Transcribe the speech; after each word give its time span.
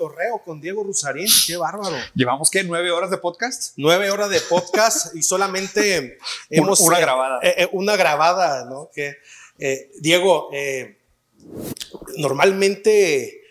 cotorreo 0.00 0.42
con 0.42 0.60
Diego 0.60 0.82
Rusarín. 0.82 1.28
Qué 1.46 1.58
bárbaro. 1.58 1.94
¿Llevamos 2.14 2.50
qué? 2.50 2.64
¿Nueve 2.64 2.90
horas 2.90 3.10
de 3.10 3.18
podcast? 3.18 3.74
Nueve 3.76 4.10
horas 4.10 4.30
de 4.30 4.40
podcast 4.40 5.14
y 5.14 5.22
solamente 5.22 6.16
hemos. 6.50 6.80
Una 6.80 6.98
grabada. 6.98 7.38
Eh, 7.42 7.54
eh, 7.58 7.68
una 7.72 7.96
grabada, 7.96 8.64
¿no? 8.64 8.90
Que, 8.94 9.16
eh, 9.58 9.90
Diego, 10.00 10.48
normalmente 12.16 13.42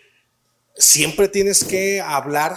siempre 0.74 1.28
tienes 1.28 1.62
que 1.62 2.00
hablar 2.00 2.56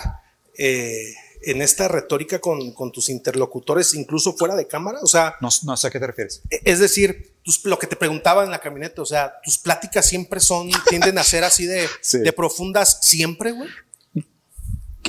en 1.44 1.62
esta 1.62 1.88
retórica 1.88 2.40
con, 2.40 2.92
tus 2.92 3.10
interlocutores, 3.10 3.94
incluso 3.94 4.34
fuera 4.34 4.56
de 4.56 4.68
cámara? 4.68 5.00
O 5.02 5.08
sea, 5.08 5.36
no, 5.42 5.50
no 5.64 5.78
sé 5.78 5.88
a 5.88 5.92
qué 5.92 6.00
te 6.00 6.08
refieres. 6.08 6.42
E, 6.50 6.62
es 6.66 6.80
decir, 6.80 7.34
lo 7.64 7.78
que 7.78 7.88
te 7.88 7.96
preguntaba 7.96 8.44
en 8.44 8.52
la 8.52 8.60
camioneta, 8.60 9.02
o 9.02 9.06
sea, 9.06 9.34
tus 9.44 9.58
pláticas 9.58 10.06
siempre 10.06 10.40
son, 10.40 10.70
tienden 10.90 11.18
a 11.18 11.24
ser 11.24 11.44
así 11.44 11.66
de, 11.66 11.88
de 12.14 12.34
profundas, 12.34 13.00
siempre, 13.02 13.52
güey. 13.52 13.70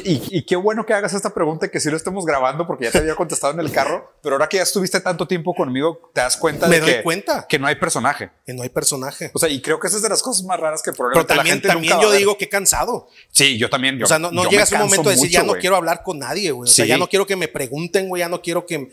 Y, 0.02 0.42
qué 0.42 0.56
bueno 0.56 0.84
que 0.84 0.92
hagas 0.92 1.14
esta 1.14 1.32
pregunta 1.32 1.66
y 1.66 1.68
que 1.70 1.78
sí 1.78 1.88
lo 1.88 1.96
estemos 1.96 2.26
grabando 2.26 2.66
porque 2.66 2.86
ya 2.86 2.90
te 2.90 2.98
había 2.98 3.14
contestado 3.14 3.52
en 3.52 3.60
el 3.60 3.70
carro, 3.70 4.12
pero 4.22 4.34
ahora 4.34 4.48
que 4.48 4.56
ya 4.56 4.64
estuviste 4.64 5.00
tanto 5.00 5.26
tiempo 5.28 5.54
conmigo, 5.54 6.10
te 6.12 6.20
das 6.20 6.36
cuenta 6.36 6.66
Me 6.66 6.76
de 6.76 6.80
doy 6.80 6.90
que, 6.94 7.02
cuenta. 7.02 7.46
que 7.48 7.58
no 7.58 7.66
hay 7.66 7.76
personaje. 7.76 8.30
Que 8.44 8.52
no 8.52 8.62
hay 8.62 8.70
personaje. 8.70 9.30
O 9.32 9.38
sea, 9.38 9.48
y 9.48 9.62
creo 9.62 9.78
que 9.78 9.86
esa 9.86 9.96
es 9.96 10.02
de 10.02 10.08
las 10.08 10.22
cosas 10.22 10.44
más 10.44 10.58
raras 10.58 10.82
que 10.82 10.92
probablemente 10.92 11.26
pero 11.28 11.36
también, 11.36 11.56
la 11.56 11.62
gente 11.62 11.68
también 11.68 12.00
yo 12.00 12.12
digo 12.12 12.36
que 12.36 12.48
cansado. 12.48 13.08
Sí, 13.30 13.56
yo 13.56 13.70
también. 13.70 14.02
o 14.02 14.06
sea, 14.06 14.18
no, 14.18 14.30
no 14.32 14.48
llegas 14.50 14.72
a 14.72 14.76
un 14.76 14.82
momento 14.82 15.08
de 15.08 15.16
decir, 15.16 15.30
ya 15.30 15.42
no 15.44 15.54
quiero 15.54 15.76
hablar 15.76 16.02
con 16.02 16.18
nadie, 16.18 16.50
güey. 16.50 16.68
O 16.68 16.72
sea, 16.72 16.86
ya 16.86 16.98
no 16.98 17.08
quiero 17.08 17.26
que 17.26 17.36
me 17.36 17.48
pregunten, 17.48 18.08
güey, 18.08 18.20
ya 18.20 18.28
no 18.28 18.42
quiero 18.42 18.66
que... 18.66 18.90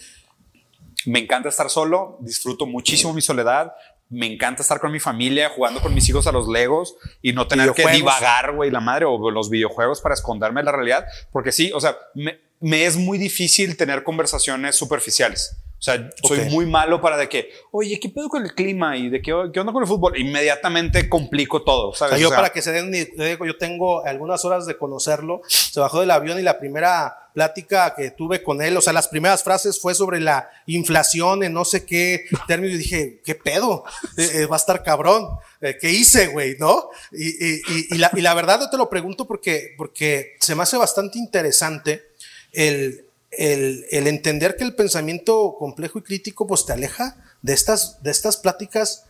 Me 1.08 1.18
encanta 1.18 1.50
estar 1.50 1.68
solo, 1.68 2.20
disfruto 2.20 2.68
muchísimo 2.68 3.12
mi 3.12 3.23
soledad, 3.23 3.73
me 4.12 4.31
encanta 4.31 4.62
estar 4.62 4.80
con 4.80 4.92
mi 4.92 5.00
familia, 5.00 5.50
jugando 5.50 5.81
con 5.81 5.94
mis 5.94 6.08
hijos 6.09 6.28
a 6.28 6.31
los 6.31 6.48
Legos 6.48 6.95
y 7.22 7.34
no 7.34 7.48
tener 7.48 7.72
que 7.72 7.88
divagar, 7.88 8.53
güey, 8.53 8.70
la 8.70 8.81
madre, 8.81 9.06
o 9.06 9.31
los 9.31 9.50
videojuegos 9.50 10.02
para 10.02 10.14
esconderme 10.14 10.62
de 10.62 10.66
la 10.66 10.73
realidad. 10.73 11.06
Porque 11.31 11.52
sí, 11.52 11.72
o 11.73 11.80
sea, 11.80 11.98
me 12.14 12.86
es 12.86 12.98
muy 12.98 13.18
difícil 13.18 13.76
tener 13.76 14.03
conversaciones 14.03 14.76
superficiales. 14.76 15.58
O 15.81 15.84
sea, 15.84 16.12
soy 16.22 16.42
muy 16.52 16.68
malo 16.68 17.02
para 17.02 17.18
de 17.18 17.28
que, 17.28 17.50
oye, 17.72 18.00
¿qué 18.00 18.08
pedo 18.09 18.30
con 18.30 18.44
el 18.44 18.53
clima? 18.53 18.95
Y 18.98 19.09
de 19.09 19.20
qué, 19.20 19.34
qué 19.52 19.59
onda 19.59 19.73
con 19.73 19.81
el 19.81 19.88
fútbol. 19.88 20.16
Inmediatamente 20.16 21.09
complico 21.09 21.64
todo, 21.64 21.96
¿sabes? 21.96 22.20
yo 22.20 22.30
para 22.30 22.52
que 22.52 22.62
se 22.62 22.72
den, 22.72 22.94
yo 23.18 23.58
tengo 23.58 24.06
algunas 24.06 24.46
horas 24.46 24.68
de 24.68 24.78
conocerlo. 24.78 25.42
Se 25.48 25.80
bajó 25.80 26.00
del 26.02 26.12
avión 26.12 26.38
y 26.38 26.44
la 26.44 26.59
primera 26.59 27.20
plática 27.34 27.94
que 27.96 28.12
tuve 28.12 28.44
con 28.44 28.62
él, 28.62 28.76
o 28.78 28.82
sea, 28.82 28.94
las 28.94 29.08
primeras 29.08 29.44
frases 29.44 29.80
fue 29.80 29.96
sobre 29.96 30.20
la 30.20 30.50
inflación 30.66 31.44
en 31.44 31.54
no 31.54 31.66
sé 31.66 31.86
qué 31.86 32.26
término. 32.48 32.76
Y 32.76 32.78
dije, 32.78 33.22
¿qué 33.24 33.36
pedo? 33.36 33.84
Eh, 34.18 34.30
eh, 34.34 34.46
va 34.46 34.56
a 34.56 34.60
estar 34.60 34.84
cabrón. 34.84 35.28
Eh, 35.62 35.78
¿Qué 35.80 35.92
hice, 35.92 36.28
güey? 36.28 36.56
¿No? 36.59 36.90
Y, 37.12 37.30
y, 37.30 37.62
y, 37.92 37.98
la, 37.98 38.12
y 38.14 38.22
la 38.22 38.34
verdad 38.34 38.59
yo 38.59 38.70
te 38.70 38.78
lo 38.78 38.90
pregunto 38.90 39.28
porque, 39.28 39.74
porque 39.78 40.38
se 40.40 40.56
me 40.56 40.64
hace 40.64 40.78
bastante 40.78 41.18
interesante 41.18 42.04
el 42.52 43.06
el, 43.32 44.08
entender 44.08 44.56
que 44.58 44.64
el 44.64 44.76
pensamiento 44.76 45.56
complejo 45.58 46.00
y 46.00 46.02
crítico 46.04 46.46
pues 46.46 46.66
te 46.66 46.74
aleja 46.74 47.16
de 47.42 47.54
estas, 47.54 48.02
de 48.04 48.12
estas 48.12 48.38
pláticas 48.38 49.06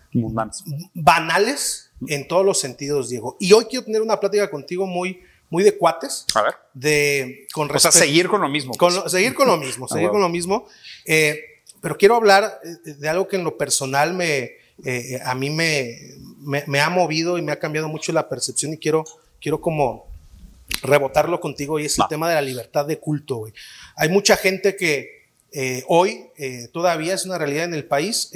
banales 0.93 1.89
en 2.07 2.27
todos 2.27 2.45
los 2.45 2.59
sentidos, 2.59 3.09
Diego. 3.09 3.37
Y 3.39 3.53
hoy 3.53 3.65
quiero 3.65 3.85
tener 3.85 4.01
una 4.01 4.19
plática 4.19 4.49
contigo 4.49 4.85
muy, 4.85 5.21
muy 5.51 5.63
de 5.63 5.77
cuates. 5.77 6.25
A 6.33 6.41
ver. 6.41 6.55
De, 6.73 7.47
con 7.53 7.69
o 7.69 7.79
sea, 7.79 7.91
seguir 7.91 8.27
con 8.27 8.41
lo 8.41 8.49
mismo. 8.49 8.73
Con 8.73 8.95
pues. 8.95 9.11
seguir 9.11 9.35
con 9.35 9.47
lo 9.47 9.57
mismo, 9.57 9.87
seguir 9.89 10.09
con 10.09 10.21
lo 10.21 10.29
mismo. 10.29 10.67
Eh, 11.05 11.39
pero 11.81 11.97
quiero 11.97 12.15
hablar 12.15 12.59
eh, 12.63 12.93
de 12.93 13.09
algo 13.09 13.27
que 13.27 13.35
en 13.35 13.43
lo 13.43 13.57
personal 13.57 14.13
me, 14.13 14.51
eh, 14.83 15.19
a 15.23 15.35
mí 15.35 15.49
me, 15.49 15.99
me, 16.39 16.79
ha 16.79 16.89
movido 16.89 17.37
y 17.37 17.41
me 17.41 17.51
ha 17.51 17.59
cambiado 17.59 17.87
mucho 17.87 18.11
la 18.13 18.29
percepción 18.29 18.73
y 18.73 18.77
quiero, 18.77 19.03
quiero 19.39 19.61
como 19.61 20.07
rebotarlo 20.81 21.39
contigo 21.39 21.79
y 21.79 21.85
es 21.85 21.99
el 21.99 22.05
tema 22.09 22.29
de 22.29 22.35
la 22.35 22.41
libertad 22.41 22.85
de 22.85 22.97
culto. 22.97 23.43
Hay 23.97 24.09
mucha 24.09 24.37
gente 24.37 24.75
que 24.75 25.27
eh, 25.51 25.83
hoy 25.87 26.27
eh, 26.37 26.69
todavía 26.71 27.13
es 27.13 27.25
una 27.25 27.37
realidad 27.37 27.65
en 27.65 27.73
el 27.73 27.85
país, 27.85 28.31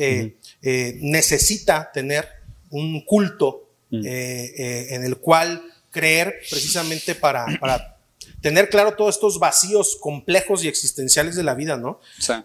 necesita 0.68 1.92
tener 1.94 2.28
un 2.70 3.06
culto 3.06 3.70
en 3.90 5.04
el 5.04 5.18
cual 5.18 5.64
creer 5.96 6.42
precisamente 6.50 7.16
para, 7.16 7.46
para 7.58 7.98
tener 8.42 8.70
claro 8.70 8.96
todos 8.98 9.16
estos 9.16 9.40
vacíos 9.40 9.98
complejos 10.02 10.62
y 10.62 10.68
existenciales 10.68 11.38
de 11.38 11.44
la 11.44 11.56
vida, 11.56 11.78
¿no? 11.78 12.02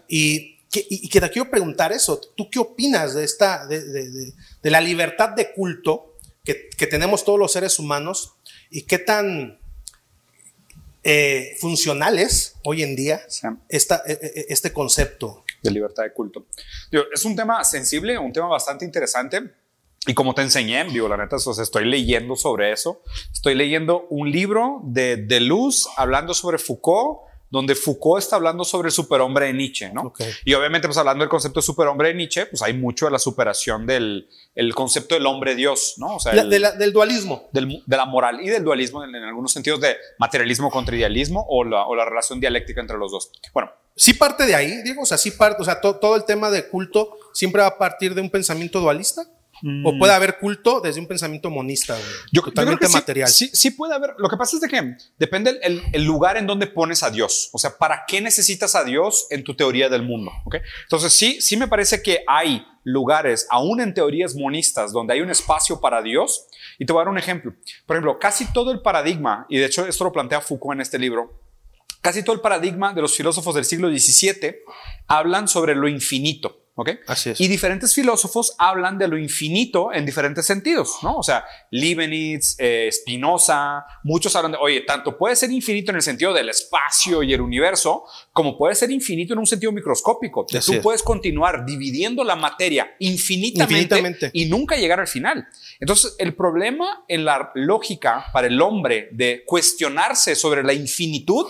Y, 0.07 0.55
que, 0.71 0.87
y, 0.89 1.09
que 1.09 1.19
te 1.19 1.29
quiero 1.29 1.51
preguntar 1.51 1.91
eso, 1.91 2.21
¿tú 2.37 2.49
qué 2.49 2.59
opinas 2.59 3.13
de 3.13 3.25
esta, 3.25 3.67
de, 3.67 3.83
de, 3.83 4.33
de, 4.63 4.71
la 4.71 4.79
libertad 4.79 5.31
de 5.31 5.51
culto 5.51 6.15
que, 6.45 6.69
que, 6.77 6.87
tenemos 6.87 7.25
todos 7.25 7.37
los 7.37 7.51
seres 7.51 7.77
humanos 7.77 8.35
y 8.69 8.83
qué 8.83 8.97
tan 8.97 9.59
eh, 11.03 11.57
funcionales 11.59 12.55
hoy 12.63 12.83
en 12.83 12.95
día 12.95 13.21
esta, 13.67 14.01
e, 14.07 14.13
e, 14.13 14.45
este 14.47 14.71
concepto. 14.71 15.43
De 15.61 15.71
libertad 15.71 16.03
de 16.03 16.13
culto. 16.13 16.47
es 17.13 17.25
un 17.25 17.35
tema 17.35 17.61
sensible, 17.65 18.17
un 18.17 18.31
tema 18.31 18.47
bastante 18.47 18.85
interesante. 18.85 19.60
Y 20.07 20.13
como 20.13 20.33
te 20.33 20.41
enseñé, 20.41 20.83
digo, 20.85 21.07
la 21.07 21.17
neta, 21.17 21.35
estoy 21.35 21.85
leyendo 21.85 22.35
sobre 22.35 22.71
eso. 22.71 23.01
Estoy 23.31 23.53
leyendo 23.55 24.07
un 24.09 24.31
libro 24.31 24.81
de, 24.83 25.17
de 25.17 25.39
Luz 25.39 25.87
hablando 25.95 26.33
sobre 26.33 26.57
Foucault 26.57 27.31
donde 27.51 27.75
Foucault 27.75 28.23
está 28.23 28.37
hablando 28.37 28.63
sobre 28.63 28.87
el 28.87 28.93
superhombre 28.93 29.47
de 29.47 29.53
Nietzsche, 29.53 29.91
¿no? 29.93 30.13
Y 30.45 30.53
obviamente, 30.53 30.87
pues 30.87 30.97
hablando 30.97 31.23
del 31.23 31.29
concepto 31.29 31.59
de 31.59 31.65
superhombre 31.65 32.07
de 32.07 32.13
Nietzsche, 32.15 32.45
pues 32.45 32.61
hay 32.61 32.73
mucho 32.73 33.05
de 33.05 33.11
la 33.11 33.19
superación 33.19 33.85
del 33.85 34.29
el 34.55 34.73
concepto 34.73 35.15
del 35.15 35.25
hombre 35.25 35.53
Dios, 35.53 35.95
¿no? 35.97 36.15
O 36.15 36.19
sea, 36.19 36.33
del 36.33 36.93
dualismo. 36.93 37.49
Del, 37.51 37.83
de 37.85 37.97
la 37.97 38.05
moral 38.05 38.39
y 38.41 38.47
del 38.47 38.63
dualismo 38.63 39.03
en, 39.03 39.13
algunos 39.15 39.51
sentidos 39.51 39.81
de 39.81 39.97
materialismo 40.17 40.71
contra 40.71 40.95
idealismo 40.95 41.45
o 41.49 41.65
la, 41.65 41.85
o 41.85 41.93
la, 41.93 42.05
relación 42.05 42.39
dialéctica 42.39 42.79
entre 42.79 42.97
los 42.97 43.11
dos. 43.11 43.31
Bueno. 43.53 43.69
Sí 43.93 44.13
parte 44.13 44.45
de 44.45 44.55
ahí, 44.55 44.81
Diego, 44.83 45.01
o 45.01 45.05
sea, 45.05 45.17
sí 45.17 45.31
parte, 45.31 45.61
o 45.61 45.65
sea, 45.65 45.81
todo 45.81 46.15
el 46.15 46.23
tema 46.23 46.49
de 46.49 46.69
culto 46.69 47.17
siempre 47.33 47.61
va 47.61 47.67
a 47.67 47.77
partir 47.77 48.15
de 48.15 48.21
un 48.21 48.29
pensamiento 48.29 48.79
dualista. 48.79 49.23
O 49.63 49.93
mm. 49.93 49.99
puede 49.99 50.13
haber 50.13 50.39
culto 50.39 50.81
desde 50.81 50.99
un 50.99 51.07
pensamiento 51.07 51.49
monista, 51.49 51.97
yo, 52.31 52.41
totalmente 52.41 52.87
material. 52.89 53.29
Sí, 53.29 53.49
sí, 53.53 53.71
puede 53.71 53.93
haber. 53.93 54.15
Lo 54.17 54.27
que 54.27 54.37
pasa 54.37 54.55
es 54.55 54.61
de 54.61 54.67
que 54.67 54.95
depende 55.19 55.59
el, 55.61 55.83
el, 55.91 56.03
lugar 56.03 56.37
en 56.37 56.47
donde 56.47 56.67
pones 56.67 57.03
a 57.03 57.11
Dios. 57.11 57.49
O 57.53 57.59
sea, 57.59 57.77
¿para 57.77 58.03
qué 58.07 58.21
necesitas 58.21 58.73
a 58.75 58.83
Dios 58.83 59.27
en 59.29 59.43
tu 59.43 59.55
teoría 59.55 59.87
del 59.89 60.03
mundo? 60.03 60.31
¿Okay? 60.45 60.61
Entonces, 60.83 61.13
sí, 61.13 61.39
sí 61.41 61.57
me 61.57 61.67
parece 61.67 62.01
que 62.01 62.23
hay 62.27 62.65
lugares, 62.83 63.47
aún 63.49 63.81
en 63.81 63.93
teorías 63.93 64.35
monistas, 64.35 64.91
donde 64.91 65.13
hay 65.13 65.21
un 65.21 65.29
espacio 65.29 65.79
para 65.79 66.01
Dios. 66.01 66.47
Y 66.79 66.85
te 66.85 66.93
voy 66.93 67.01
a 67.01 67.05
dar 67.05 67.11
un 67.11 67.19
ejemplo. 67.19 67.53
Por 67.85 67.95
ejemplo, 67.95 68.17
casi 68.17 68.51
todo 68.51 68.71
el 68.71 68.81
paradigma, 68.81 69.45
y 69.49 69.57
de 69.57 69.65
hecho 69.65 69.85
esto 69.85 70.03
lo 70.03 70.11
plantea 70.11 70.41
Foucault 70.41 70.75
en 70.75 70.81
este 70.81 70.97
libro, 70.97 71.39
casi 72.01 72.23
todo 72.23 72.35
el 72.35 72.41
paradigma 72.41 72.93
de 72.93 73.01
los 73.01 73.15
filósofos 73.15 73.55
del 73.55 73.65
siglo 73.65 73.89
XVII 73.89 74.55
hablan 75.07 75.47
sobre 75.47 75.75
lo 75.75 75.87
infinito. 75.87 76.60
¿Ok? 76.75 76.89
Así 77.07 77.31
es. 77.31 77.41
Y 77.41 77.47
diferentes 77.47 77.93
filósofos 77.93 78.55
hablan 78.57 78.97
de 78.97 79.07
lo 79.07 79.17
infinito 79.17 79.91
en 79.91 80.05
diferentes 80.05 80.45
sentidos, 80.45 80.99
¿no? 81.03 81.17
O 81.17 81.23
sea, 81.23 81.43
Leibniz, 81.69 82.55
eh, 82.59 82.89
Spinoza, 82.91 83.85
muchos 84.03 84.35
hablan 84.37 84.53
de, 84.53 84.57
oye, 84.57 84.81
tanto 84.81 85.17
puede 85.17 85.35
ser 85.35 85.51
infinito 85.51 85.91
en 85.91 85.97
el 85.97 86.01
sentido 86.01 86.33
del 86.33 86.47
espacio 86.47 87.23
y 87.23 87.33
el 87.33 87.41
universo, 87.41 88.05
como 88.31 88.57
puede 88.57 88.75
ser 88.75 88.89
infinito 88.89 89.33
en 89.33 89.39
un 89.39 89.47
sentido 89.47 89.71
microscópico. 89.73 90.45
Tú 90.45 90.81
puedes 90.81 91.03
continuar 91.03 91.65
dividiendo 91.65 92.23
la 92.23 92.37
materia 92.37 92.95
infinitamente, 92.99 94.31
y 94.33 94.45
nunca 94.45 94.77
llegar 94.77 95.01
al 95.01 95.07
final. 95.07 95.47
Entonces, 95.79 96.15
el 96.19 96.35
problema 96.35 97.03
en 97.07 97.25
la 97.25 97.51
lógica 97.53 98.27
para 98.31 98.47
el 98.47 98.61
hombre 98.61 99.09
de 99.11 99.43
cuestionarse 99.45 100.35
sobre 100.35 100.63
la 100.63 100.73
infinitud 100.73 101.47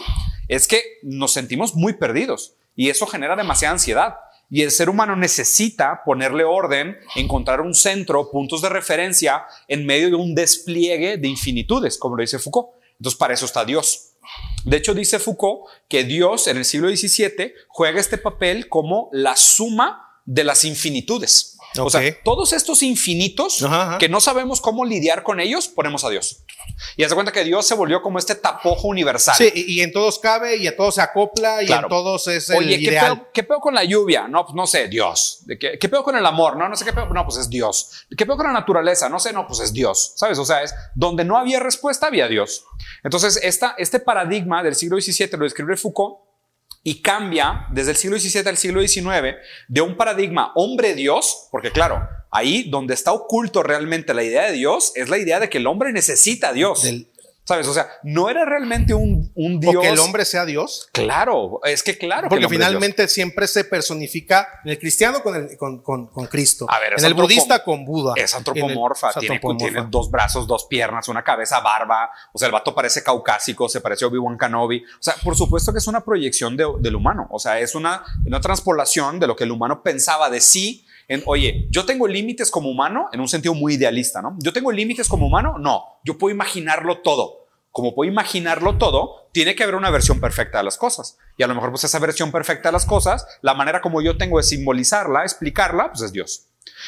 es 0.47 0.67
que 0.67 0.81
nos 1.03 1.31
sentimos 1.31 1.75
muy 1.75 1.93
perdidos 1.93 2.55
y 2.75 2.89
eso 2.89 3.05
genera 3.05 3.35
demasiada 3.35 3.73
ansiedad. 3.73 4.15
Y 4.51 4.63
el 4.63 4.71
ser 4.71 4.89
humano 4.89 5.15
necesita 5.15 6.03
ponerle 6.03 6.43
orden, 6.43 6.97
encontrar 7.15 7.61
un 7.61 7.73
centro, 7.73 8.29
puntos 8.29 8.61
de 8.61 8.67
referencia 8.67 9.45
en 9.69 9.85
medio 9.85 10.09
de 10.09 10.15
un 10.15 10.35
despliegue 10.35 11.17
de 11.17 11.27
infinitudes, 11.29 11.97
como 11.97 12.17
lo 12.17 12.21
dice 12.21 12.37
Foucault. 12.37 12.69
Entonces, 12.99 13.17
para 13.17 13.33
eso 13.33 13.45
está 13.45 13.63
Dios. 13.63 14.09
De 14.65 14.77
hecho, 14.77 14.93
dice 14.93 15.19
Foucault 15.19 15.69
que 15.87 16.03
Dios 16.03 16.47
en 16.47 16.57
el 16.57 16.65
siglo 16.65 16.89
XVII 16.89 17.53
juega 17.69 18.01
este 18.01 18.17
papel 18.17 18.67
como 18.67 19.09
la 19.13 19.37
suma 19.37 20.19
de 20.25 20.43
las 20.43 20.65
infinitudes. 20.65 21.57
O 21.79 21.89
sea, 21.89 22.01
todos 22.23 22.51
estos 22.51 22.83
infinitos 22.83 23.65
que 23.99 24.09
no 24.09 24.19
sabemos 24.19 24.59
cómo 24.59 24.83
lidiar 24.83 25.23
con 25.23 25.39
ellos, 25.39 25.69
ponemos 25.69 26.03
a 26.03 26.09
Dios. 26.09 26.43
Y 26.95 27.03
hace 27.03 27.15
cuenta 27.15 27.31
que 27.31 27.43
Dios 27.43 27.65
se 27.65 27.75
volvió 27.75 28.01
como 28.01 28.19
este 28.19 28.35
tapojo 28.35 28.87
universal. 28.87 29.35
Sí, 29.35 29.51
y, 29.53 29.81
en 29.81 29.91
todos 29.91 30.19
cabe 30.19 30.57
y 30.57 30.67
a 30.67 30.75
todos 30.75 30.95
se 30.95 31.01
acopla 31.01 31.63
y 31.63 31.71
en 31.71 31.87
todos 31.87 32.27
es 32.27 32.49
el 32.49 32.57
Oye, 32.57 32.79
¿qué 32.79 32.91
Pedo, 32.91 33.27
¿qué 33.33 33.43
pedo 33.43 33.59
con 33.59 33.73
la 33.73 33.83
lluvia? 33.83 34.27
No, 34.27 34.43
pues 34.43 34.55
no 34.55 34.67
sé, 34.67 34.87
Dios. 34.87 35.43
¿Qué, 35.59 35.77
¿Qué 35.79 35.89
pedo 35.89 36.03
con 36.03 36.15
el 36.15 36.25
amor? 36.25 36.57
No, 36.57 36.67
no 36.67 36.75
sé 36.75 36.85
qué 36.85 36.93
pedo. 36.93 37.07
No, 37.07 37.25
pues 37.25 37.37
es 37.37 37.49
Dios. 37.49 38.05
¿Qué 38.15 38.25
pedo 38.25 38.37
con 38.37 38.47
la 38.47 38.53
naturaleza? 38.53 39.09
No 39.09 39.19
sé, 39.19 39.33
no, 39.33 39.47
pues 39.47 39.59
es 39.61 39.73
Dios. 39.73 40.13
¿Sabes? 40.15 40.37
O 40.39 40.45
sea, 40.45 40.63
es 40.63 40.73
donde 40.95 41.23
no 41.23 41.37
había 41.37 41.59
respuesta, 41.59 42.07
había 42.07 42.27
Dios. 42.27 42.65
Entonces, 43.03 43.39
esta, 43.41 43.75
este 43.77 43.99
paradigma 43.99 44.63
del 44.63 44.75
siglo 44.75 44.99
XVII 44.99 45.29
lo 45.37 45.43
describe 45.43 45.77
Foucault 45.77 46.31
y 46.83 47.01
cambia 47.01 47.67
desde 47.71 47.91
el 47.91 47.97
siglo 47.97 48.19
XVII 48.19 48.49
al 48.49 48.57
siglo 48.57 48.81
XIX 48.81 49.37
de 49.67 49.81
un 49.81 49.95
paradigma 49.95 50.51
hombre-Dios, 50.55 51.47
porque 51.51 51.71
claro, 51.71 52.07
ahí 52.31 52.69
donde 52.69 52.93
está 52.93 53.11
oculto 53.11 53.61
realmente 53.61 54.13
la 54.13 54.23
idea 54.23 54.45
de 54.45 54.53
Dios 54.53 54.93
es 54.95 55.09
la 55.09 55.17
idea 55.17 55.39
de 55.39 55.49
que 55.49 55.57
el 55.59 55.67
hombre 55.67 55.91
necesita 55.93 56.49
a 56.49 56.53
Dios. 56.53 56.83
¿Sabes? 57.43 57.67
O 57.67 57.73
sea, 57.73 57.89
no 58.03 58.29
era 58.29 58.45
realmente 58.45 58.93
un, 58.93 59.31
un 59.33 59.59
Dios. 59.59 59.75
O 59.75 59.81
que 59.81 59.89
el 59.89 59.97
hombre 59.99 60.25
sea 60.25 60.45
Dios. 60.45 60.87
Claro, 60.93 61.59
es 61.63 61.81
que 61.81 61.97
claro. 61.97 62.29
Porque 62.29 62.43
que 62.45 62.49
finalmente 62.49 63.07
siempre 63.07 63.47
se 63.47 63.63
personifica 63.65 64.47
en 64.63 64.69
el 64.71 64.79
cristiano 64.79 65.23
con, 65.23 65.35
el, 65.35 65.57
con, 65.57 65.81
con, 65.81 66.07
con 66.07 66.27
Cristo. 66.27 66.67
A 66.69 66.79
ver, 66.79 66.93
en 66.97 67.03
el 67.03 67.13
budista 67.15 67.63
con 67.63 67.83
Buda. 67.83 68.13
Es 68.15 68.35
antropomorfa, 68.35 69.07
el- 69.09 69.19
tiene, 69.21 69.35
antropomorfa. 69.35 69.69
tiene 69.73 69.87
dos 69.89 70.11
brazos, 70.11 70.45
dos 70.47 70.65
piernas, 70.65 71.07
una 71.09 71.23
cabeza, 71.23 71.59
barba. 71.61 72.11
O 72.31 72.37
sea, 72.37 72.45
el 72.45 72.51
vato 72.51 72.75
parece 72.75 73.03
caucásico, 73.03 73.67
se 73.67 73.81
parece 73.81 74.05
a 74.05 74.09
Obi-Wan 74.09 74.37
Kenobi. 74.37 74.83
O 74.83 75.01
sea, 75.03 75.15
por 75.23 75.35
supuesto 75.35 75.73
que 75.73 75.79
es 75.79 75.87
una 75.87 76.05
proyección 76.05 76.55
de- 76.55 76.67
del 76.79 76.95
humano. 76.95 77.27
O 77.31 77.39
sea, 77.39 77.59
es 77.59 77.73
una, 77.73 78.03
una 78.23 78.39
transpolación 78.39 79.19
de 79.19 79.25
lo 79.27 79.35
que 79.35 79.45
el 79.45 79.51
humano 79.51 79.81
pensaba 79.81 80.29
de 80.29 80.39
sí. 80.41 80.85
En, 81.11 81.21
oye, 81.25 81.67
yo 81.69 81.83
tengo 81.83 82.07
límites 82.07 82.49
como 82.49 82.69
humano 82.69 83.09
en 83.11 83.19
un 83.19 83.27
sentido 83.27 83.53
muy 83.53 83.73
idealista, 83.73 84.21
¿no? 84.21 84.37
Yo 84.39 84.53
tengo 84.53 84.71
límites 84.71 85.09
como 85.09 85.27
humano, 85.27 85.57
no. 85.59 85.99
Yo 86.05 86.17
puedo 86.17 86.33
imaginarlo 86.33 86.99
todo. 86.99 87.47
Como 87.69 87.93
puedo 87.93 88.09
imaginarlo 88.09 88.77
todo, 88.77 89.27
tiene 89.33 89.53
que 89.53 89.63
haber 89.63 89.75
una 89.75 89.89
versión 89.89 90.21
perfecta 90.21 90.59
de 90.59 90.63
las 90.63 90.77
cosas. 90.77 91.17
Y 91.35 91.43
a 91.43 91.47
lo 91.47 91.53
mejor, 91.53 91.71
pues 91.71 91.83
esa 91.83 91.99
versión 91.99 92.31
perfecta 92.31 92.69
de 92.69 92.73
las 92.73 92.85
cosas, 92.85 93.27
la 93.41 93.53
manera 93.53 93.81
como 93.81 94.01
yo 94.01 94.15
tengo 94.15 94.37
de 94.37 94.43
simbolizarla, 94.43 95.23
explicarla, 95.23 95.89
pues 95.89 96.01
es 96.01 96.13
Dios. 96.13 96.47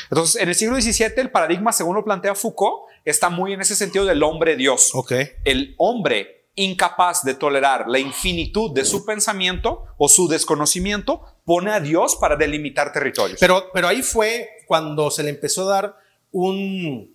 Entonces, 0.10 0.42
en 0.42 0.48
el 0.48 0.56
siglo 0.56 0.80
XVII, 0.80 1.16
el 1.18 1.30
paradigma, 1.30 1.74
según 1.74 1.98
lo 1.98 2.06
plantea 2.06 2.34
Foucault, 2.34 2.84
está 3.04 3.30
muy 3.30 3.52
en 3.52 3.60
ese 3.60 3.76
sentido 3.76 4.06
del 4.06 4.24
hombre 4.24 4.56
Dios. 4.56 4.92
Ok. 4.94 5.12
El 5.44 5.76
hombre 5.78 6.43
incapaz 6.56 7.24
de 7.24 7.34
tolerar 7.34 7.86
la 7.88 8.00
infinitud 8.00 8.72
de 8.74 8.86
su 8.86 9.06
pensamiento 9.06 9.86
o 9.98 10.08
su 10.08 10.28
desconocimiento 10.28 11.22
pone 11.46 11.72
a 11.72 11.80
Dios 11.80 12.16
para 12.16 12.36
delimitar 12.36 12.94
territorios. 12.94 13.40
Pero, 13.40 13.72
pero 13.74 13.88
ahí 13.88 14.02
fue 14.04 14.50
cuando 14.68 15.10
se 15.10 15.24
le 15.24 15.30
empezó 15.30 15.68
a 15.70 15.74
dar 15.74 15.98
un, 16.32 17.12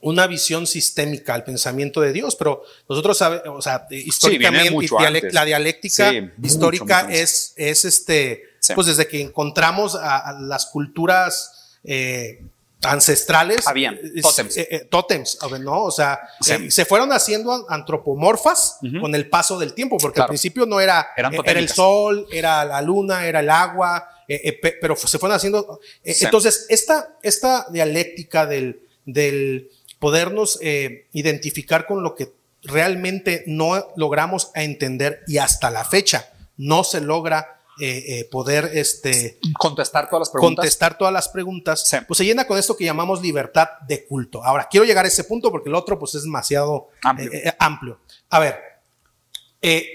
una 0.00 0.26
visión 0.28 0.66
sistémica 0.66 1.34
al 1.34 1.42
pensamiento 1.44 2.00
de 2.00 2.12
Dios, 2.12 2.36
pero 2.36 2.62
nosotros 2.88 3.18
sabemos, 3.18 3.58
o 3.58 3.62
sea, 3.62 3.86
históricamente, 3.90 4.88
la 5.32 5.44
dialéctica 5.44 6.10
Sí, 6.10 6.30
histórica 6.42 7.04
mucho 7.04 7.16
es, 7.16 7.54
es 7.56 7.84
este, 7.84 8.42
Sí. 8.60 8.72
pues 8.74 8.86
desde 8.88 9.06
que 9.06 9.20
encontramos 9.20 9.94
a, 9.94 10.16
a 10.28 10.32
las 10.40 10.66
culturas 10.66 11.78
eh, 11.84 12.44
ancestrales. 12.82 13.66
Habían 13.66 13.98
es- 14.14 14.22
tótems. 14.22 14.56
eh, 14.56 14.68
eh, 14.70 14.78
tótems, 14.90 15.38
¿no? 15.60 15.84
O 15.84 15.90
sea, 15.90 16.20
Sí. 16.40 16.52
eh, 16.52 16.70
se 16.70 16.84
fueron 16.84 17.12
haciendo 17.12 17.66
antropomorfas 17.68 18.78
con 19.00 19.14
el 19.14 19.28
paso 19.28 19.58
del 19.58 19.72
tiempo, 19.74 19.96
porque 19.98 20.16
Claro. 20.16 20.26
al 20.26 20.28
principio 20.30 20.66
no 20.66 20.80
era, 20.80 21.08
eh, 21.16 21.22
era 21.44 21.58
el 21.60 21.68
sol, 21.68 22.26
era 22.30 22.64
la 22.64 22.80
luna, 22.82 23.26
era 23.26 23.40
el 23.40 23.50
agua, 23.50 24.08
eh, 24.28 24.40
eh, 24.44 24.52
pe- 24.60 24.76
pero 24.80 24.94
se 24.96 25.18
fueron 25.18 25.36
haciendo. 25.36 25.80
eh, 26.04 26.14
Sí. 26.14 26.24
Entonces, 26.24 26.66
esta, 26.68 27.16
esta 27.22 27.66
dialéctica 27.70 28.46
del, 28.46 28.80
del 29.04 29.70
podernos 29.98 30.58
eh, 30.62 31.06
identificar 31.12 31.86
con 31.86 32.02
lo 32.02 32.14
que 32.14 32.32
realmente 32.62 33.44
no 33.46 33.92
logramos 33.96 34.50
entender 34.54 35.22
y 35.26 35.38
hasta 35.38 35.70
la 35.70 35.84
fecha 35.84 36.28
no 36.56 36.84
se 36.84 37.00
logra 37.00 37.55
eh, 37.80 38.04
eh, 38.20 38.28
poder 38.30 38.70
este, 38.74 39.38
Contestar 39.58 40.08
todas 40.08 40.20
las 40.20 40.30
preguntas. 40.30 40.56
contestar 40.62 40.98
todas 40.98 41.12
las 41.12 41.28
preguntas, 41.28 41.86
Sí. 41.88 41.96
pues 42.06 42.18
se 42.18 42.24
llena 42.24 42.46
con 42.46 42.58
esto 42.58 42.76
que 42.76 42.84
llamamos 42.84 43.20
libertad 43.22 43.68
de 43.86 44.06
culto. 44.06 44.42
Ahora, 44.44 44.66
quiero 44.70 44.84
llegar 44.86 45.04
a 45.04 45.08
ese 45.08 45.24
punto 45.24 45.50
porque 45.50 45.68
el 45.68 45.74
otro 45.74 45.98
pues 45.98 46.14
es 46.14 46.22
demasiado 46.22 46.88
Amplio. 47.04 47.30
eh, 47.32 47.54
amplio. 47.58 47.98
A 48.30 48.38
ver, 48.40 48.58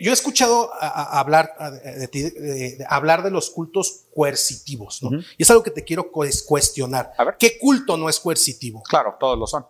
yo 0.02 0.12
he 0.12 0.14
escuchado 0.14 0.70
a- 0.74 0.88
a- 0.88 1.20
hablar, 1.22 1.54
a- 1.58 1.72
de, 1.72 2.08
ti, 2.10 2.22
de- 2.24 2.32
de 2.78 2.86
hablar 2.90 3.24
de 3.24 3.32
los 3.32 3.50
cultos 3.50 4.02
coercitivos, 4.14 5.02
¿no? 5.02 5.12
Y 5.38 5.44
es 5.44 5.50
algo 5.50 5.64
que 5.64 5.72
te 5.72 5.84
quiero 5.86 6.12
cues- 6.12 6.44
cuestionar. 6.46 7.14
A 7.18 7.24
ver. 7.24 7.36
¿Qué 7.40 7.58
culto 7.58 7.96
no 7.96 8.10
es 8.10 8.20
coercitivo? 8.20 8.84
Claro, 8.84 9.16
todos 9.20 9.38
lo 9.40 9.48
son. 9.48 9.66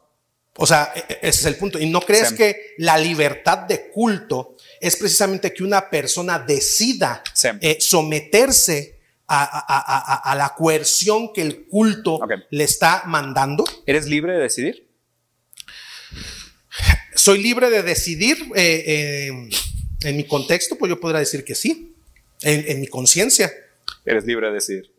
O 0.57 0.68
sea, 0.68 0.92
e- 0.95 1.00
e- 1.07 1.19
ese 1.30 1.39
es 1.42 1.45
el 1.45 1.56
punto. 1.56 1.80
¿Y 1.80 1.89
no 1.89 2.01
crees 2.01 2.30
Sí. 2.30 2.36
que 2.36 2.74
la 2.77 2.98
libertad 2.98 3.59
de 3.59 3.89
culto 3.89 4.57
es 4.80 4.95
precisamente 4.98 5.53
que 5.53 5.63
una 5.63 5.89
persona 5.89 6.39
decida 6.39 7.24
Sí. 7.33 7.48
eh, 7.62 7.77
someterse 7.80 9.00
a, 9.27 9.44
a- 9.44 10.18
a- 10.18 10.31
a- 10.31 10.36
la 10.36 10.53
coerción 10.56 11.31
que 11.33 11.42
el 11.42 11.65
culto 11.68 12.19
le 12.50 12.63
está 12.65 13.03
mandando? 13.06 13.63
¿Eres 13.86 14.06
libre 14.07 14.33
de 14.33 14.39
decidir? 14.39 14.88
¿Soy 17.15 17.42
libre 17.42 17.69
de 17.69 17.83
decidir? 17.83 18.38
eh, 18.56 18.83
eh, 18.88 19.50
en 20.04 20.18
mi 20.18 20.25
contexto, 20.25 20.77
pues 20.77 20.89
yo 20.89 21.00
podría 21.00 21.19
decir 21.19 21.45
que 21.45 21.54
sí. 21.56 21.95
En, 22.42 22.65
en 22.68 22.81
mi 22.81 22.88
conciencia. 22.88 23.51
Eres 24.04 24.25
libre 24.25 24.47
de 24.47 24.54
decidir. 24.54 24.92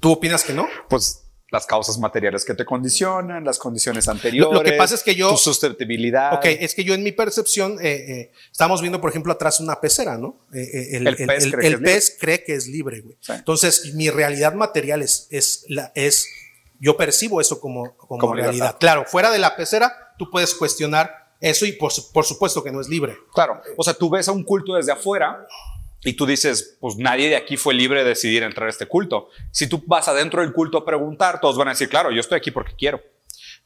¿Tú 0.00 0.10
opinas 0.12 0.42
que 0.42 0.52
no? 0.52 0.68
Pues 0.88 1.22
las 1.50 1.64
causas 1.64 1.98
materiales 1.98 2.44
que 2.44 2.54
te 2.54 2.64
condicionan, 2.64 3.44
las 3.44 3.58
condiciones 3.58 4.08
anteriores. 4.08 4.52
Lo- 4.52 4.62
lo 4.62 4.64
que 4.68 4.76
pasa 4.76 4.94
es 4.96 5.02
que 5.04 5.14
yo- 5.14 5.30
Tu 5.30 5.36
susceptibilidad. 5.36 6.34
Ok, 6.34 6.44
es 6.46 6.74
que 6.74 6.82
yo 6.82 6.92
en 6.94 7.02
mi 7.04 7.12
percepción, 7.12 7.78
eh, 7.80 7.94
eh, 7.94 8.32
estamos 8.50 8.80
viendo, 8.80 9.00
por 9.00 9.10
ejemplo, 9.10 9.32
atrás 9.32 9.60
una 9.60 9.80
pecera, 9.80 10.18
¿no? 10.18 10.40
Eh, 10.52 10.58
eh, 10.60 10.88
el, 10.96 11.06
El 11.06 11.16
pez 11.26 11.44
el- 11.44 11.52
cree 11.52 11.60
que 11.60 11.66
el 11.68 11.72
es 11.74 11.78
libre. 11.80 11.92
pez 11.94 12.16
cree 12.18 12.44
que 12.44 12.54
es 12.54 12.66
libre, 12.66 13.00
güey. 13.00 13.16
Sí. 13.20 13.32
Entonces, 13.32 13.94
mi 13.94 14.10
realidad 14.10 14.54
material 14.54 15.02
es, 15.02 15.28
es, 15.30 15.64
la, 15.68 15.92
es 15.94 16.26
yo 16.80 16.96
percibo 16.96 17.40
eso 17.40 17.60
como, 17.60 17.96
como, 17.96 18.20
Como 18.20 18.34
realidad. 18.34 18.52
libertad. 18.52 18.78
Claro, 18.80 19.04
fuera 19.06 19.30
de 19.30 19.38
la 19.38 19.54
pecera, 19.56 20.14
tú 20.18 20.28
puedes 20.30 20.52
cuestionar 20.54 21.32
eso 21.40 21.64
y 21.64 21.72
por, 21.72 21.92
por 22.12 22.24
supuesto 22.24 22.64
que 22.64 22.72
no 22.72 22.80
es 22.80 22.88
libre. 22.88 23.16
Claro. 23.32 23.60
O 23.76 23.84
sea, 23.84 23.94
tú 23.94 24.10
ves 24.10 24.26
a 24.28 24.32
un 24.32 24.42
culto 24.42 24.74
desde 24.74 24.90
afuera 24.92 25.46
y 26.06 26.12
tú 26.12 26.24
dices, 26.24 26.76
pues 26.80 26.96
nadie 26.96 27.28
de 27.28 27.34
aquí 27.34 27.56
fue 27.56 27.74
libre 27.74 28.04
de 28.04 28.10
decidir 28.10 28.44
entrar 28.44 28.68
a 28.68 28.70
este 28.70 28.86
culto. 28.86 29.28
Si 29.50 29.68
tú 29.68 29.82
vas 29.86 30.06
adentro 30.06 30.40
del 30.40 30.52
culto 30.52 30.78
a 30.78 30.84
preguntar, 30.84 31.40
todos 31.40 31.58
van 31.58 31.66
a 31.66 31.72
decir, 31.72 31.88
claro, 31.88 32.12
yo 32.12 32.20
estoy 32.20 32.38
aquí 32.38 32.52
porque 32.52 32.74
quiero. 32.78 33.02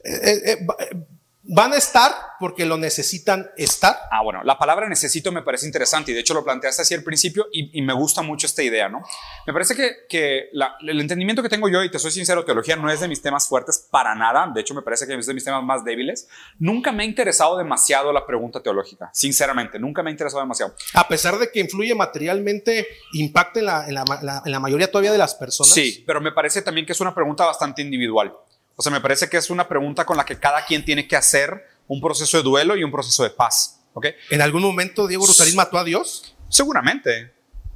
Eh, 0.02 0.14
eh, 0.24 0.42
eh, 0.46 0.96
van 1.42 1.72
a 1.72 1.76
estar 1.76 2.12
porque 2.38 2.64
lo 2.66 2.76
necesitan 2.76 3.50
estar. 3.56 3.96
Ah, 4.10 4.22
bueno, 4.22 4.42
la 4.44 4.58
palabra 4.58 4.88
necesito 4.88 5.32
me 5.32 5.42
parece 5.42 5.66
interesante 5.66 6.10
y 6.10 6.14
de 6.14 6.20
hecho 6.20 6.34
lo 6.34 6.44
planteaste 6.44 6.82
así 6.82 6.94
al 6.94 7.02
principio 7.02 7.46
y, 7.52 7.78
y 7.78 7.82
me 7.82 7.92
gusta 7.94 8.20
mucho 8.22 8.46
esta 8.46 8.62
idea, 8.62 8.88
¿no? 8.88 9.02
Me 9.46 9.52
parece 9.52 9.74
que, 9.74 9.90
que 10.08 10.48
la- 10.52 10.76
el 10.86 11.00
entendimiento 11.00 11.42
que 11.42 11.48
tengo 11.48 11.68
yo, 11.68 11.82
y 11.82 11.90
te 11.90 11.98
soy 11.98 12.10
sincero, 12.10 12.44
teología 12.44 12.76
no 12.76 12.90
es 12.90 13.00
de 13.00 13.08
mis 13.08 13.22
temas 13.22 13.46
fuertes 13.48 13.86
para 13.90 14.14
nada, 14.14 14.50
de 14.54 14.60
hecho 14.60 14.74
me 14.74 14.82
parece 14.82 15.06
que 15.06 15.14
es 15.14 15.26
de 15.26 15.34
mis 15.34 15.44
temas 15.44 15.62
más 15.62 15.84
débiles. 15.84 16.28
Nunca 16.58 16.92
me 16.92 17.02
ha 17.02 17.06
interesado 17.06 17.56
demasiado 17.56 18.12
la 18.12 18.26
pregunta 18.26 18.62
teológica, 18.62 19.10
sinceramente, 19.12 19.78
nunca 19.78 20.02
me 20.02 20.10
ha 20.10 20.12
interesado 20.12 20.42
demasiado. 20.42 20.74
A 20.94 21.08
pesar 21.08 21.38
de 21.38 21.50
que 21.50 21.60
influye 21.60 21.94
materialmente, 21.94 22.86
impacta 23.14 23.60
en 23.60 23.66
la, 23.66 23.86
en 23.86 23.94
la- 23.94 24.42
en 24.44 24.52
la 24.52 24.60
mayoría 24.60 24.90
todavía 24.90 25.12
de 25.12 25.18
las 25.18 25.34
personas. 25.34 25.72
Sí, 25.72 26.04
pero 26.06 26.20
me 26.20 26.32
parece 26.32 26.62
también 26.62 26.86
que 26.86 26.92
es 26.92 27.00
una 27.00 27.14
pregunta 27.14 27.44
bastante 27.46 27.82
individual. 27.82 28.32
O 28.80 28.82
sea, 28.82 28.90
me 28.90 29.02
parece 29.02 29.28
que 29.28 29.36
es 29.36 29.50
una 29.50 29.68
pregunta 29.68 30.06
con 30.06 30.16
la 30.16 30.24
que 30.24 30.38
cada 30.38 30.64
quien 30.64 30.82
tiene 30.86 31.06
que 31.06 31.14
hacer 31.14 31.66
un 31.86 32.00
proceso 32.00 32.38
de 32.38 32.42
duelo 32.42 32.76
y 32.76 32.82
un 32.82 32.90
proceso 32.90 33.22
de 33.22 33.28
paz. 33.28 33.82
¿Ok? 33.92 34.06
¿En 34.30 34.40
algún 34.40 34.62
momento 34.62 35.06
Diego 35.06 35.26
Rusalín 35.26 35.54
mató 35.54 35.76
a 35.76 35.84
Dios? 35.84 36.34
Seguramente. 36.48 37.34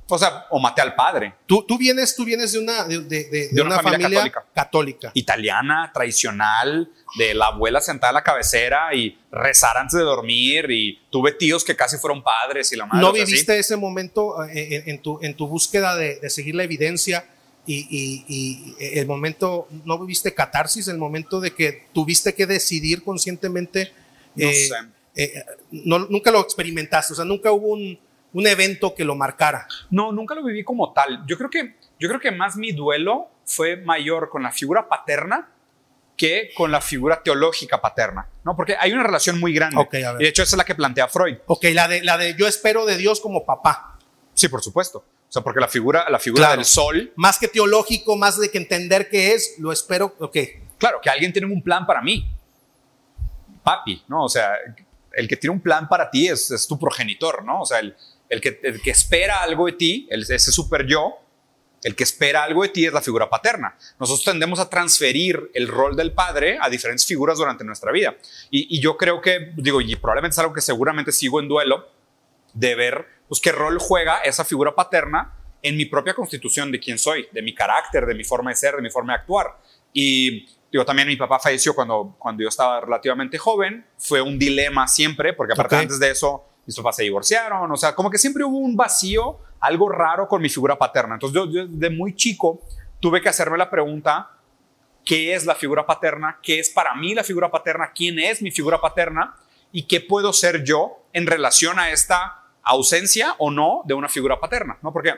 O 0.08 0.18
sea, 0.18 0.46
o 0.48 0.58
maté 0.58 0.80
al 0.80 0.94
padre. 0.94 1.34
Tú, 1.44 1.62
tú 1.66 1.76
vienes, 1.76 2.16
tú 2.16 2.24
vienes 2.24 2.52
de 2.52 2.58
una, 2.58 2.84
de, 2.84 3.00
de- 3.00 3.24
de- 3.24 3.48
de 3.48 3.60
una 3.60 3.74
una, 3.74 3.82
familia 3.82 4.06
familia, 4.06 4.32
católica. 4.32 4.46
católica. 4.54 5.10
Italiana, 5.12 5.90
tradicional, 5.92 6.90
de 7.18 7.34
la 7.34 7.48
abuela 7.48 7.82
sentada 7.82 8.08
a 8.08 8.12
la 8.14 8.22
cabecera 8.22 8.94
y 8.94 9.18
rezar 9.30 9.76
antes 9.76 9.98
de 9.98 10.04
dormir. 10.04 10.70
Y 10.70 11.02
tuve 11.10 11.32
tíos 11.32 11.64
que 11.64 11.76
casi 11.76 11.98
fueron 11.98 12.22
padres 12.22 12.72
y 12.72 12.76
la 12.76 12.86
madre. 12.86 13.02
¿No 13.02 13.12
viviste 13.12 13.58
ese 13.58 13.76
momento 13.76 14.42
eh, 14.46 14.76
en, 14.76 14.88
en 14.88 15.02
tu, 15.02 15.18
en 15.22 15.34
tu 15.36 15.48
búsqueda 15.48 15.96
de, 15.96 16.18
de 16.20 16.30
seguir 16.30 16.54
la 16.54 16.62
evidencia 16.64 17.26
y, 17.66 17.86
y- 17.90 18.24
y 18.28 18.98
el 18.98 19.06
momento, 19.06 19.68
no 19.84 19.98
viviste 19.98 20.34
catarsis, 20.34 20.88
el 20.88 20.98
momento 20.98 21.40
de 21.40 21.52
que 21.54 21.86
tuviste 21.92 22.34
que 22.34 22.46
decidir 22.46 23.02
conscientemente? 23.02 23.92
No 24.34 24.48
eh, 24.48 24.54
sé. 24.54 24.74
eh, 25.16 25.44
no- 25.70 26.00
nunca 26.00 26.30
lo 26.30 26.40
experimentaste, 26.40 27.12
o 27.12 27.16
sea, 27.16 27.24
nunca 27.24 27.50
hubo 27.52 27.68
un, 27.68 27.98
un 28.32 28.46
evento 28.46 28.94
que 28.94 29.04
lo 29.04 29.14
marcara. 29.14 29.66
No, 29.90 30.12
nunca 30.12 30.34
lo 30.34 30.44
viví 30.44 30.64
como 30.64 30.92
tal. 30.92 31.24
Yo 31.26 31.36
creo 31.38 31.50
que, 31.50 31.76
yo 32.00 32.08
creo 32.08 32.20
que 32.20 32.30
más 32.32 32.56
mi 32.56 32.72
duelo 32.72 33.28
fue 33.46 33.76
mayor 33.76 34.28
con 34.30 34.42
la 34.42 34.50
figura 34.52 34.88
paterna 34.88 35.50
que 36.16 36.50
con 36.56 36.70
la 36.70 36.80
figura 36.80 37.22
teológica 37.24 37.80
paterna, 37.80 38.28
¿no? 38.44 38.54
Porque 38.56 38.76
hay 38.78 38.92
una 38.92 39.02
relación 39.02 39.40
muy 39.40 39.52
grande. 39.52 39.76
Ok, 39.78 39.94
a 39.94 40.12
ver. 40.12 40.20
Y 40.20 40.24
de 40.24 40.30
hecho 40.30 40.42
esa 40.44 40.54
es 40.54 40.58
la 40.58 40.64
que 40.64 40.74
plantea 40.76 41.08
Freud. 41.08 41.38
Ok, 41.46 41.64
la 41.72 41.88
de, 41.88 42.02
la 42.04 42.16
de 42.16 42.36
yo 42.38 42.46
espero 42.46 42.86
de 42.86 42.96
Dios 42.96 43.20
como 43.20 43.44
papá. 43.44 43.98
Sí, 44.32 44.48
por 44.48 44.62
supuesto. 44.62 45.04
O 45.34 45.36
sea, 45.38 45.42
porque 45.42 45.58
la 45.58 45.66
figura, 45.66 46.08
la 46.08 46.20
figura 46.20 46.42
Claro. 46.44 46.56
del 46.58 46.64
sol, 46.64 47.12
Más 47.16 47.40
que 47.40 47.48
teológico, 47.48 48.14
más 48.16 48.38
de 48.38 48.52
que 48.52 48.58
entender 48.58 49.08
qué 49.08 49.32
es, 49.34 49.56
lo 49.58 49.72
espero. 49.72 50.14
Ok, 50.20 50.36
claro, 50.78 51.00
que 51.02 51.10
alguien 51.10 51.32
tiene 51.32 51.52
un 51.52 51.60
plan 51.60 51.84
para 51.86 52.00
mí. 52.02 52.24
Papi, 53.64 54.04
¿no? 54.06 54.24
O 54.24 54.28
sea, 54.28 54.52
el 55.12 55.26
que 55.26 55.36
tiene 55.36 55.54
un 55.54 55.60
plan 55.60 55.88
para 55.88 56.08
ti 56.08 56.28
es, 56.28 56.52
es 56.52 56.68
tu 56.68 56.78
progenitor, 56.78 57.44
¿no? 57.44 57.62
O 57.62 57.66
sea, 57.66 57.80
el, 57.80 57.96
el 58.28 58.40
que, 58.40 58.60
el 58.62 58.80
que 58.80 58.90
espera 58.92 59.42
algo 59.42 59.66
de 59.66 59.72
ti, 59.72 60.06
el, 60.08 60.22
ese 60.22 60.52
super 60.52 60.86
yo, 60.86 61.14
el 61.82 61.96
que 61.96 62.04
espera 62.04 62.44
algo 62.44 62.62
de 62.62 62.68
ti 62.68 62.86
es 62.86 62.92
la 62.92 63.00
figura 63.00 63.28
paterna. 63.28 63.76
Nosotros 63.98 64.24
tendemos 64.24 64.60
a 64.60 64.70
transferir 64.70 65.50
el 65.52 65.66
rol 65.66 65.96
del 65.96 66.12
padre 66.12 66.58
a 66.60 66.68
diferentes 66.70 67.04
figuras 67.06 67.38
durante 67.38 67.64
nuestra 67.64 67.90
vida. 67.90 68.14
Y, 68.50 68.76
y 68.76 68.80
yo 68.80 68.96
creo 68.96 69.20
que, 69.20 69.52
digo, 69.56 69.80
y 69.80 69.96
probablemente 69.96 70.34
es 70.34 70.38
algo 70.38 70.54
que 70.54 70.60
seguramente 70.60 71.10
sigo 71.10 71.40
en 71.40 71.48
duelo, 71.48 71.88
de 72.52 72.74
ver 72.76 73.06
pues, 73.28 73.40
qué 73.40 73.52
rol 73.52 73.78
juega 73.78 74.18
esa 74.18 74.44
figura 74.44 74.74
paterna 74.74 75.32
en 75.62 75.76
mi 75.76 75.86
propia 75.86 76.14
constitución 76.14 76.70
de 76.70 76.78
quién 76.78 76.98
soy, 76.98 77.26
de 77.32 77.42
mi 77.42 77.54
carácter, 77.54 78.06
de 78.06 78.14
mi 78.14 78.24
forma 78.24 78.50
de 78.50 78.56
ser, 78.56 78.76
de 78.76 78.82
mi 78.82 78.90
forma 78.90 79.14
de 79.14 79.20
actuar. 79.20 79.58
Y 79.92 80.46
Digo, 80.74 80.84
también 80.84 81.06
mi 81.06 81.14
papá 81.14 81.38
falleció 81.38 81.72
cuando, 81.72 82.16
cuando 82.18 82.42
yo 82.42 82.48
estaba 82.48 82.80
relativamente 82.80 83.38
joven. 83.38 83.86
Fue 83.96 84.20
un 84.20 84.36
dilema 84.36 84.88
siempre, 84.88 85.32
porque 85.32 85.52
aparte 85.52 85.76
antes 85.76 86.00
de 86.00 86.10
eso, 86.10 86.44
mis 86.66 86.74
papás 86.74 86.96
se 86.96 87.04
divorciaron. 87.04 87.70
O 87.70 87.76
sea, 87.76 87.94
como 87.94 88.10
que 88.10 88.18
siempre 88.18 88.42
hubo 88.42 88.58
un 88.58 88.74
vacío, 88.74 89.38
algo 89.60 89.88
raro 89.88 90.26
con 90.26 90.42
mi 90.42 90.48
figura 90.48 90.76
paterna. 90.76 91.14
Entonces 91.14 91.32
yo, 91.32 91.48
yo 91.48 91.68
de 91.68 91.90
muy 91.90 92.16
chico 92.16 92.60
tuve 92.98 93.22
que 93.22 93.28
hacerme 93.28 93.56
la 93.56 93.70
pregunta, 93.70 94.32
¿qué 95.04 95.32
es 95.32 95.46
la 95.46 95.54
figura 95.54 95.86
paterna? 95.86 96.40
¿Qué 96.42 96.58
es 96.58 96.70
para 96.70 96.92
mí 96.96 97.14
la 97.14 97.22
figura 97.22 97.52
paterna? 97.52 97.92
¿Quién 97.94 98.18
es 98.18 98.42
mi 98.42 98.50
figura 98.50 98.80
paterna? 98.80 99.36
¿Y 99.70 99.84
qué 99.84 100.00
puedo 100.00 100.32
ser 100.32 100.64
yo 100.64 101.04
en 101.12 101.28
relación 101.28 101.78
a 101.78 101.90
esta 101.90 102.43
ausencia 102.64 103.34
o 103.38 103.50
no 103.50 103.82
de 103.84 103.94
una 103.94 104.08
figura 104.08 104.40
paterna? 104.40 104.78
¿No? 104.82 104.92
Porque 104.92 105.12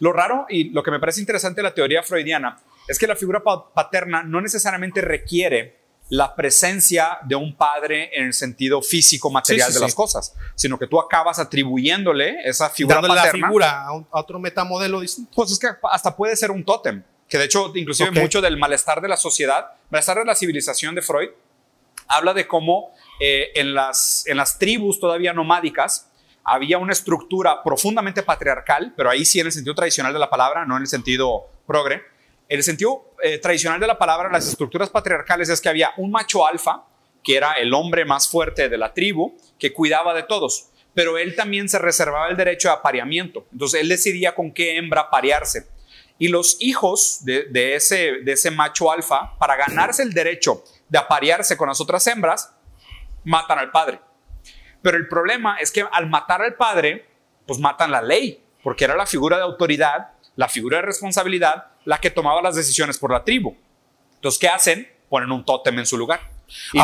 lo 0.00 0.12
raro 0.12 0.46
y 0.48 0.70
lo 0.70 0.82
que 0.82 0.90
me 0.90 1.00
parece 1.00 1.20
interesante 1.20 1.60
de 1.60 1.64
la 1.64 1.74
teoría 1.74 2.02
freudiana 2.02 2.58
es 2.88 2.98
que 2.98 3.06
la 3.06 3.16
figura 3.16 3.42
paterna 3.42 4.22
no 4.22 4.40
necesariamente 4.40 5.00
requiere 5.00 5.82
la 6.08 6.34
presencia 6.34 7.18
de 7.22 7.34
un 7.34 7.56
padre 7.56 8.10
en 8.12 8.26
el 8.26 8.34
sentido 8.34 8.82
físico 8.82 9.30
material 9.30 9.72
de 9.72 9.80
las 9.80 9.94
cosas, 9.94 10.34
sino 10.54 10.78
que 10.78 10.86
tú 10.86 11.00
acabas 11.00 11.38
atribuyéndole 11.38 12.36
esa 12.44 12.68
figura 12.68 12.96
Dándole 12.96 13.14
paterna 13.14 13.40
la 13.40 13.46
figura 13.46 13.86
a, 13.86 13.92
otro 14.10 14.38
metamodelo 14.38 15.00
distinto. 15.00 15.30
Pues 15.34 15.52
es 15.52 15.58
que 15.58 15.68
hasta 15.90 16.14
puede 16.14 16.36
ser 16.36 16.50
un 16.50 16.64
tótem, 16.64 17.02
que 17.28 17.38
de 17.38 17.44
hecho 17.44 17.72
inclusive 17.74 18.10
mucho 18.10 18.42
del 18.42 18.58
malestar 18.58 19.00
de 19.00 19.08
la 19.08 19.16
sociedad, 19.16 19.72
malestar 19.88 20.18
de 20.18 20.26
la 20.26 20.34
civilización 20.34 20.94
de 20.94 21.00
Freud, 21.00 21.30
habla 22.08 22.34
de 22.34 22.46
cómo 22.46 22.92
eh, 23.18 23.50
en, 23.54 23.72
las, 23.72 24.26
en 24.26 24.36
las 24.36 24.58
tribus 24.58 25.00
todavía 25.00 25.32
nomádicas 25.32 26.10
había 26.44 26.78
una 26.78 26.92
estructura 26.92 27.62
profundamente 27.62 28.22
patriarcal, 28.22 28.92
pero 28.96 29.10
ahí 29.10 29.24
sí 29.24 29.40
en 29.40 29.46
el 29.46 29.52
sentido 29.52 29.74
tradicional 29.74 30.12
de 30.12 30.18
la 30.18 30.30
palabra, 30.30 30.64
no 30.64 30.76
en 30.76 30.82
el 30.82 30.88
sentido 30.88 31.48
progre, 31.66 32.02
en 32.48 32.58
el 32.58 32.62
sentido 32.62 33.14
eh, 33.22 33.38
tradicional 33.38 33.80
de 33.80 33.86
la 33.86 33.98
palabra, 33.98 34.30
las 34.30 34.48
estructuras 34.48 34.90
patriarcales 34.90 35.48
es 35.48 35.60
que 35.60 35.68
había 35.68 35.92
un 35.96 36.10
macho 36.10 36.46
alfa, 36.46 36.84
que 37.22 37.36
era 37.36 37.54
el 37.54 37.72
hombre 37.72 38.04
más 38.04 38.28
fuerte 38.28 38.68
de 38.68 38.76
la 38.76 38.92
tribu, 38.92 39.36
que 39.58 39.72
cuidaba 39.72 40.12
de 40.12 40.24
todos, 40.24 40.68
pero 40.92 41.16
él 41.16 41.36
también 41.36 41.68
se 41.68 41.78
reservaba 41.78 42.28
el 42.28 42.36
derecho 42.36 42.68
de 42.68 42.74
apareamiento. 42.74 43.46
Entonces 43.52 43.80
él 43.80 43.88
decidía 43.88 44.34
con 44.34 44.52
qué 44.52 44.76
hembra 44.76 45.08
parearse. 45.08 45.68
Y 46.18 46.28
los 46.28 46.56
hijos 46.60 47.20
de 47.24 47.74
ese 47.74 48.50
macho 48.50 48.92
alfa, 48.92 49.36
para 49.38 49.56
ganarse 49.56 50.02
el 50.02 50.12
derecho 50.12 50.62
de 50.88 50.98
aparearse 50.98 51.56
con 51.56 51.68
las 51.68 51.80
otras 51.80 52.06
hembras, 52.06 52.54
matan 53.24 53.58
al 53.58 53.70
padre. 53.70 54.00
Pero 54.82 54.96
el 54.96 55.08
problema 55.08 55.56
es 55.58 55.70
que 55.70 55.84
al 55.90 56.08
matar 56.08 56.42
al 56.42 56.54
padre, 56.54 57.06
pues 57.46 57.58
matan 57.58 57.90
la 57.90 58.02
ley, 58.02 58.42
porque 58.62 58.84
era 58.84 58.96
la 58.96 59.06
figura 59.06 59.36
de 59.36 59.44
autoridad, 59.44 60.10
la 60.36 60.48
figura 60.48 60.78
de 60.78 60.82
responsabilidad, 60.82 61.68
la 61.84 62.00
que 62.00 62.10
tomaba 62.10 62.42
las 62.42 62.54
decisiones 62.54 62.98
por 62.98 63.12
la 63.12 63.24
tribu. 63.24 63.56
Entonces, 64.14 64.38
¿qué 64.38 64.48
hacen? 64.48 64.88
Ponen 65.08 65.30
un 65.30 65.44
tótem 65.44 65.78
en 65.78 65.86
su 65.86 65.96
lugar. 65.96 66.20
Y 66.72 66.78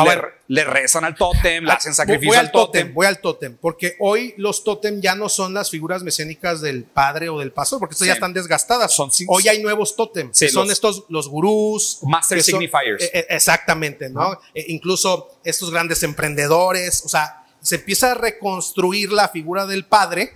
le, 0.47 0.63
rezan 0.63 1.05
al 1.05 1.15
tótem, 1.15 1.63
le 1.63 1.71
ah, 1.71 1.75
hacen 1.75 1.93
sacrificio 1.93 2.39
al 2.39 2.51
tótem. 2.51 2.93
Voy 2.93 3.05
al 3.05 3.19
tótem, 3.19 3.55
porque 3.57 3.95
hoy 3.99 4.33
los 4.37 4.63
tótem 4.63 4.99
ya 4.99 5.15
no 5.15 5.29
son 5.29 5.53
las 5.53 5.69
figuras 5.69 6.01
mecénicas 6.01 6.61
del 6.61 6.83
padre 6.85 7.29
o 7.29 7.39
del 7.39 7.51
pastor, 7.51 7.79
porque 7.79 7.93
estas 7.93 8.07
ya 8.07 8.13
están 8.13 8.33
desgastadas. 8.33 8.93
Son, 8.93 9.11
hoy 9.27 9.47
hay 9.47 9.61
nuevos 9.61 9.95
tótem, 9.95 10.31
son 10.33 10.71
estos 10.71 11.05
los 11.09 11.27
gurús. 11.27 11.99
Master 12.01 12.41
signifiers. 12.41 13.03
Eh, 13.03 13.11
eh, 13.13 13.25
exactamente, 13.29 14.09
¿no? 14.09 14.33
Eh, 14.53 14.65
incluso 14.69 15.39
estos 15.43 15.69
grandes 15.71 16.01
emprendedores, 16.03 17.03
o 17.05 17.09
sea, 17.09 17.38
se 17.61 17.75
empieza 17.75 18.11
a 18.11 18.15
reconstruir 18.15 19.11
la 19.11 19.29
figura 19.29 19.65
del 19.65 19.85
padre 19.85 20.35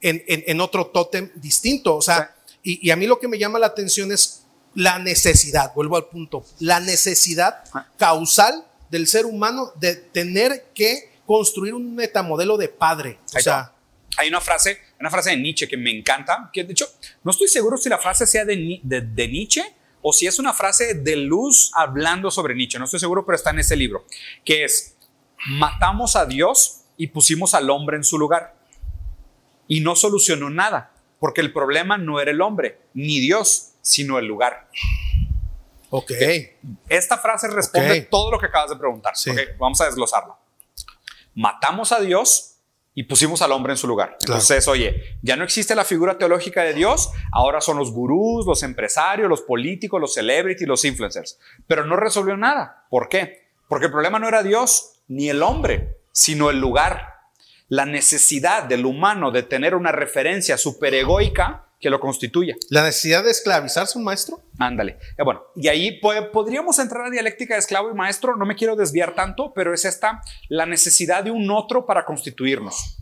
en, 0.00 0.60
otro 0.60 0.86
tótem 0.86 1.30
distinto, 1.34 1.96
o 1.96 2.02
sea, 2.02 2.34
y, 2.62 2.90
a 2.90 2.96
mí 2.96 3.06
lo 3.06 3.18
que 3.18 3.28
me 3.28 3.38
llama 3.38 3.58
la 3.58 3.66
atención 3.66 4.12
es 4.12 4.44
la 4.74 4.98
necesidad, 4.98 5.72
vuelvo 5.74 5.96
al 5.96 6.06
punto, 6.06 6.44
la 6.58 6.80
necesidad 6.80 7.64
ah. 7.74 7.86
causal 7.98 8.64
del 8.90 9.06
ser 9.06 9.26
humano 9.26 9.72
de 9.76 9.94
tener 9.94 10.66
que 10.74 11.10
construir 11.26 11.74
un 11.74 11.94
metamodelo 11.94 12.56
de 12.56 12.68
padre. 12.68 13.18
O 13.36 13.40
sea, 13.40 13.72
hay 14.16 14.28
una 14.28 14.40
frase, 14.40 14.78
una 14.98 15.10
frase 15.10 15.30
de 15.30 15.36
Nietzsche 15.36 15.68
que 15.68 15.76
me 15.76 15.90
encanta, 15.90 16.50
que 16.52 16.64
de 16.64 16.72
hecho 16.72 16.88
no 17.22 17.30
estoy 17.30 17.48
seguro 17.48 17.76
si 17.76 17.88
la 17.88 17.98
frase 17.98 18.26
sea 18.26 18.44
de, 18.44 18.80
de, 18.82 19.28
Nietzsche 19.28 19.62
o 20.02 20.12
si 20.12 20.26
es 20.26 20.38
una 20.38 20.52
frase 20.52 20.94
de 20.94 21.16
Luz 21.16 21.70
hablando 21.74 22.30
sobre 22.30 22.54
Nietzsche, 22.54 22.78
no 22.78 22.86
estoy 22.86 23.00
seguro, 23.00 23.24
pero 23.24 23.36
está 23.36 23.50
en 23.50 23.60
ese 23.60 23.76
libro, 23.76 24.04
que 24.44 24.64
es, 24.64 24.96
matamos 25.46 26.16
a 26.16 26.26
Dios 26.26 26.82
y 26.96 27.08
pusimos 27.08 27.54
al 27.54 27.70
hombre 27.70 27.96
en 27.96 28.04
su 28.04 28.18
lugar 28.18 28.54
y 29.66 29.80
no 29.80 29.96
solucionó 29.96 30.50
nada. 30.50 30.92
Porque 31.18 31.40
el 31.40 31.52
problema 31.52 31.98
no 31.98 32.20
era 32.20 32.30
el 32.30 32.40
hombre, 32.40 32.80
ni 32.94 33.20
Dios, 33.20 33.72
sino 33.82 34.18
el 34.18 34.26
lugar. 34.26 34.68
Ok. 35.90 36.12
Esta 36.88 37.18
frase 37.18 37.48
responde 37.48 38.00
todo 38.02 38.30
lo 38.30 38.38
que 38.38 38.46
acabas 38.46 38.70
de 38.70 38.76
preguntar. 38.76 39.12
vamos 39.58 39.80
a 39.80 39.86
desglosarla. 39.86 40.36
Matamos 41.34 41.92
a 41.92 42.00
Dios 42.00 42.56
y 42.94 43.04
pusimos 43.04 43.42
al 43.42 43.52
hombre 43.52 43.72
en 43.72 43.76
su 43.76 43.86
lugar. 43.86 44.16
Entonces, 44.20 44.66
oye, 44.66 45.18
ya 45.22 45.36
no 45.36 45.44
existe 45.44 45.74
la 45.74 45.84
figura 45.84 46.18
teológica 46.18 46.62
de 46.62 46.74
Dios, 46.74 47.10
ahora 47.32 47.60
son 47.60 47.76
los 47.76 47.92
gurús, 47.92 48.46
los 48.46 48.62
empresarios, 48.62 49.28
los 49.28 49.42
políticos, 49.42 50.00
los 50.00 50.14
celebrities, 50.14 50.68
los 50.68 50.84
influencers. 50.84 51.38
Pero 51.66 51.84
no 51.84 51.96
resolvió 51.96 52.36
nada. 52.36 52.86
¿Por 52.90 53.08
qué? 53.08 53.48
Porque 53.68 53.86
el 53.86 53.92
problema 53.92 54.18
no 54.18 54.26
era 54.26 54.42
Dios 54.42 54.99
ni 55.10 55.28
el 55.28 55.42
hombre, 55.42 55.98
sino 56.12 56.50
el 56.50 56.58
lugar 56.58 57.10
la 57.68 57.86
necesidad 57.86 58.64
del 58.64 58.84
humano 58.84 59.30
de 59.30 59.44
tener 59.44 59.76
una 59.76 59.92
referencia 59.92 60.58
superegoica 60.58 61.68
que 61.78 61.88
lo 61.88 62.00
constituya. 62.00 62.56
¿La 62.68 62.82
necesidad 62.82 63.24
de 63.24 63.30
esclavizarse 63.30 63.96
un 63.96 64.04
maestro? 64.04 64.42
Ándale. 64.58 64.98
Eh, 65.16 65.22
bueno, 65.24 65.44
y 65.56 65.68
ahí 65.68 66.00
podríamos 66.00 66.78
entrar 66.80 67.06
a 67.06 67.10
dialéctica 67.10 67.54
de 67.54 67.60
esclavo 67.60 67.90
y 67.90 67.94
maestro, 67.94 68.36
no 68.36 68.44
me 68.44 68.56
quiero 68.56 68.76
desviar 68.76 69.14
tanto, 69.14 69.52
pero 69.54 69.72
es 69.72 69.84
esta 69.84 70.20
la 70.48 70.66
necesidad 70.66 71.22
de 71.24 71.30
un 71.30 71.50
otro 71.50 71.86
para 71.86 72.04
constituirnos. 72.04 72.98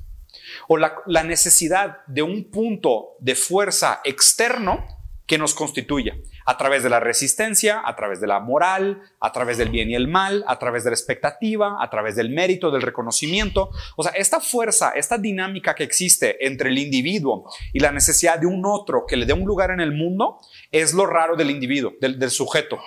O 0.69 0.77
la, 0.77 0.97
la 1.07 1.25
necesidad 1.25 2.05
de 2.07 2.23
un 2.23 2.51
punto 2.51 3.17
de 3.21 3.35
fuerza 3.35 4.01
externo 4.05 4.87
que 5.27 5.39
nos 5.39 5.55
constituya 5.55 6.15
a 6.49 6.57
través 6.57 6.83
de 6.83 6.89
la 6.89 6.99
resistencia, 6.99 7.83
a 7.85 7.95
través 7.95 8.23
de 8.23 8.27
la 8.27 8.41
moral, 8.41 9.03
a 9.21 9.33
través 9.33 9.59
del 9.59 9.69
bien 9.69 9.91
y 9.91 9.95
el 9.95 10.09
mal, 10.09 10.45
a 10.47 10.59
través 10.59 10.83
de 10.83 10.89
la 10.89 10.95
expectativa, 10.95 11.77
a 11.79 11.91
través 11.91 12.17
del 12.17 12.31
mérito, 12.31 12.71
del 12.71 12.81
reconocimiento. 12.81 13.69
O 13.97 14.03
sea, 14.03 14.13
esta 14.13 14.41
fuerza, 14.41 14.93
esta 14.97 15.19
dinámica 15.19 15.75
que 15.75 15.85
existe 15.85 16.47
entre 16.47 16.71
el 16.71 16.79
individuo 16.79 17.53
y 17.75 17.81
la 17.81 17.93
necesidad 17.93 18.39
de 18.39 18.47
un 18.47 18.65
otro 18.65 19.05
que 19.07 19.19
le 19.19 19.27
dé 19.27 19.35
un 19.35 19.45
lugar 19.45 19.73
en 19.73 19.81
el 19.81 19.93
mundo 19.93 20.39
es 20.73 20.95
lo 20.95 21.05
raro 21.05 21.37
del 21.37 21.51
individuo, 21.51 21.93
del, 22.01 22.19
del 22.19 22.31
sujeto. 22.31 22.79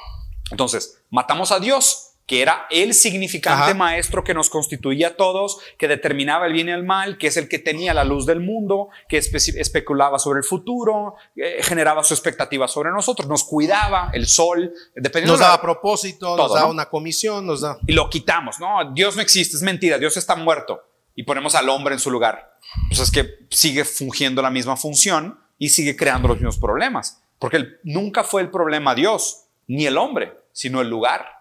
Entonces, 0.50 1.04
matamos 1.12 1.52
a 1.52 1.60
Dios 1.60 2.11
que 2.32 2.42
era 2.42 2.66
el 2.70 2.94
significante 2.94 3.74
maestro 3.74 4.24
que 4.24 4.34
nos 4.34 4.50
constituía 4.50 5.10
a 5.10 5.16
todos, 5.18 5.60
que 5.78 5.90
determinaba 5.90 6.48
el 6.48 6.54
bien 6.54 6.70
y 6.70 6.72
el 6.72 6.86
mal, 6.86 7.18
que 7.18 7.28
es 7.28 7.36
el 7.36 7.50
que 7.50 7.60
tenía 7.60 7.94
la 7.94 8.06
luz 8.06 8.26
del 8.26 8.40
mundo, 8.40 8.88
que 9.10 9.18
especulaba 9.18 10.18
sobre 10.18 10.38
el 10.38 10.46
futuro, 10.46 11.16
eh, 11.36 11.58
generaba 11.62 12.06
su 12.06 12.14
expectativa 12.14 12.70
sobre 12.70 12.92
nosotros, 12.92 13.28
nos 13.28 13.44
cuidaba 13.44 14.12
el 14.14 14.28
sol, 14.28 14.74
dependiendo 14.96 15.34
nos 15.34 15.42
daba 15.42 15.62
propósito, 15.62 16.38
nos 16.38 16.54
daba 16.54 16.70
una 16.70 16.86
comisión, 16.86 17.46
nos 17.46 17.60
da. 17.60 17.78
Y 17.86 17.92
lo 17.92 18.10
quitamos, 18.10 18.62
no, 18.62 18.94
Dios 18.94 19.18
no 19.18 19.22
existe, 19.22 19.58
es 19.58 19.62
mentira, 19.62 19.98
Dios 19.98 20.16
está 20.16 20.38
muerto 20.38 20.82
y 21.14 21.24
ponemos 21.24 21.54
al 21.56 21.68
hombre 21.68 21.96
en 21.96 22.00
su 22.00 22.12
lugar. 22.12 22.58
Pues 22.88 23.02
es 23.02 23.12
que 23.12 23.40
sigue 23.50 23.84
fungiendo 23.84 24.42
la 24.42 24.52
misma 24.52 24.78
función 24.78 25.38
y 25.58 25.68
sigue 25.68 25.98
creando 25.98 26.30
los 26.30 26.38
mismos 26.38 26.60
problemas, 26.60 27.22
porque 27.40 27.62
nunca 27.84 28.24
fue 28.24 28.42
el 28.42 28.50
problema 28.50 28.96
Dios 28.96 29.48
ni 29.68 29.86
el 29.86 29.98
hombre, 29.98 30.32
sino 30.54 30.80
el 30.80 30.90
lugar 30.90 31.41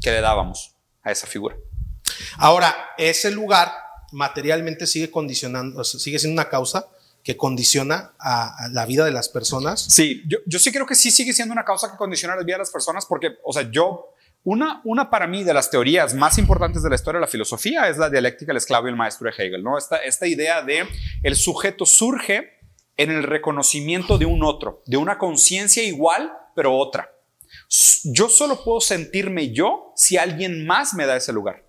que 0.00 0.10
le 0.10 0.20
dábamos 0.20 0.74
a 1.02 1.10
esa 1.10 1.26
figura. 1.26 1.56
Ahora, 2.38 2.74
ese 2.96 3.30
lugar 3.30 3.72
materialmente 4.12 4.86
sigue 4.86 5.10
condicionando, 5.10 5.84
sigue 5.84 6.18
siendo 6.18 6.40
una 6.40 6.48
causa 6.48 6.86
que 7.22 7.36
condiciona 7.36 8.12
a, 8.18 8.68
la 8.70 8.86
vida 8.86 9.04
de 9.04 9.10
las 9.10 9.28
personas. 9.28 9.80
Sí, 9.80 10.22
yo, 10.26 10.38
yo, 10.46 10.58
sí 10.58 10.72
creo 10.72 10.86
que 10.86 10.94
sí 10.94 11.10
sigue 11.10 11.32
siendo 11.32 11.52
una 11.52 11.64
causa 11.64 11.90
que 11.90 11.96
condiciona 11.96 12.36
la 12.36 12.42
vida 12.42 12.54
de 12.54 12.60
las 12.60 12.70
personas 12.70 13.04
porque, 13.06 13.36
o 13.44 13.52
sea, 13.52 13.70
yo, 13.70 14.14
una, 14.44 14.80
una 14.84 15.10
para 15.10 15.26
mí 15.26 15.44
de 15.44 15.52
las 15.52 15.70
teorías 15.70 16.14
más 16.14 16.38
importantes 16.38 16.82
de 16.82 16.88
la 16.88 16.94
historia 16.94 17.18
de 17.18 17.26
la 17.26 17.30
filosofía 17.30 17.88
es 17.88 17.98
la 17.98 18.08
dialéctica 18.08 18.50
del 18.50 18.58
esclavo 18.58 18.86
y 18.86 18.90
el 18.90 18.96
maestro 18.96 19.30
de 19.30 19.36
Hegel, 19.36 19.62
¿no? 19.62 19.76
Esta, 19.76 19.96
esta 19.98 20.26
idea 20.26 20.62
de 20.62 20.88
el 21.22 21.36
sujeto 21.36 21.84
surge 21.84 22.58
en 22.96 23.10
el 23.10 23.24
reconocimiento 23.24 24.16
de 24.16 24.26
un 24.26 24.42
otro, 24.42 24.82
de 24.86 24.96
una 24.96 25.18
conciencia 25.18 25.82
igual, 25.82 26.32
pero 26.54 26.76
otra. 26.76 27.10
Yo 28.04 28.28
solo 28.28 28.64
puedo 28.64 28.80
sentirme 28.80 29.52
yo 29.52 29.92
si 29.96 30.16
alguien 30.16 30.66
más 30.66 30.94
me 30.94 31.06
da 31.06 31.16
ese 31.16 31.32
lugar. 31.32 31.64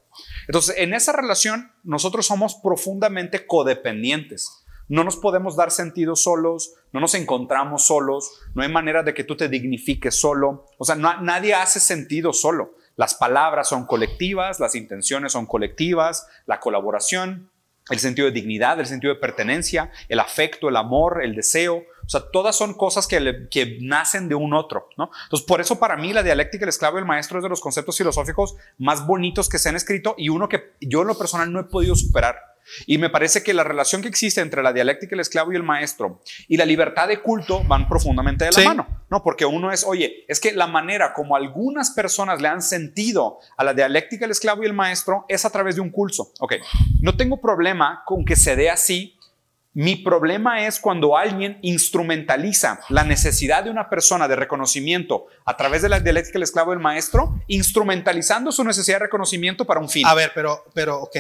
Entonces, 0.47 0.75
en 0.77 0.93
esa 0.93 1.11
relación, 1.11 1.71
nosotros 1.83 2.25
somos 2.25 2.55
profundamente 2.55 3.45
codependientes. 3.45 4.65
No 4.87 5.03
nos 5.03 5.17
podemos 5.17 5.55
dar 5.55 5.69
sentido 5.69 6.15
solos, 6.15 6.73
no 6.91 6.99
nos 6.99 7.13
encontramos 7.13 7.85
solos, 7.85 8.31
no 8.55 8.63
hay 8.63 8.69
manera 8.69 9.03
de 9.03 9.13
que 9.13 9.23
tú 9.23 9.37
te 9.37 9.47
dignifiques 9.47 10.15
solo. 10.15 10.65
O 10.79 10.85
sea, 10.85 10.95
nadie 10.95 11.53
hace 11.53 11.79
sentido 11.79 12.33
solo. 12.33 12.73
Las 12.95 13.13
palabras 13.13 13.69
son 13.69 13.85
colectivas, 13.85 14.59
las 14.59 14.75
intenciones 14.75 15.33
son 15.33 15.45
colectivas, 15.45 16.27
la 16.47 16.59
colaboración. 16.59 17.48
El 17.89 17.99
sentido 17.99 18.25
de 18.25 18.31
dignidad, 18.31 18.79
el 18.79 18.85
sentido 18.85 19.13
de 19.13 19.19
pertenencia, 19.19 19.91
el 20.07 20.19
afecto, 20.19 20.69
el 20.69 20.75
amor, 20.75 21.23
el 21.23 21.35
deseo. 21.35 21.77
O 21.77 22.09
sea, 22.09 22.21
todas 22.31 22.55
son 22.55 22.73
cosas 22.73 23.07
que, 23.07 23.47
que 23.51 23.77
nacen 23.81 24.29
de 24.29 24.35
un 24.35 24.53
otro, 24.53 24.89
¿no? 24.97 25.11
Entonces, 25.23 25.45
por 25.45 25.61
eso 25.61 25.79
para 25.79 25.95
mí 25.95 26.11
la 26.13 26.23
dialéctica 26.23 26.61
del 26.61 26.69
esclavo 26.69 26.97
y 26.97 27.01
el 27.01 27.05
maestro 27.05 27.37
es 27.37 27.43
de 27.43 27.49
los 27.49 27.61
conceptos 27.61 27.97
filosóficos 27.97 28.55
más 28.77 29.05
bonitos 29.05 29.47
que 29.47 29.59
se 29.59 29.69
han 29.69 29.75
escrito 29.75 30.15
y 30.17 30.29
uno 30.29 30.49
que 30.49 30.73
yo 30.81 31.01
en 31.01 31.07
lo 31.07 31.17
personal 31.17 31.51
no 31.51 31.59
he 31.59 31.65
podido 31.65 31.95
superar. 31.95 32.49
Y 32.85 32.97
me 32.97 33.09
parece 33.09 33.43
que 33.43 33.53
la 33.53 33.63
relación 33.63 34.01
que 34.01 34.07
existe 34.07 34.41
entre 34.41 34.63
la 34.63 34.73
dialéctica 34.73 35.11
del 35.11 35.21
esclavo 35.21 35.51
y 35.51 35.55
el 35.55 35.63
maestro 35.63 36.21
y 36.47 36.57
la 36.57 36.65
libertad 36.65 37.07
de 37.07 37.21
culto 37.21 37.63
van 37.63 37.87
profundamente 37.87 38.45
de 38.45 38.51
la 38.51 38.63
mano, 38.63 39.05
¿no? 39.09 39.23
Porque 39.23 39.45
uno 39.45 39.71
es, 39.71 39.83
oye, 39.83 40.25
es 40.27 40.39
que 40.39 40.51
la 40.51 40.67
manera 40.67 41.13
como 41.13 41.35
algunas 41.35 41.91
personas 41.91 42.41
le 42.41 42.47
han 42.47 42.61
sentido 42.61 43.39
a 43.57 43.63
la 43.63 43.73
dialéctica 43.73 44.25
del 44.25 44.31
esclavo 44.31 44.63
y 44.63 44.67
el 44.67 44.73
maestro 44.73 45.25
es 45.27 45.45
a 45.45 45.49
través 45.49 45.75
de 45.75 45.81
un 45.81 45.89
culto. 45.89 46.31
Ok, 46.39 46.55
no 47.01 47.15
tengo 47.15 47.41
problema 47.41 48.03
con 48.05 48.25
que 48.25 48.35
se 48.35 48.55
dé 48.55 48.69
así. 48.69 49.15
Mi 49.73 49.95
problema 49.95 50.65
es 50.65 50.79
cuando 50.79 51.15
alguien 51.15 51.59
instrumentaliza 51.61 52.81
la 52.89 53.03
necesidad 53.03 53.63
de 53.63 53.69
una 53.69 53.87
persona 53.87 54.27
de 54.27 54.35
reconocimiento 54.35 55.27
a 55.45 55.55
través 55.55 55.83
de 55.83 55.89
la 55.89 55.99
dialéctica 55.99 56.33
del 56.33 56.43
esclavo 56.43 56.73
y 56.73 56.75
el 56.75 56.81
maestro, 56.81 57.39
instrumentalizando 57.47 58.51
su 58.51 58.63
necesidad 58.63 58.97
de 58.97 59.05
reconocimiento 59.05 59.65
para 59.65 59.79
un 59.79 59.87
fin. 59.87 60.05
A 60.07 60.15
ver, 60.15 60.31
pero, 60.33 60.65
pero, 60.73 61.01
ok, 61.01 61.15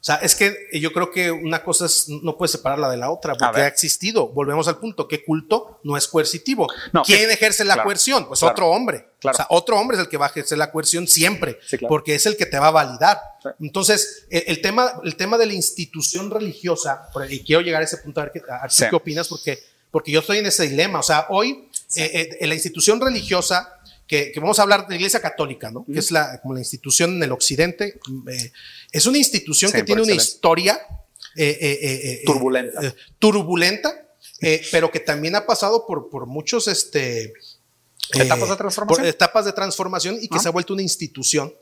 o 0.00 0.02
sea, 0.02 0.14
es 0.16 0.34
que 0.34 0.56
yo 0.72 0.94
creo 0.94 1.10
que 1.10 1.30
una 1.30 1.62
cosa 1.62 1.84
es, 1.84 2.08
no 2.08 2.38
puede 2.38 2.50
separarla 2.50 2.88
de 2.88 2.96
la 2.96 3.10
otra, 3.10 3.34
porque 3.34 3.60
ha 3.60 3.66
existido. 3.66 4.28
Volvemos 4.28 4.66
al 4.66 4.78
punto, 4.78 5.06
que 5.06 5.22
culto 5.22 5.78
no 5.84 5.94
es 5.94 6.08
coercitivo. 6.08 6.68
¿Quién 7.04 7.30
ejerce 7.30 7.64
la 7.64 7.82
coerción? 7.82 8.26
Pues 8.26 8.42
otro 8.42 8.68
hombre. 8.68 9.10
O 9.22 9.34
sea, 9.34 9.46
otro 9.50 9.78
hombre 9.78 9.98
es 9.98 10.02
el 10.02 10.08
que 10.08 10.16
va 10.16 10.26
a 10.26 10.28
ejercer 10.30 10.56
la 10.56 10.72
coerción 10.72 11.06
siempre, 11.06 11.58
porque 11.86 12.14
es 12.14 12.24
el 12.24 12.38
que 12.38 12.46
te 12.46 12.58
va 12.58 12.68
a 12.68 12.70
validar. 12.70 13.20
Entonces, 13.60 14.26
el, 14.30 14.62
tema, 14.62 14.90
el 15.04 15.16
tema 15.16 15.36
de 15.36 15.44
la 15.44 15.52
institución 15.52 16.30
religiosa, 16.30 17.10
y 17.28 17.44
quiero 17.44 17.60
llegar 17.60 17.82
a 17.82 17.84
ese 17.84 17.98
punto 17.98 18.22
a 18.22 18.24
ver 18.24 18.32
qué, 18.32 18.40
qué 18.88 18.96
opinas, 18.96 19.28
porque, 19.28 19.58
porque 19.90 20.12
yo 20.12 20.20
estoy 20.20 20.38
en 20.38 20.46
ese 20.46 20.66
dilema. 20.66 21.00
O 21.00 21.02
sea, 21.02 21.26
hoy 21.28 21.68
eh, 21.96 22.36
eh, 22.40 22.46
la 22.46 22.54
institución 22.54 23.00
religiosa 23.00 23.79
que, 24.10 24.32
vamos 24.40 24.58
a 24.58 24.62
hablar 24.62 24.88
de 24.88 24.90
la 24.90 24.96
Iglesia 24.96 25.20
Católica, 25.20 25.70
¿no? 25.70 25.86
Que 25.86 26.00
es 26.00 26.10
la, 26.10 26.40
como 26.40 26.54
la 26.54 26.60
institución 26.60 27.14
en 27.14 27.22
el 27.22 27.30
Occidente. 27.30 28.00
Eh, 28.28 28.52
es 28.90 29.06
una 29.06 29.18
institución 29.18 29.70
que 29.70 29.84
tiene 29.84 30.02
una 30.02 30.14
historia 30.14 30.80
eh, 31.36 31.56
eh, 31.60 32.22
turbulenta, 32.26 32.94
turbulenta 33.20 34.06
pero 34.72 34.90
que 34.90 34.98
también 34.98 35.36
ha 35.36 35.46
pasado 35.46 35.86
por, 35.86 36.10
por 36.10 36.26
muchos 36.26 36.66
este, 36.66 37.34
etapas 38.14 38.48
de 38.48 38.56
transformación. 38.56 39.06
etapas 39.06 39.44
de 39.44 39.52
transformación 39.52 40.18
y 40.20 40.28
que 40.28 40.38
ah. 40.38 40.40
se 40.40 40.48
ha 40.48 40.50
vuelto 40.50 40.72
una 40.72 40.82
institución 40.82 41.54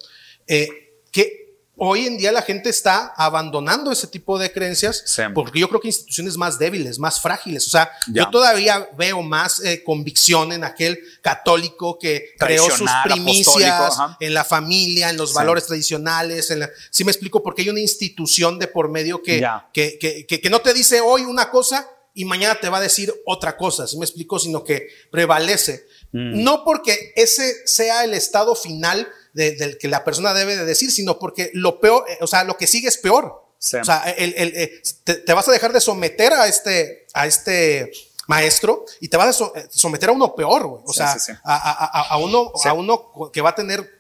que 0.47 1.48
hoy 1.79 2.07
en 2.07 2.19
día 2.19 2.33
la 2.33 2.43
gente 2.43 2.69
está 2.69 3.13
abandonando 3.17 3.93
ese 3.93 4.07
tipo 4.09 4.39
de 4.39 4.53
creencias 4.53 5.05
porque 5.35 5.61
yo 5.61 5.69
creo 5.69 5.81
que 5.81 5.89
instituciones 5.89 6.37
más 6.37 6.59
débiles, 6.59 6.99
más 6.99 7.21
frágiles. 7.21 7.67
O 7.67 7.71
sea, 7.71 7.91
yo 8.09 8.29
todavía 8.31 8.89
veo 8.97 9.23
más 9.23 9.61
eh, 9.61 9.83
convicción 9.85 10.53
en 10.53 10.65
aquel 10.65 10.99
católico 11.23 11.99
que 11.99 12.35
creó 12.39 12.69
sus 12.71 12.91
primicias 13.05 13.97
en 14.21 14.35
la 14.35 14.45
familia, 14.45 15.11
en 15.11 15.17
los 15.17 15.33
valores 15.33 15.67
tradicionales. 15.67 16.51
En 16.51 16.69
sí 16.91 17.05
me 17.05 17.13
explico, 17.13 17.43
porque 17.43 17.63
hay 17.63 17.71
una 17.71 17.81
institución 17.81 18.59
de 18.59 18.67
por 18.67 18.91
medio 18.91 19.23
que, 19.23 19.47
que, 19.73 19.99
que, 19.99 20.41
que, 20.41 20.51
no 20.51 20.61
te 20.61 20.75
dice 20.75 21.01
hoy 21.01 21.23
una 21.23 21.51
cosa 21.51 21.89
y 22.15 22.25
mañana 22.25 22.59
te 22.61 22.69
va 22.69 22.79
a 22.79 22.81
decir 22.81 23.15
otra 23.27 23.57
cosa. 23.57 23.87
Sí 23.87 23.97
me 23.97 24.05
explico, 24.05 24.39
sino 24.39 24.65
que 24.65 24.89
prevalece. 25.11 25.87
Mm. 26.13 26.43
No 26.43 26.65
porque 26.65 27.13
ese 27.15 27.67
sea 27.67 28.03
el 28.05 28.15
estado 28.15 28.55
final 28.55 29.07
del 29.39 29.79
que 29.79 29.89
la 29.89 30.05
persona 30.05 30.35
debe 30.35 30.57
de 30.57 30.65
decir, 30.65 30.91
sino 30.91 31.19
porque 31.19 31.51
lo 31.55 31.81
peor, 31.81 32.05
eh, 32.09 32.19
o 32.21 32.27
sea, 32.27 32.45
lo 32.45 32.57
que 32.57 32.67
sigue 32.67 32.89
es 32.89 32.99
peor. 32.99 33.25
O 33.27 33.85
sea, 33.85 34.03
el, 34.17 34.35
eh, 34.37 34.83
te, 35.05 35.33
vas 35.33 35.49
a 35.49 35.53
dejar 35.53 35.73
de 35.73 35.81
someter 35.81 36.33
a 36.33 36.47
este, 36.47 37.07
a 37.13 37.27
este 37.27 37.91
maestro 38.29 38.85
y 39.01 39.09
te 39.09 39.17
vas 39.17 39.41
a 39.41 39.45
eh, 39.59 39.67
someter 39.71 40.11
a 40.11 40.13
uno 40.13 40.35
peor, 40.35 40.83
O 40.85 40.93
sea, 40.93 41.17
A, 41.45 42.19
uno, 42.19 42.53
a 42.65 42.73
uno 42.73 43.31
que 43.33 43.41
va 43.41 43.51
a 43.51 43.55
tener 43.55 43.99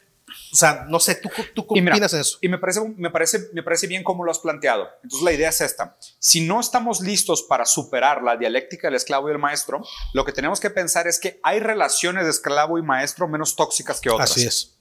o 0.53 0.57
sea, 0.57 0.87
no 0.89 1.01
sé, 1.01 1.17
¿tú, 1.17 1.29
tú 1.55 1.67
qué 1.67 1.81
opinas 1.81 2.12
en 2.12 2.21
eso? 2.21 2.39
Y 2.41 2.49
me 2.49 2.59
parece, 2.59 2.81
me, 2.97 3.11
parece, 3.11 3.49
me 3.53 3.62
parece 3.62 3.87
bien 3.87 4.03
cómo 4.03 4.25
lo 4.25 4.31
has 4.31 4.39
planteado. 4.39 4.89
Entonces, 5.03 5.25
la 5.25 5.33
idea 5.33 5.49
es 5.51 5.61
esta. 5.61 5.97
Si 6.19 6.41
no 6.41 6.61
estamos 6.61 7.01
listos 7.01 7.43
para 7.43 7.65
superar 7.65 8.23
la 8.23 8.37
dialéctica 8.37 8.89
del 8.89 8.97
esclavo 8.97 9.29
y 9.29 9.33
el 9.33 9.39
maestro, 9.39 9.85
lo 10.15 10.25
que 10.25 10.33
tenemos 10.33 10.61
que 10.61 10.71
pensar 10.71 11.07
es 11.07 11.19
que 11.19 11.41
hay 11.43 11.61
relaciones 11.61 12.25
de 12.25 12.31
esclavo 12.31 12.79
y 12.79 12.83
maestro 12.83 13.29
menos 13.29 13.57
tóxicas 13.57 14.01
que 14.01 14.11
otras. 14.11 14.31
Así 14.31 14.47
es. 14.47 14.78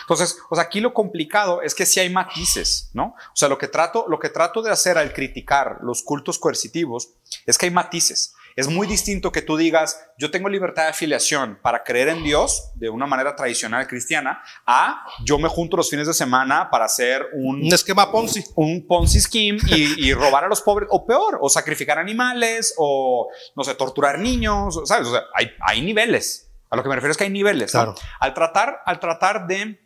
Entonces, 0.00 0.38
o 0.50 0.54
sea, 0.54 0.64
aquí 0.64 0.80
lo 0.80 0.92
complicado 0.92 1.62
es 1.62 1.74
que 1.74 1.86
si 1.86 2.00
hay 2.00 2.10
matices, 2.10 2.90
¿no? 2.92 3.14
O 3.32 3.36
sea, 3.36 3.48
lo 3.48 3.58
que 3.58 3.68
trato, 3.68 4.06
lo 4.08 4.18
que 4.18 4.28
trato 4.28 4.62
de 4.62 4.70
hacer 4.70 4.98
al 4.98 5.12
criticar 5.12 5.78
los 5.82 6.02
cultos 6.02 6.38
coercitivos 6.38 7.10
es 7.46 7.58
que 7.58 7.66
hay 7.66 7.72
matices. 7.72 8.34
Es 8.58 8.66
muy 8.66 8.88
distinto 8.88 9.30
que 9.30 9.40
tú 9.40 9.56
digas, 9.56 10.00
yo 10.18 10.32
tengo 10.32 10.48
libertad 10.48 10.82
de 10.82 10.88
afiliación 10.88 11.60
para 11.62 11.84
creer 11.84 12.08
en 12.08 12.24
Dios 12.24 12.72
de 12.74 12.88
una 12.88 13.06
manera 13.06 13.36
tradicional 13.36 13.86
cristiana, 13.86 14.42
a 14.66 15.06
yo 15.24 15.38
me 15.38 15.48
junto 15.48 15.76
los 15.76 15.88
fines 15.88 16.08
de 16.08 16.12
semana 16.12 16.68
para 16.68 16.86
hacer 16.86 17.24
un, 17.34 17.62
un 17.62 17.72
esquema 17.72 18.10
Ponzi. 18.10 18.42
Un 18.56 18.84
Ponzi 18.84 19.20
scheme 19.20 19.60
y, 19.68 20.12
robar 20.12 20.42
a 20.42 20.48
los 20.48 20.60
pobres, 20.60 20.88
o 20.90 21.06
peor, 21.06 21.38
o 21.40 21.48
sacrificar 21.48 22.00
animales, 22.00 22.74
o 22.78 23.28
no 23.54 23.62
sé, 23.62 23.76
torturar 23.76 24.18
niños, 24.18 24.80
¿sabes? 24.86 25.06
O 25.06 25.12
sea, 25.12 25.22
hay, 25.36 25.52
hay 25.60 25.80
niveles. 25.80 26.47
A 26.70 26.76
lo 26.76 26.82
que 26.82 26.88
me 26.88 26.94
refiero 26.94 27.12
es 27.12 27.16
que 27.16 27.24
hay 27.24 27.30
niveles. 27.30 27.74
Al, 27.74 28.34
tratar, 28.34 28.82
al 28.84 29.00
tratar 29.00 29.46
de 29.46 29.80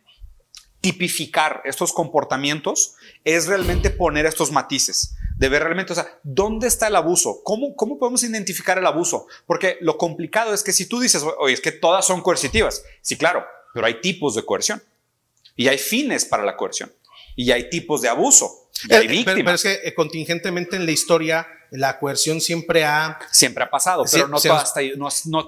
tipificar 0.81 1.61
estos 1.63 1.93
comportamientos, 1.93 2.95
es 3.23 3.47
realmente 3.47 3.89
poner 3.89 4.25
estos 4.25 4.51
matices, 4.51 5.15
de 5.37 5.47
ver 5.47 5.63
realmente, 5.63 5.93
o 5.93 5.95
sea, 5.95 6.19
¿dónde 6.23 6.67
está 6.67 6.87
el 6.87 6.95
abuso? 6.97 7.41
¿Cómo, 7.43 7.75
¿Cómo 7.75 7.97
podemos 7.97 8.23
identificar 8.23 8.77
el 8.77 8.85
abuso? 8.85 9.27
Porque 9.45 9.77
lo 9.79 9.97
complicado 9.97 10.53
es 10.53 10.61
que 10.61 10.73
si 10.73 10.85
tú 10.85 10.99
dices, 10.99 11.23
oye, 11.39 11.53
es 11.53 11.61
que 11.61 11.71
todas 11.71 12.05
son 12.05 12.21
coercitivas, 12.21 12.83
sí, 13.01 13.17
claro, 13.17 13.45
pero 13.73 13.85
hay 13.85 14.01
tipos 14.01 14.35
de 14.35 14.43
coerción 14.43 14.83
y 15.55 15.69
hay 15.69 15.77
fines 15.77 16.25
para 16.25 16.43
la 16.43 16.57
coerción 16.57 16.91
y 17.35 17.51
hay 17.51 17.69
tipos 17.69 18.01
de 18.01 18.09
abuso. 18.09 18.69
Y 18.89 18.93
hay 18.93 19.07
víctimas. 19.07 19.35
Pero, 19.35 19.51
es 19.51 19.63
que 19.63 19.87
eh, 19.87 19.93
contingentemente 19.93 20.75
en 20.75 20.85
la 20.85 20.91
historia 20.91 21.47
la 21.73 21.99
coerción 21.99 22.39
siempre 22.39 22.85
ha... 22.85 23.19
Siempre 23.31 23.63
ha 23.63 23.69
pasado, 23.69 24.05
pero 24.11 24.27
no, 24.27 24.37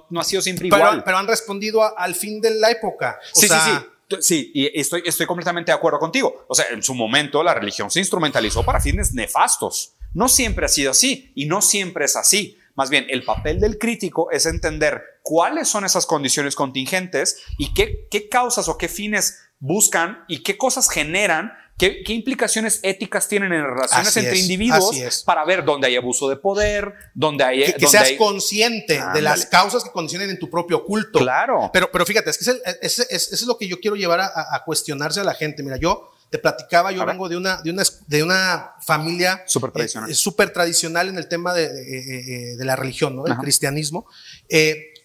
no, 0.09 0.19
ha 0.19 0.23
sido 0.23 0.41
siempre 0.41 0.67
igual. 0.67 1.03
Pero 1.03 1.17
han 1.17 1.27
respondido 1.27 1.97
al 1.97 2.15
fin 2.15 2.41
de 2.41 2.51
la 2.51 2.71
época. 2.71 3.19
sí, 3.33 3.47
sí, 3.47 3.55
sí. 3.63 3.71
Sí, 4.19 4.51
y 4.53 4.79
estoy, 4.79 5.01
estoy 5.03 5.25
completamente 5.25 5.71
de 5.71 5.75
acuerdo 5.75 5.97
contigo. 5.97 6.45
O 6.47 6.53
sea, 6.53 6.67
en 6.69 6.83
su 6.83 6.93
momento 6.93 7.41
la 7.41 7.55
religión 7.55 7.89
se 7.89 7.99
instrumentalizó 7.99 8.63
para 8.63 8.79
fines 8.79 9.13
nefastos. 9.13 9.93
No 10.13 10.29
siempre 10.29 10.65
ha 10.65 10.69
sido 10.69 10.91
así 10.91 11.31
y 11.35 11.45
no 11.45 11.61
siempre 11.61 12.05
es 12.05 12.15
así. 12.15 12.57
Más 12.75 12.89
bien, 12.89 13.07
el 13.09 13.23
papel 13.23 13.59
del 13.59 13.79
crítico 13.79 14.29
es 14.31 14.45
entender 14.45 15.01
cuáles 15.23 15.67
son 15.69 15.85
esas 15.85 16.05
condiciones 16.05 16.55
contingentes 16.55 17.41
y 17.57 17.73
qué, 17.73 18.07
qué 18.11 18.29
causas 18.29 18.67
o 18.67 18.77
qué 18.77 18.87
fines 18.87 19.39
buscan 19.59 20.23
y 20.27 20.43
qué 20.43 20.57
cosas 20.57 20.89
generan 20.89 21.53
¿Qué, 21.77 22.03
implicaciones 22.07 22.79
éticas 22.83 23.27
tienen 23.27 23.51
en 23.51 23.63
relaciones 23.63 24.15
entre 24.15 24.37
individuos 24.37 25.23
para 25.25 25.43
ver 25.43 25.65
dónde 25.65 25.87
hay 25.87 25.97
abuso 25.97 26.29
de 26.29 26.37
poder, 26.37 26.93
dónde 27.13 27.43
hay... 27.43 27.73
Que, 27.73 27.87
seas 27.87 28.13
consciente 28.13 29.01
de 29.13 29.21
las 29.21 29.45
causas 29.45 29.83
que 29.83 29.91
condicionen 29.91 30.29
en 30.29 30.39
tu 30.39 30.49
propio 30.49 30.85
culto. 30.85 31.19
Claro. 31.19 31.69
Pero, 31.73 31.91
pero 31.91 32.05
fíjate, 32.05 32.29
es 32.29 32.37
que 32.37 32.61
es, 32.81 32.99
es, 32.99 33.33
es, 33.33 33.41
lo 33.41 33.57
que 33.57 33.67
yo 33.67 33.81
quiero 33.81 33.97
llevar 33.97 34.21
a, 34.21 34.63
cuestionarse 34.65 35.19
a 35.19 35.25
la 35.25 35.33
gente. 35.33 35.63
Mira, 35.63 35.75
yo 35.75 36.11
te 36.29 36.39
platicaba, 36.39 36.93
yo 36.93 37.05
vengo 37.05 37.27
de 37.27 37.35
una, 37.35 37.61
de 37.61 37.71
una, 37.71 37.83
de 38.07 38.23
una 38.23 38.75
familia 38.81 39.43
súper 39.45 39.71
tradicional. 39.71 40.09
Eh, 40.09 40.15
super 40.15 40.53
tradicional 40.53 41.09
en 41.09 41.17
el 41.17 41.27
tema 41.27 41.53
de, 41.53 41.65
eh, 41.65 42.53
eh, 42.53 42.55
de 42.55 42.65
la 42.65 42.77
religión, 42.77 43.17
¿no? 43.17 43.23
del 43.23 43.35
cristianismo. 43.35 44.07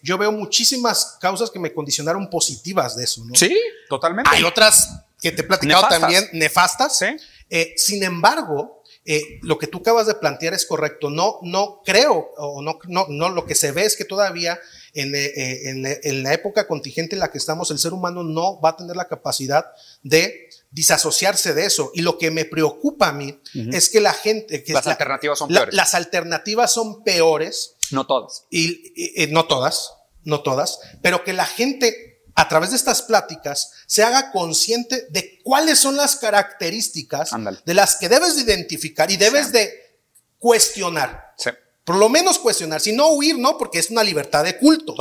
yo 0.03 0.17
veo 0.17 0.31
muchísimas 0.31 1.17
causas 1.19 1.51
que 1.51 1.59
me 1.59 1.73
condicionaron 1.73 2.29
positivas 2.29 2.95
de 2.95 3.03
eso. 3.03 3.25
¿no? 3.25 3.35
Sí, 3.35 3.59
totalmente. 3.89 4.29
Hay 4.33 4.43
otras 4.43 5.03
que 5.21 5.31
te 5.31 5.41
he 5.41 5.45
platicado 5.45 5.87
también, 5.87 6.27
nefastas. 6.33 7.01
Eh, 7.49 7.73
sin 7.77 8.03
embargo, 8.03 8.81
eh, 9.05 9.39
lo 9.43 9.57
que 9.57 9.67
tú 9.67 9.79
acabas 9.79 10.07
de 10.07 10.15
plantear 10.15 10.53
es 10.53 10.65
correcto. 10.65 11.09
No, 11.09 11.37
no 11.43 11.81
creo, 11.85 12.31
o 12.37 12.61
no, 12.61 12.79
no, 12.87 13.05
no, 13.07 13.29
lo 13.29 13.45
que 13.45 13.55
se 13.55 13.71
ve 13.71 13.85
es 13.85 13.95
que 13.95 14.05
todavía 14.05 14.59
en, 14.93 15.13
eh, 15.13 15.99
en, 16.03 16.23
la 16.23 16.33
época 16.33 16.67
contingente 16.67 17.15
en 17.15 17.19
la 17.19 17.31
que 17.31 17.37
estamos, 17.37 17.69
el 17.71 17.77
ser 17.77 17.93
humano 17.93 18.23
no 18.23 18.59
va 18.59 18.69
a 18.69 18.77
tener 18.77 18.95
la 18.95 19.07
capacidad 19.07 19.65
de 20.01 20.49
disasociarse 20.71 21.53
de 21.53 21.65
eso. 21.65 21.91
Y 21.93 22.01
lo 22.01 22.17
que 22.17 22.31
me 22.31 22.45
preocupa 22.45 23.09
a 23.09 23.13
mí 23.13 23.39
es 23.53 23.89
que 23.89 24.01
la 24.01 24.13
gente... 24.13 24.63
Que 24.63 24.73
las 24.73 24.87
alternativas 24.87 25.37
son 25.37 25.49
peores. 25.49 25.75
las 25.75 25.93
alternativas 25.93 26.73
son 26.73 27.03
peores. 27.03 27.75
No 27.91 28.07
todas. 28.07 28.45
y, 28.49 29.27
no 29.29 29.45
todas, 29.45 29.93
no 30.23 30.41
todas, 30.41 30.79
pero 31.01 31.23
que 31.23 31.33
la 31.33 31.45
gente 31.45 32.10
a 32.35 32.47
través 32.47 32.71
de 32.71 32.77
estas 32.77 33.01
pláticas 33.01 33.71
se 33.85 34.03
haga 34.03 34.31
consciente 34.31 35.07
de 35.09 35.39
cuáles 35.43 35.79
son 35.79 35.95
las 35.95 36.15
características 36.15 37.31
de 37.65 37.73
las 37.73 37.95
que 37.95 38.09
debes 38.09 38.35
de 38.35 38.41
identificar 38.41 39.11
y 39.11 39.17
debes 39.17 39.51
de 39.51 39.71
cuestionar. 40.39 41.35
Por 41.83 41.95
lo 41.95 42.09
menos 42.09 42.37
cuestionar, 42.37 42.79
si 42.79 42.93
no 42.93 43.09
huir, 43.09 43.39
no, 43.39 43.57
porque 43.57 43.79
es 43.79 43.89
una 43.89 44.03
libertad 44.03 44.43
de 44.43 44.57
culto. 44.57 44.95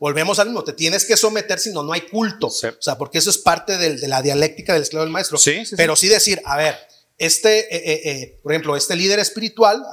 volvemos 0.00 0.38
al 0.38 0.48
mismo, 0.48 0.64
te 0.64 0.72
tienes 0.72 1.04
que 1.04 1.16
someter, 1.16 1.58
si 1.58 1.70
no, 1.70 1.82
no 1.82 1.92
hay 1.92 2.02
culto. 2.02 2.46
O 2.46 2.50
sea, 2.50 2.96
porque 2.96 3.18
eso 3.18 3.30
es 3.30 3.38
parte 3.38 3.76
de 3.76 4.08
la 4.08 4.22
dialéctica 4.22 4.72
del 4.72 4.82
esclavo 4.82 5.04
del 5.04 5.12
maestro. 5.12 5.38
Pero 5.76 5.94
sí 5.94 6.08
decir, 6.08 6.40
a 6.44 6.56
ver, 6.56 6.78
este, 7.22 7.72
eh, 7.72 8.10
eh, 8.10 8.40
por 8.42 8.50
ejemplo, 8.50 8.74
este 8.74 8.96
líder 8.96 9.20
espiritual 9.20 9.84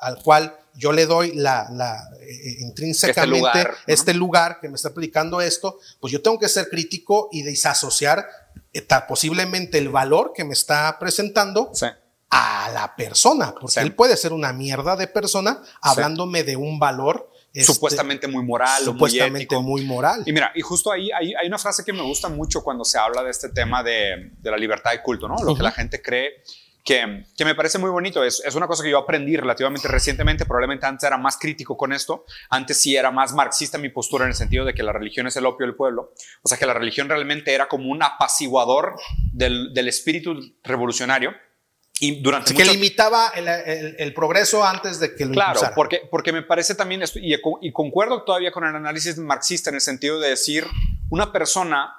al, 0.00 0.22
cual 0.22 0.56
yo 0.74 0.92
le 0.92 1.06
doy 1.06 1.32
la, 1.34 1.68
intrínsecamente 2.60 3.58
este, 3.58 3.92
este 3.92 4.14
lugar, 4.14 4.60
que 4.60 4.68
me 4.68 4.76
está 4.76 4.94
predicando 4.94 5.40
esto, 5.40 5.80
pues 5.98 6.12
yo 6.12 6.22
tengo 6.22 6.38
que 6.38 6.48
ser 6.48 6.68
crítico 6.68 7.30
y 7.32 7.42
desasociar 7.42 8.28
posiblemente 9.08 9.78
el 9.78 9.88
valor 9.88 10.32
que 10.32 10.44
me 10.44 10.52
está 10.52 10.96
presentando 11.00 11.72
a 12.30 12.70
la 12.72 12.94
persona, 12.94 13.52
porque 13.60 13.80
él 13.80 13.96
puede 13.96 14.16
ser 14.16 14.32
una 14.32 14.52
mierda 14.52 14.94
de 14.94 15.08
persona 15.08 15.60
hablándome 15.82 16.44
de 16.44 16.54
un 16.54 16.78
valor 16.78 17.28
este, 17.52 17.72
supuestamente 17.72 18.28
muy 18.28 18.44
moral 18.44 18.84
supuestamente 18.84 19.56
o 19.56 19.62
muy, 19.62 19.84
moral. 19.84 20.22
Y 20.26 20.32
mira, 20.32 20.52
y 20.54 20.60
justo 20.60 20.92
ahí 20.92 21.10
hay, 21.10 21.34
hay, 21.34 21.48
una 21.48 21.58
frase 21.58 21.84
que 21.84 21.92
me 21.92 22.02
gusta 22.02 22.28
mucho 22.28 22.62
cuando 22.62 22.84
se 22.84 22.98
habla 22.98 23.24
de 23.24 23.30
este 23.30 23.48
tema 23.48 23.82
de, 23.82 24.30
de 24.38 24.50
la 24.50 24.56
libertad 24.56 24.92
de 24.92 25.02
culto, 25.02 25.26
¿no? 25.26 25.42
Lo 25.42 25.56
que 25.56 25.62
la 25.64 25.72
gente 25.72 26.00
cree 26.00 26.44
que, 26.88 27.26
que, 27.36 27.44
me 27.44 27.54
parece 27.54 27.76
muy 27.76 27.90
bonito. 27.90 28.24
Es, 28.24 28.42
es, 28.42 28.54
una 28.54 28.66
cosa 28.66 28.82
que 28.82 28.88
yo 28.90 28.96
aprendí 28.96 29.36
relativamente 29.36 29.88
recientemente. 29.88 30.46
Probablemente 30.46 30.86
antes 30.86 31.04
era 31.04 31.18
más 31.18 31.36
crítico 31.36 31.76
con 31.76 31.92
esto. 31.92 32.24
Antes 32.48 32.80
sí 32.80 32.96
era 32.96 33.10
más 33.10 33.34
marxista 33.34 33.76
mi 33.76 33.90
postura 33.90 34.24
en 34.24 34.30
el 34.30 34.34
sentido 34.34 34.64
de 34.64 34.72
que 34.72 34.82
la 34.82 34.94
religión 34.94 35.26
es 35.26 35.36
el 35.36 35.44
opio 35.44 35.66
del 35.66 35.76
pueblo. 35.76 36.14
O 36.40 36.48
sea, 36.48 36.56
que 36.56 36.64
la 36.64 36.72
religión 36.72 37.06
realmente 37.10 37.52
era 37.52 37.68
como 37.68 37.90
un 37.90 38.02
apaciguador 38.02 38.96
del, 39.34 39.74
del 39.74 39.88
espíritu 39.88 40.40
revolucionario 40.64 41.34
y 42.00 42.22
durante 42.22 42.54
que 42.54 42.64
limitaba 42.64 43.32
el, 43.34 44.14
progreso 44.14 44.64
antes 44.64 44.98
de 44.98 45.14
que 45.14 45.26
lo 45.26 45.32
Claro, 45.32 45.60
porque, 45.74 46.08
porque 46.10 46.32
me 46.32 46.42
parece 46.42 46.74
también, 46.74 47.02
esto, 47.02 47.18
y, 47.18 47.34
y, 47.34 47.72
concuerdo 47.72 48.22
todavía 48.22 48.50
con 48.50 48.64
el 48.64 48.74
análisis 48.74 49.18
marxista 49.18 49.70
en 49.70 49.74
el 49.74 49.80
sentido 49.80 50.20
de 50.20 50.30
decir, 50.30 50.64
una 51.10 51.32
persona 51.32 51.92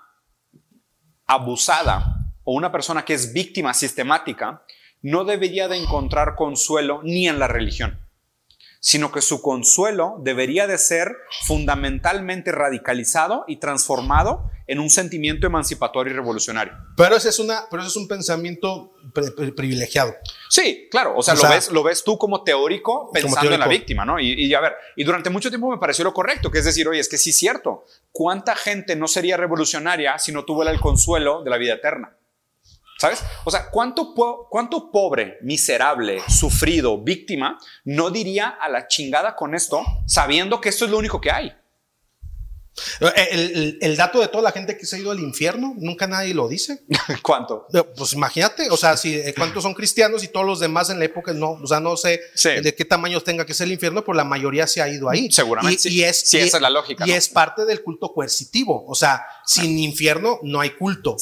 abusada 1.28 2.20
o 2.44 2.54
una 2.54 2.72
persona 2.72 3.04
que 3.04 3.14
es 3.14 3.34
víctima 3.34 3.74
sistemática 3.74 4.64
no 5.02 5.26
debería 5.26 5.68
de 5.68 5.78
encontrar 5.78 6.36
consuelo 6.36 7.02
ni 7.04 7.28
en 7.28 7.40
la 7.40 7.48
religión 7.48 8.00
sino 8.82 9.12
que 9.12 9.22
su 9.22 9.42
consuelo 9.42 10.16
debería 10.22 10.66
de 10.66 10.78
ser 10.78 11.14
fundamentalmente 11.46 12.52
radicalizado 12.52 13.44
y 13.48 13.58
transformado 13.58 14.50
en 14.68 14.80
un 14.80 14.90
sentimiento 14.90 15.48
emancipatorio 15.48 16.14
y 16.14 16.16
revolucionario. 16.16 16.74
Pero 16.96 17.18
ese 17.18 17.30
es, 17.30 17.40
una, 17.40 17.66
pero 17.70 17.84
es 17.84 17.96
un 17.96 18.08
pensamiento 18.08 18.94
privilegiado. 19.56 20.16
Sí, 20.50 20.88
claro, 20.90 21.16
o 21.18 21.24
sea, 21.24 21.34
lo, 21.34 21.50
ves, 21.50 21.72
lo 21.72 21.84
ves 21.84 22.04
tú 22.04 22.18
como 22.18 22.44
teórico 22.44 23.10
pensando 23.12 23.54
en 23.54 23.60
la 23.60 23.68
víctima, 23.68 24.06
¿no? 24.06 24.20
Y, 24.20 24.34
y, 24.34 24.54
a 24.54 24.62
ver, 24.62 24.74
y 24.96 25.04
durante 25.04 25.30
mucho 25.30 25.50
tiempo 25.50 25.70
me 25.70 25.78
pareció 25.78 26.06
lo 26.06 26.14
correcto, 26.14 26.50
que 26.50 26.60
es 26.60 26.66
decir, 26.66 26.88
oye, 26.88 27.00
es 27.00 27.10
que 27.10 27.18
sí 27.18 27.32
es 27.32 27.36
cierto, 27.36 27.84
¿cuánta 28.12 28.56
gente 28.56 28.96
no 28.96 29.08
sería 29.08 29.36
revolucionaria 29.36 30.18
si 30.20 30.32
no 30.32 30.46
tuviera 30.46 30.72
el 30.72 30.80
consuelo 30.80 31.44
de 31.44 31.50
la 31.50 31.58
vida 31.58 31.74
eterna? 31.74 32.16
¿Sabes? 33.00 33.24
O 33.46 33.52
sea, 33.52 33.70
¿cuánto, 33.72 34.14
¿cuánto 34.50 34.92
pobre, 34.92 35.38
miserable, 35.42 36.22
sufrido, 36.28 37.02
víctima 37.02 37.58
no 37.86 38.10
diría 38.10 38.50
a 38.50 38.68
la 38.68 38.88
chingada 38.88 39.38
con 39.38 39.56
esto 39.56 39.82
sabiendo 40.06 40.60
que 40.60 40.68
esto 40.68 40.84
es 40.84 40.92
lo 40.92 40.98
único 40.98 41.22
que 41.22 41.32
hay? 41.32 41.54
El, 43.00 43.78
el, 43.82 43.98
dato 43.98 44.20
de 44.20 44.28
toda 44.28 44.44
la 44.44 44.52
gente 44.52 44.78
que 44.78 44.86
se 44.86 44.96
ha 44.96 45.00
ido 45.00 45.12
al 45.12 45.20
infierno, 45.20 45.74
nunca 45.78 46.08
nadie 46.08 46.34
lo 46.34 46.48
dice. 46.48 46.84
¿Cuánto? 47.22 47.68
Pues 47.96 48.14
imagínate, 48.14 48.70
o 48.70 48.78
sea, 48.78 48.98
si, 48.98 49.16
eh, 49.16 49.34
cuántos 49.36 49.64
son 49.64 49.74
cristianos 49.74 50.24
y 50.24 50.28
todos 50.28 50.46
los 50.46 50.60
demás 50.60 50.90
en 50.90 51.00
la 51.00 51.06
época, 51.06 51.34
no, 51.34 51.52
o 51.52 51.68
sea, 51.68 51.80
no 51.80 51.98
sé 51.98 52.22
de 52.44 52.76
qué 52.76 52.86
tamaño 52.86 53.22
tenga 53.22 53.46
que 53.46 53.54
ser 53.54 53.66
el 53.66 53.74
infierno, 53.74 54.02
pero 54.02 54.14
la 54.14 54.24
mayoría 54.24 54.68
se 54.68 54.82
ha 54.82 54.90
ido 54.90 55.10
ahí. 55.10 55.32
Seguramente. 55.32 55.90
Y, 55.90 56.04
es, 56.04 56.34
esa 56.34 56.58
es 56.58 56.62
la 56.62 56.70
lógica. 56.70 57.08
Y 57.08 57.12
es 57.12 57.30
parte 57.30 57.66
del 57.66 57.84
culto 57.84 58.14
coercitivo, 58.14 58.86
o 58.88 58.96
sea, 58.96 59.26
sin 59.46 59.78
infierno 59.80 60.40
no 60.44 60.60
hay 60.60 60.72
culto. 60.72 61.18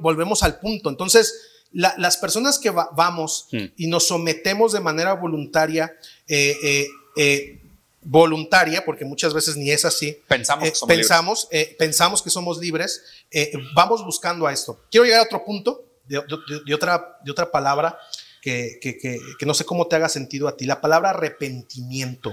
volvemos 0.00 0.42
al 0.42 0.58
punto. 0.58 0.90
Entonces, 0.90 1.50
las 1.72 2.16
personas 2.16 2.58
que 2.58 2.70
vamos 2.70 3.48
hmm. 3.50 3.64
y 3.76 3.86
nos 3.86 4.06
sometemos 4.08 4.72
de 4.72 4.80
manera 4.80 5.14
voluntaria, 5.14 5.92
eh, 6.28 6.56
eh, 6.62 6.86
eh 7.16 7.61
voluntaria, 8.02 8.84
porque 8.84 9.04
muchas 9.04 9.32
veces 9.32 9.56
ni 9.56 9.70
es 9.70 9.84
así. 9.84 10.18
Pensamos 10.28 10.64
que 10.64 10.70
eh, 10.70 10.74
somos 10.74 10.94
pensamos, 10.94 11.48
libres. 11.50 11.68
Eh, 11.70 11.76
pensamos 11.78 12.22
que 12.22 12.30
somos 12.30 12.58
libres. 12.58 13.02
Eh, 13.30 13.52
vamos 13.74 14.04
buscando 14.04 14.46
a 14.46 14.52
esto. 14.52 14.80
Quiero 14.90 15.04
llegar 15.04 15.20
a 15.20 15.24
otro 15.24 15.44
punto 15.44 15.84
de, 16.06 16.18
otra, 16.74 17.18
de 17.24 17.30
otra 17.30 17.50
palabra 17.50 17.98
que, 18.40 18.78
que, 18.80 18.98
que, 18.98 19.46
no 19.46 19.54
sé 19.54 19.64
cómo 19.64 19.86
te 19.86 19.94
haga 19.94 20.08
sentido 20.08 20.48
a 20.48 20.56
ti. 20.56 20.66
La 20.66 20.80
palabra 20.80 21.10
arrepentimiento, 21.10 22.32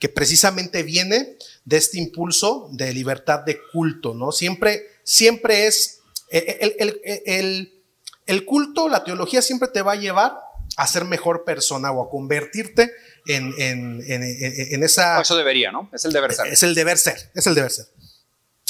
que 0.00 0.08
precisamente 0.08 0.82
viene 0.82 1.36
de 1.64 1.76
este 1.76 1.98
impulso 1.98 2.68
de 2.72 2.92
libertad 2.92 3.40
de 3.40 3.60
culto, 3.72 4.12
¿no? 4.12 4.32
Siempre, 4.32 4.86
siempre 5.04 5.68
es 5.68 6.00
el, 6.30 6.74
el, 6.80 7.00
el, 7.26 7.82
el 8.26 8.44
culto, 8.44 8.88
la 8.88 9.04
teología 9.04 9.40
siempre 9.40 9.68
te 9.68 9.82
va 9.82 9.92
a 9.92 9.96
llevar 9.96 10.45
a 10.76 10.86
ser 10.86 11.04
mejor 11.06 11.44
persona 11.44 11.90
o 11.90 12.02
a 12.02 12.10
convertirte 12.10 12.92
en, 13.26 13.54
en, 13.58 14.02
en, 14.06 14.82
esa... 14.82 15.20
eso 15.20 15.36
debería, 15.36 15.72
¿no? 15.72 15.90
Es 15.92 16.04
el 16.04 16.12
deber 16.12 16.32
ser. 16.32 16.46
Es 16.48 16.62
el 16.62 16.74
deber 16.74 16.98
ser, 16.98 17.30
es 17.34 17.46
el 17.46 17.54
deber 17.54 17.70
ser. 17.70 17.86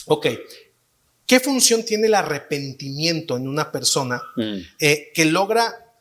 Ok. 0.06 0.26
¿Qué 1.26 1.40
función 1.40 1.84
tiene 1.84 2.06
el 2.06 2.14
arrepentimiento 2.14 3.36
en 3.36 3.48
una 3.48 3.72
persona 3.72 4.22
mm. 4.36 4.56
eh, 4.78 5.10
que 5.12 5.24
logra 5.24 5.94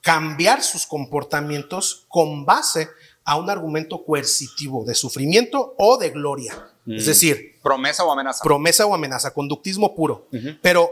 cambiar 0.00 0.62
sus 0.62 0.86
comportamientos 0.86 2.06
con 2.08 2.46
base 2.46 2.88
a 3.24 3.36
un 3.36 3.50
argumento 3.50 4.02
coercitivo 4.04 4.84
de 4.84 4.94
sufrimiento 4.94 5.74
o 5.76 5.98
de 5.98 6.08
gloria? 6.10 6.54
Es 6.86 7.04
mm. 7.04 7.06
decir, 7.06 7.60
promesa 7.62 8.04
o 8.04 8.12
amenaza. 8.12 8.42
Promesa 8.42 8.86
o 8.86 8.94
amenaza, 8.94 9.34
conductismo 9.34 9.94
puro. 9.94 10.26
Pero, 10.62 10.90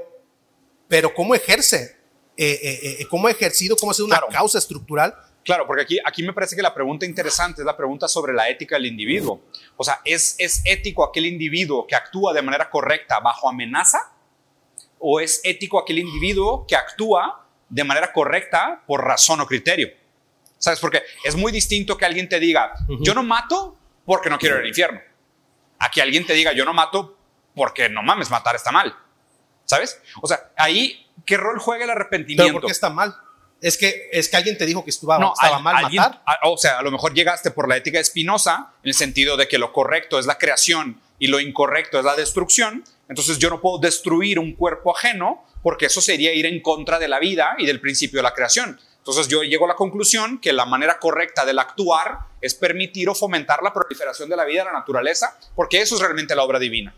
pero 0.88 1.14
¿cómo 1.14 1.34
ejerce? 1.34 2.01
Eh, 2.36 2.98
eh, 3.00 3.06
¿Cómo 3.08 3.26
ha 3.26 3.30
ejercido? 3.30 3.76
¿Cómo 3.76 3.92
ha 3.92 3.94
sido 3.94 4.06
una 4.06 4.20
causa 4.30 4.58
estructural? 4.58 5.14
Claro, 5.44 5.66
porque 5.66 5.82
aquí, 5.82 5.98
aquí 6.04 6.22
me 6.22 6.32
parece 6.32 6.54
que 6.54 6.62
la 6.62 6.72
pregunta 6.72 7.04
interesante 7.04 7.62
es 7.62 7.66
la 7.66 7.76
pregunta 7.76 8.06
sobre 8.06 8.32
la 8.32 8.48
ética 8.48 8.76
del 8.76 8.86
individuo. 8.86 9.42
O 9.76 9.84
sea, 9.84 10.00
¿es, 10.04 10.36
¿es 10.38 10.62
ético 10.64 11.04
aquel 11.04 11.26
individuo 11.26 11.86
que 11.86 11.96
actúa 11.96 12.32
de 12.32 12.42
manera 12.42 12.70
correcta 12.70 13.18
bajo 13.18 13.48
amenaza? 13.48 14.12
¿O 14.98 15.18
es 15.20 15.40
ético 15.42 15.80
aquel 15.80 15.98
individuo 15.98 16.64
que 16.66 16.76
actúa 16.76 17.44
de 17.68 17.84
manera 17.84 18.12
correcta 18.12 18.82
por 18.86 19.04
razón 19.04 19.40
o 19.40 19.46
criterio? 19.46 19.90
¿Sabes? 20.58 20.78
Porque 20.78 21.02
es 21.24 21.34
muy 21.34 21.50
distinto 21.50 21.98
que 21.98 22.04
alguien 22.04 22.28
te 22.28 22.38
diga, 22.38 22.72
yo 23.00 23.14
no 23.14 23.24
mato 23.24 23.76
porque 24.04 24.30
no 24.30 24.38
quiero 24.38 24.56
ir 24.56 24.62
al 24.62 24.68
infierno. 24.68 25.00
A 25.80 25.90
que 25.90 26.00
alguien 26.00 26.24
te 26.24 26.34
diga, 26.34 26.52
yo 26.52 26.64
no 26.64 26.72
mato 26.72 27.18
porque 27.56 27.88
no 27.88 28.04
mames, 28.04 28.30
matar 28.30 28.54
está 28.54 28.70
mal. 28.70 28.96
¿Sabes? 29.64 30.00
O 30.20 30.26
sea, 30.26 30.50
ahí, 30.56 31.06
¿qué 31.24 31.36
rol 31.36 31.58
juega 31.58 31.84
el 31.84 31.90
arrepentimiento? 31.90 32.44
¿Pero 32.44 32.60
por 32.60 32.66
qué 32.66 32.72
está 32.72 32.90
mal? 32.90 33.14
es 33.62 33.78
que, 33.78 34.10
es 34.12 34.28
que 34.28 34.36
alguien 34.36 34.58
te 34.58 34.66
dijo 34.66 34.84
que 34.84 34.90
estaba, 34.90 35.18
mal 35.60 35.84
matar. 35.84 36.20
o 36.42 36.58
sea, 36.58 36.78
a 36.78 36.82
lo 36.82 36.90
mejor 36.90 37.14
llegaste 37.14 37.52
por 37.52 37.68
la 37.68 37.76
ética 37.76 37.98
de 37.98 38.04
Spinoza, 38.04 38.72
en 38.82 38.88
el 38.88 38.94
sentido 38.94 39.36
de 39.36 39.46
que 39.46 39.56
lo 39.56 39.72
correcto 39.72 40.18
es 40.18 40.26
la 40.26 40.36
creación 40.36 41.00
y 41.20 41.28
lo 41.28 41.38
incorrecto 41.38 41.98
es 42.00 42.04
la 42.04 42.16
destrucción. 42.16 42.84
Entonces 43.08 43.38
yo 43.38 43.50
no 43.50 43.60
puedo 43.60 43.78
destruir 43.78 44.40
un 44.40 44.54
cuerpo 44.54 44.94
ajeno 44.96 45.44
porque 45.62 45.86
eso 45.86 46.00
sería 46.00 46.34
ir 46.34 46.44
en 46.44 46.60
contra 46.60 46.98
de 46.98 47.06
la 47.06 47.20
vida 47.20 47.54
y 47.56 47.66
del 47.66 47.80
principio 47.80 48.18
de 48.18 48.24
la 48.24 48.34
creación. 48.34 48.80
Entonces 48.98 49.28
yo 49.28 49.44
llego 49.44 49.66
a 49.66 49.68
la 49.68 49.76
conclusión 49.76 50.40
que 50.40 50.52
la 50.52 50.66
manera 50.66 50.98
correcta 50.98 51.44
del 51.44 51.60
actuar 51.60 52.18
es 52.40 52.54
permitir 52.54 53.08
o 53.08 53.14
fomentar 53.14 53.62
la 53.62 53.72
proliferación 53.72 54.28
de 54.28 54.36
la 54.36 54.44
vida, 54.44 54.64
de 54.64 54.72
la 54.72 54.78
naturaleza, 54.78 55.38
porque 55.54 55.80
eso 55.80 55.94
es 55.94 56.00
realmente 56.00 56.34
la 56.34 56.42
obra 56.42 56.58
divina. 56.58 56.94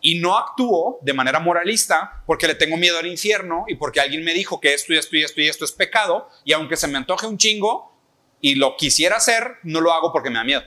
Y 0.00 0.18
no 0.18 0.36
actúo 0.36 0.98
de 1.02 1.12
manera 1.12 1.40
moralista 1.40 2.22
porque 2.26 2.46
le 2.46 2.54
tengo 2.54 2.76
miedo 2.76 2.98
al 2.98 3.06
infierno 3.06 3.64
y 3.68 3.74
porque 3.74 4.00
alguien 4.00 4.24
me 4.24 4.34
dijo 4.34 4.60
que 4.60 4.74
esto 4.74 4.92
y 4.92 4.96
esto 4.96 5.16
y 5.16 5.22
esto 5.22 5.40
y 5.40 5.48
esto 5.48 5.64
es 5.64 5.72
pecado 5.72 6.28
y 6.44 6.52
aunque 6.52 6.76
se 6.76 6.88
me 6.88 6.98
antoje 6.98 7.26
un 7.26 7.38
chingo 7.38 7.92
y 8.40 8.54
lo 8.54 8.76
quisiera 8.76 9.16
hacer, 9.16 9.56
no 9.62 9.80
lo 9.80 9.92
hago 9.92 10.12
porque 10.12 10.30
me 10.30 10.36
da 10.36 10.44
miedo. 10.44 10.62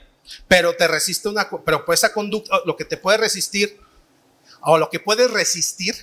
Pero 0.47 0.75
te 0.75 0.87
resiste 0.87 1.29
una, 1.29 1.49
pero 1.65 1.83
esa 1.91 2.13
conducta, 2.13 2.59
lo 2.65 2.75
que 2.75 2.85
te 2.85 2.97
puede 2.97 3.17
resistir 3.17 3.79
o 4.61 4.77
lo 4.77 4.89
que 4.89 4.99
puedes 4.99 5.31
resistir 5.31 5.95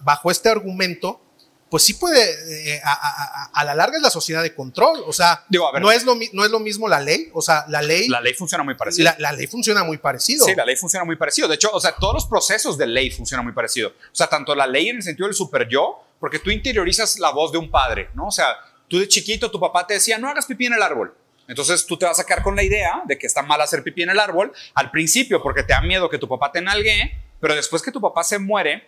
bajo 0.00 0.30
este 0.30 0.48
argumento 0.48 1.20
pues 1.70 1.82
sí 1.82 1.94
puede, 1.94 2.74
eh, 2.74 2.80
a, 2.82 3.64
la 3.64 3.74
larga 3.74 3.96
es 3.96 4.02
la 4.02 4.10
sociedad 4.10 4.42
de 4.42 4.54
control, 4.54 5.02
o 5.06 5.12
sea, 5.12 5.44
no, 5.50 5.90
es 5.90 6.04
lo, 6.04 6.14
no 6.32 6.44
es 6.44 6.50
lo 6.50 6.60
mismo 6.60 6.88
la 6.88 7.00
ley, 7.00 7.30
o 7.34 7.42
sea, 7.42 7.64
la 7.68 7.82
ley... 7.82 8.08
La 8.08 8.20
ley 8.20 8.32
funciona 8.32 8.64
muy 8.64 8.74
parecido. 8.74 9.12
La, 9.18 9.32
ley 9.32 9.46
funciona 9.46 9.84
muy 9.84 9.98
parecido. 9.98 10.46
Sí, 10.46 10.54
la 10.54 10.64
ley 10.64 10.76
funciona 10.76 11.04
muy 11.04 11.16
parecido. 11.16 11.46
De 11.46 11.56
hecho, 11.56 11.70
o 11.72 11.80
sea, 11.80 11.94
todos 11.94 12.14
los 12.14 12.26
procesos 12.26 12.78
de 12.78 12.86
ley 12.86 13.10
funcionan 13.10 13.44
muy 13.44 13.52
parecido. 13.52 13.90
O 13.90 14.14
sea, 14.14 14.28
tanto 14.28 14.54
la 14.54 14.66
ley 14.66 14.88
en 14.88 14.96
el 14.96 15.02
sentido 15.02 15.26
del 15.26 15.34
super 15.34 15.68
yo, 15.68 16.02
porque 16.18 16.38
tú 16.38 16.50
interiorizas 16.50 17.18
la 17.18 17.30
voz 17.30 17.52
de 17.52 17.58
un 17.58 17.70
padre, 17.70 18.08
¿no? 18.14 18.28
O 18.28 18.32
sea, 18.32 18.46
tú 18.88 18.98
de 18.98 19.06
chiquito, 19.06 19.50
tu 19.50 19.60
papá 19.60 19.86
te 19.86 19.94
decía, 19.94 20.18
no 20.18 20.28
hagas 20.28 20.46
pipí 20.46 20.66
en 20.66 20.72
el 20.72 20.82
árbol. 20.82 21.14
Entonces 21.46 21.86
tú 21.86 21.96
te 21.96 22.06
vas 22.06 22.18
a 22.18 22.24
quedar 22.24 22.42
con 22.42 22.56
la 22.56 22.62
idea 22.62 23.02
de 23.06 23.18
que 23.18 23.26
está 23.26 23.42
mal 23.42 23.60
hacer 23.60 23.82
pipí 23.82 24.02
en 24.02 24.10
el 24.10 24.18
árbol 24.18 24.52
al 24.74 24.90
principio 24.90 25.42
porque 25.42 25.62
te 25.62 25.72
da 25.72 25.80
miedo 25.80 26.08
que 26.08 26.18
tu 26.18 26.28
papá 26.28 26.52
te 26.52 26.60
nalgue, 26.60 27.14
pero 27.40 27.54
después 27.54 27.82
que 27.82 27.90
tu 27.90 28.00
papá 28.00 28.22
se 28.22 28.38
muere, 28.38 28.86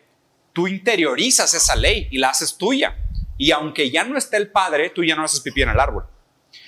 tú 0.53 0.69
interiorizas 0.69 1.55
esa 1.55 1.77
ley 1.77 2.09
y 2.11 2.19
la 2.19 2.31
haces 2.31 2.57
tuya. 2.57 2.97
Y 3.39 3.53
aunque 3.53 3.91
ya 3.91 4.05
no 4.05 4.19
esté 4.19 4.37
el 4.37 4.51
padre, 4.51 4.91
tú 4.91 5.03
ya 5.03 5.17
no 5.17 5.25
haces 5.25 5.41
pipí 5.41 5.63
en 5.63 5.71
el 5.71 5.81
árbol. 5.81 6.07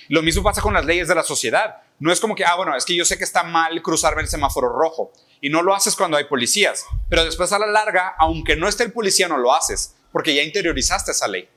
Lo 0.09 0.23
mismo 0.23 0.43
pasa 0.43 0.61
con 0.61 0.75
las 0.75 0.85
leyes 0.85 1.09
de 1.09 1.15
la 1.15 1.23
sociedad. 1.23 1.83
No 1.99 2.13
es 2.13 2.21
como 2.21 2.35
que, 2.35 2.45
ah, 2.45 2.57
bueno, 2.57 2.77
es 2.77 2.85
que 2.85 2.95
yo 2.95 3.05
sé 3.05 3.19
que 3.19 3.25
está 3.25 3.43
mal 3.43 3.81
cruzarme 3.83 4.23
el 4.23 4.29
semáforo 4.29 4.69
rojo 4.69 5.13
y 5.41 5.51
no 5.51 5.63
lo 5.63 5.75
haces 5.75 5.95
cuando 5.95 6.17
hay 6.17 6.25
policías, 6.25 6.85
pero 7.09 7.25
después 7.25 7.53
a 7.53 7.59
la 7.59 7.67
larga, 7.67 8.15
aunque 8.19 8.57
no 8.57 8.69
esté 8.69 8.85
el 8.85 8.93
policía, 8.93 9.29
no 9.29 9.37
lo 9.37 9.55
haces 9.55 9.95
porque 10.13 10.35
ya 10.35 10.43
interiorizaste 10.43 11.11
esa 11.11 11.27
ley. 11.27 11.49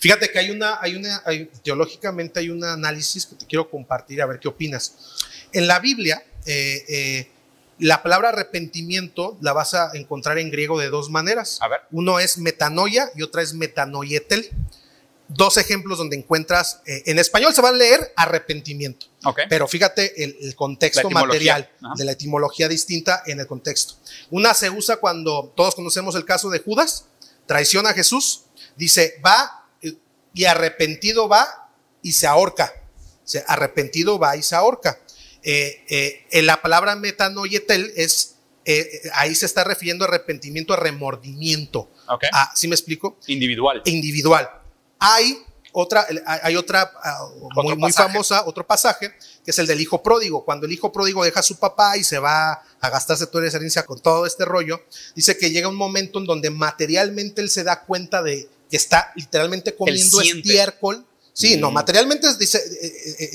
Fíjate 0.00 0.30
que 0.30 0.38
hay 0.38 0.50
una, 0.50 0.78
hay 0.80 0.96
una, 0.96 1.22
teológicamente 1.64 2.40
hay 2.40 2.50
un 2.50 2.62
análisis 2.62 3.26
que 3.26 3.34
te 3.36 3.46
quiero 3.46 3.68
compartir, 3.68 4.20
a 4.22 4.26
ver 4.26 4.38
qué 4.38 4.48
opinas. 4.48 5.16
En 5.52 5.66
la 5.66 5.80
Biblia, 5.80 6.22
eh, 6.44 6.84
eh, 6.88 7.30
la 7.78 8.02
palabra 8.02 8.30
arrepentimiento 8.30 9.36
la 9.40 9.52
vas 9.52 9.74
a 9.74 9.90
encontrar 9.94 10.38
en 10.38 10.50
griego 10.50 10.78
de 10.78 10.88
dos 10.88 11.10
maneras. 11.10 11.58
A 11.60 11.68
ver. 11.68 11.80
Uno 11.90 12.18
es 12.18 12.38
metanoia 12.38 13.10
y 13.14 13.22
otra 13.22 13.42
es 13.42 13.54
metanoietel. 13.54 14.50
Dos 15.28 15.56
ejemplos 15.56 15.96
donde 15.96 16.16
encuentras, 16.16 16.82
eh, 16.84 17.04
en 17.06 17.18
español 17.18 17.54
se 17.54 17.62
va 17.62 17.70
a 17.70 17.72
leer 17.72 18.12
arrepentimiento, 18.16 19.06
okay. 19.24 19.46
pero 19.48 19.66
fíjate 19.66 20.22
el, 20.22 20.54
contexto 20.54 21.08
material 21.08 21.70
de 21.96 22.04
la 22.04 22.12
etimología 22.12 22.68
distinta 22.68 23.22
en 23.24 23.40
el 23.40 23.46
contexto. 23.46 23.94
Una 24.30 24.52
se 24.52 24.68
usa 24.68 24.96
cuando 24.98 25.50
todos 25.56 25.74
conocemos 25.74 26.16
el 26.16 26.26
caso 26.26 26.50
de 26.50 26.58
Judas, 26.58 27.06
traiciona 27.46 27.90
a 27.90 27.94
Jesús, 27.94 28.42
dice, 28.76 29.14
va 29.24 29.62
y 30.34 30.44
arrepentido 30.44 31.28
va 31.28 31.70
y 32.02 32.12
se 32.12 32.26
ahorca. 32.26 32.72
O 33.24 33.28
sea, 33.28 33.44
arrepentido 33.46 34.18
va 34.18 34.36
y 34.36 34.42
se 34.42 34.54
ahorca. 34.54 34.98
Eh, 35.42 35.84
eh, 35.88 36.26
en 36.30 36.46
la 36.46 36.62
palabra 36.62 36.94
metanoietel 36.94 37.92
es, 37.96 38.36
eh, 38.64 39.02
ahí 39.14 39.34
se 39.34 39.46
está 39.46 39.64
refiriendo 39.64 40.04
a 40.04 40.08
arrepentimiento, 40.08 40.72
a 40.72 40.76
remordimiento. 40.76 41.90
Okay. 42.06 42.28
Ah, 42.32 42.52
¿Sí 42.54 42.68
me 42.68 42.74
explico? 42.74 43.18
Individual. 43.26 43.82
Individual. 43.84 44.48
Hay 45.00 45.38
otra, 45.72 46.06
hay 46.42 46.54
otra 46.54 46.92
ah, 47.02 47.28
muy, 47.56 47.76
muy, 47.76 47.92
famosa, 47.92 48.44
otro 48.46 48.64
pasaje, 48.64 49.12
que 49.44 49.50
es 49.50 49.58
el 49.58 49.66
del 49.66 49.80
hijo 49.80 50.02
pródigo. 50.02 50.44
Cuando 50.44 50.66
el 50.66 50.72
hijo 50.72 50.92
pródigo 50.92 51.24
deja 51.24 51.40
a 51.40 51.42
su 51.42 51.58
papá 51.58 51.96
y 51.96 52.04
se 52.04 52.18
va 52.18 52.62
a 52.80 52.90
gastarse 52.90 53.26
toda 53.26 53.46
esa 53.46 53.56
herencia 53.56 53.84
con 53.84 53.98
todo 53.98 54.26
este 54.26 54.44
rollo, 54.44 54.82
dice 55.16 55.36
que 55.36 55.50
llega 55.50 55.68
un 55.68 55.76
momento 55.76 56.20
en 56.20 56.26
donde 56.26 56.50
materialmente 56.50 57.40
él 57.40 57.50
se 57.50 57.64
da 57.64 57.82
cuenta 57.82 58.22
de 58.22 58.48
que 58.70 58.76
está 58.76 59.12
literalmente 59.16 59.74
comiendo 59.74 60.20
estiércol. 60.20 61.04
Sí, 61.32 61.56
no, 61.56 61.70
mm. 61.70 61.74
materialmente 61.74 62.36
dice, 62.36 62.62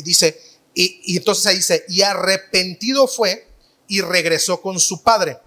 dice 0.03 0.39
y, 0.79 1.17
entonces 1.17 1.45
ahí 1.47 1.55
dice, 1.55 1.85
y 1.89 2.03
arrepentido 2.03 3.07
fue 3.07 3.47
y 3.87 4.01
regresó 4.01 4.61
con 4.61 4.79
su 4.79 5.01
padre. 5.01 5.39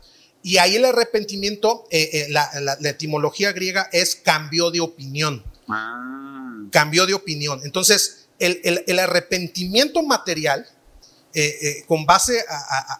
Y 0.43 0.57
ahí 0.57 0.75
el 0.75 0.85
arrepentimiento, 0.85 1.87
eh, 1.91 2.11
eh, 2.13 2.27
la, 2.31 2.77
etimología 2.83 3.53
griega 3.53 3.89
es 3.93 4.17
cambio 4.17 4.73
de 4.73 4.81
opinión. 4.81 5.45
Ah. 5.69 6.67
Cambio 6.73 7.07
de 7.07 7.15
opinión. 7.15 7.61
Entonces, 7.63 8.27
el, 8.41 8.99
arrepentimiento 8.99 10.03
material, 10.03 10.67
eh, 11.35 11.85
con 11.87 12.07
base 12.07 12.45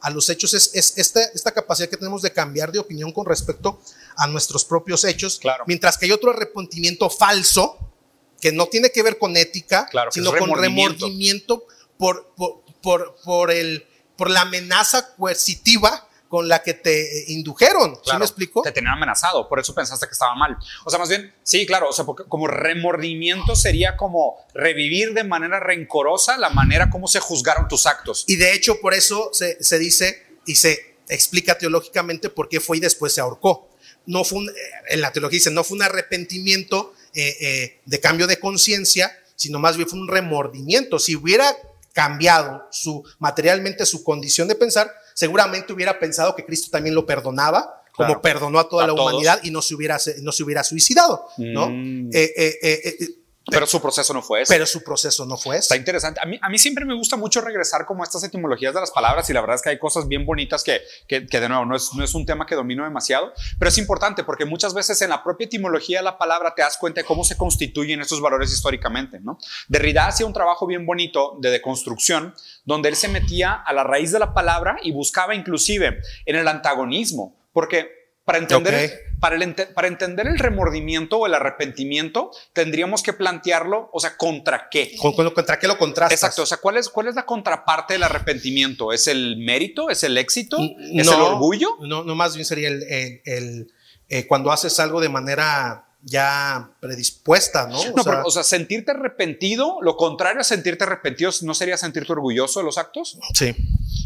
a, 0.01 0.09
los 0.11 0.29
hechos, 0.29 0.55
es, 0.55 0.97
esta, 0.97 1.23
esta, 1.35 1.51
capacidad 1.51 1.89
que 1.89 1.97
tenemos 1.97 2.23
de 2.23 2.33
cambiar 2.33 2.71
de 2.71 2.79
opinión 2.79 3.11
con 3.11 3.27
respecto 3.27 3.81
a 4.17 4.29
nuestros 4.29 4.65
propios 4.65 5.03
hechos. 5.03 5.41
Claro. 5.41 5.65
Mientras 5.67 5.99
que 5.99 6.07
hay 6.07 6.13
otro 6.13 6.31
arrepentimiento 6.31 7.11
falso, 7.11 7.77
que 8.41 8.53
no 8.53 8.67
tiene 8.67 8.91
que 8.91 9.03
ver 9.03 9.19
con 9.19 9.37
ética, 9.37 9.89
sino 10.11 10.33
con 10.33 10.57
remordimiento 10.57 11.67
por, 12.01 12.33
por, 12.81 13.15
por, 13.23 13.51
el, 13.51 13.87
por 14.17 14.31
la 14.31 14.41
amenaza 14.41 15.15
coercitiva 15.17 16.09
con 16.29 16.49
la 16.49 16.63
que 16.63 16.73
te 16.73 17.31
indujeron. 17.31 17.99
¿Sí 18.03 18.17
me 18.17 18.25
explico? 18.25 18.63
Te 18.63 18.73
tenían 18.73 18.95
amenazado, 18.95 19.47
por 19.47 19.61
eso 19.61 19.75
pensaste 19.75 20.07
que 20.07 20.13
estaba 20.13 20.35
mal. 20.35 20.57
O 20.85 20.91
sea, 20.91 20.99
más 20.99 21.11
bien, 21.11 21.35
sí, 21.43 21.67
claro, 21.67 21.91
o 21.91 21.93
sea, 21.93 22.07
como 22.07 22.47
remordimiento 22.47 23.55
sería 23.55 23.99
como 23.99 24.37
revivir 24.55 25.13
de 25.13 25.25
manera 25.25 25.61
rencorosa 25.61 26.39
la 26.39 26.49
manera 26.49 26.89
como 26.89 27.07
se 27.07 27.21
juzgaron 27.21 27.69
tus 27.69 27.85
actos. 27.85 28.25
Y 28.29 28.37
de 28.37 28.55
hecho, 28.55 28.81
por 28.81 28.95
eso 28.95 29.29
se, 29.35 29.63
se 29.63 29.79
dice 29.79 30.39
y 30.47 30.55
se 30.55 30.97
explica 31.09 31.59
teológicamente 31.59 32.31
por 32.31 32.49
qué 32.49 32.61
fue 32.61 32.79
y 32.79 32.81
después 32.81 33.13
se 33.13 33.21
ahorcó. 33.21 33.69
No 34.07 34.25
fue 34.25 34.39
un, 34.39 34.51
en 34.89 35.01
la 35.03 35.13
teología 35.13 35.37
dice, 35.37 35.51
no 35.51 35.65
fue 35.65 35.77
un 35.77 35.83
arrepentimiento 35.83 36.95
eh, 37.13 37.37
eh, 37.41 37.81
de 37.85 38.01
cambio 38.01 38.27
de 38.27 38.41
conciencia, 38.41 39.15
sino 39.37 39.59
más 39.59 39.77
bien 39.77 39.89
fue 39.89 39.99
un 39.99 40.09
remordimiento. 40.09 40.99
Si 40.99 41.17
hubiera 41.17 41.57
cambiado 41.93 42.67
su, 42.71 43.05
materialmente 43.19 43.87
su 43.87 44.05
condición 44.05 44.49
de 44.49 44.55
pensar, 44.55 44.91
seguramente 45.15 45.73
hubiera 45.73 45.99
pensado 45.99 46.35
que 46.35 46.45
Cristo 46.45 46.71
también 46.71 46.95
lo 46.95 47.07
perdonaba, 47.07 47.83
como 47.93 48.23
perdonó 48.23 48.59
a 48.59 48.69
toda 48.69 48.87
la 48.87 48.93
humanidad 48.93 49.41
y 49.43 49.51
no 49.51 49.61
se 49.61 49.75
hubiera, 49.75 49.99
no 50.23 50.33
se 50.33 50.43
hubiera 50.43 50.65
suicidado, 50.65 51.27
¿no? 51.37 51.69
Mm. 51.69 52.11
Eh, 52.13 52.33
eh, 52.37 52.59
eh, 52.63 53.09
pero 53.51 53.67
su 53.67 53.81
proceso 53.81 54.13
no 54.15 54.23
fue 54.23 54.43
ese. 54.43 54.55
Pero 54.55 54.67
su 54.67 54.83
proceso 54.83 55.27
no 55.27 55.37
fue 55.37 55.57
ese. 55.57 55.65
Está 55.65 55.77
interesante. 55.77 56.21
A 56.23 56.27
mí, 56.27 56.39
a 56.41 56.49
mí 56.49 56.59
siempre 56.59 56.85
me 56.85 56.95
gusta 56.95 57.17
mucho 57.17 57.41
regresar 57.41 57.87
como 57.87 58.03
a 58.03 58.05
estas 58.05 58.23
etimologías 58.25 58.75
de 58.75 58.81
las 58.81 58.91
palabras 58.91 59.29
y 59.31 59.33
la 59.33 59.41
verdad 59.41 59.57
es 59.57 59.63
que 59.63 59.71
hay 59.71 59.79
cosas 59.79 60.09
bien 60.09 60.25
bonitas 60.25 60.65
que, 60.65 60.81
que, 61.07 61.21
de 61.21 61.49
nuevo, 61.49 61.65
no 61.65 61.77
es, 61.77 61.91
no 61.95 62.05
es 62.05 62.15
un 62.15 62.27
tema 62.27 62.47
que 62.47 62.55
domino 62.55 62.85
demasiado, 62.85 63.33
pero 63.59 63.69
es 63.69 63.79
importante 63.79 64.25
porque 64.25 64.45
muchas 64.45 64.75
veces 64.75 65.01
en 65.03 65.11
la 65.11 65.23
propia 65.23 65.47
etimología 65.47 65.99
de 65.99 66.05
la 66.05 66.19
palabra 66.19 66.55
te 66.55 66.63
das 66.63 66.77
cuenta 66.79 67.01
de 67.01 67.07
cómo 67.07 67.25
se 67.25 67.37
constituyen 67.37 68.01
estos 68.01 68.21
valores 68.21 68.53
históricamente, 68.53 69.21
¿no? 69.21 69.39
Derrida 69.69 70.07
hacía 70.07 70.27
un 70.27 70.33
trabajo 70.33 70.67
bien 70.67 70.87
bonito 70.87 71.37
de 71.41 71.51
deconstrucción 71.51 72.35
donde 72.65 72.89
él 72.89 72.97
se 72.97 73.09
metía 73.09 73.53
a 73.53 73.73
la 73.73 73.85
raíz 73.85 74.13
de 74.13 74.19
la 74.19 74.35
palabra 74.35 74.79
y 74.83 74.93
buscaba 74.93 75.35
inclusive 75.35 76.01
en 76.25 76.37
el 76.37 76.49
antagonismo, 76.49 77.37
porque 77.53 78.00
para 78.31 78.39
entender, 78.39 79.15
para, 79.19 79.35
el, 79.35 79.55
para 79.75 79.89
entender 79.89 80.29
el 80.29 80.39
remordimiento 80.39 81.19
o 81.19 81.27
el 81.27 81.35
arrepentimiento, 81.35 82.31
tendríamos 82.53 83.03
que 83.03 83.13
plantearlo, 83.13 83.91
o 83.93 83.99
sea, 83.99 84.17
¿contra 84.17 84.69
qué? 84.71 84.95
¿Contra 84.97 85.59
qué 85.59 85.67
lo 85.67 85.77
contrastas? 85.77 86.17
Exacto, 86.17 86.43
o 86.43 86.47
sea, 86.47 86.59
¿cuál 86.59 86.77
es, 86.77 86.89
cuál 86.89 87.09
es 87.09 87.17
la 87.17 87.27
contraparte 87.27 87.95
del 87.95 88.05
arrepentimiento? 88.05 88.93
¿Es 88.93 89.09
el 89.09 89.37
mérito? 89.39 89.91
¿Es 89.91 90.05
el 90.05 90.17
éxito? 90.17 90.59
¿Es 90.61 91.09
el 91.09 91.21
orgullo? 91.21 91.77
No, 91.81 92.05
no, 92.05 92.15
más 92.15 92.37
bien 92.37 92.45
sería 92.45 92.69
el, 92.69 93.73
eh, 94.09 94.27
cuando 94.29 94.53
haces 94.53 94.79
algo 94.79 95.01
de 95.01 95.09
manera 95.09 95.90
ya 96.03 96.71
predispuesta, 96.81 97.67
¿no? 97.67 97.79
O, 97.79 98.03
sea, 98.03 98.23
o 98.25 98.31
sea, 98.31 98.43
sentirte 98.43 98.93
arrepentido, 98.93 99.79
lo 99.83 99.97
contrario 99.97 100.41
a 100.41 100.45
sentirte 100.45 100.85
arrepentido, 100.85 101.31
¿no 101.43 101.55
sería 101.55 101.77
sentirte 101.77 102.13
orgulloso 102.13 102.61
de 102.61 102.65
los 102.65 102.79
actos? 102.79 103.19
Sí. 103.35 103.55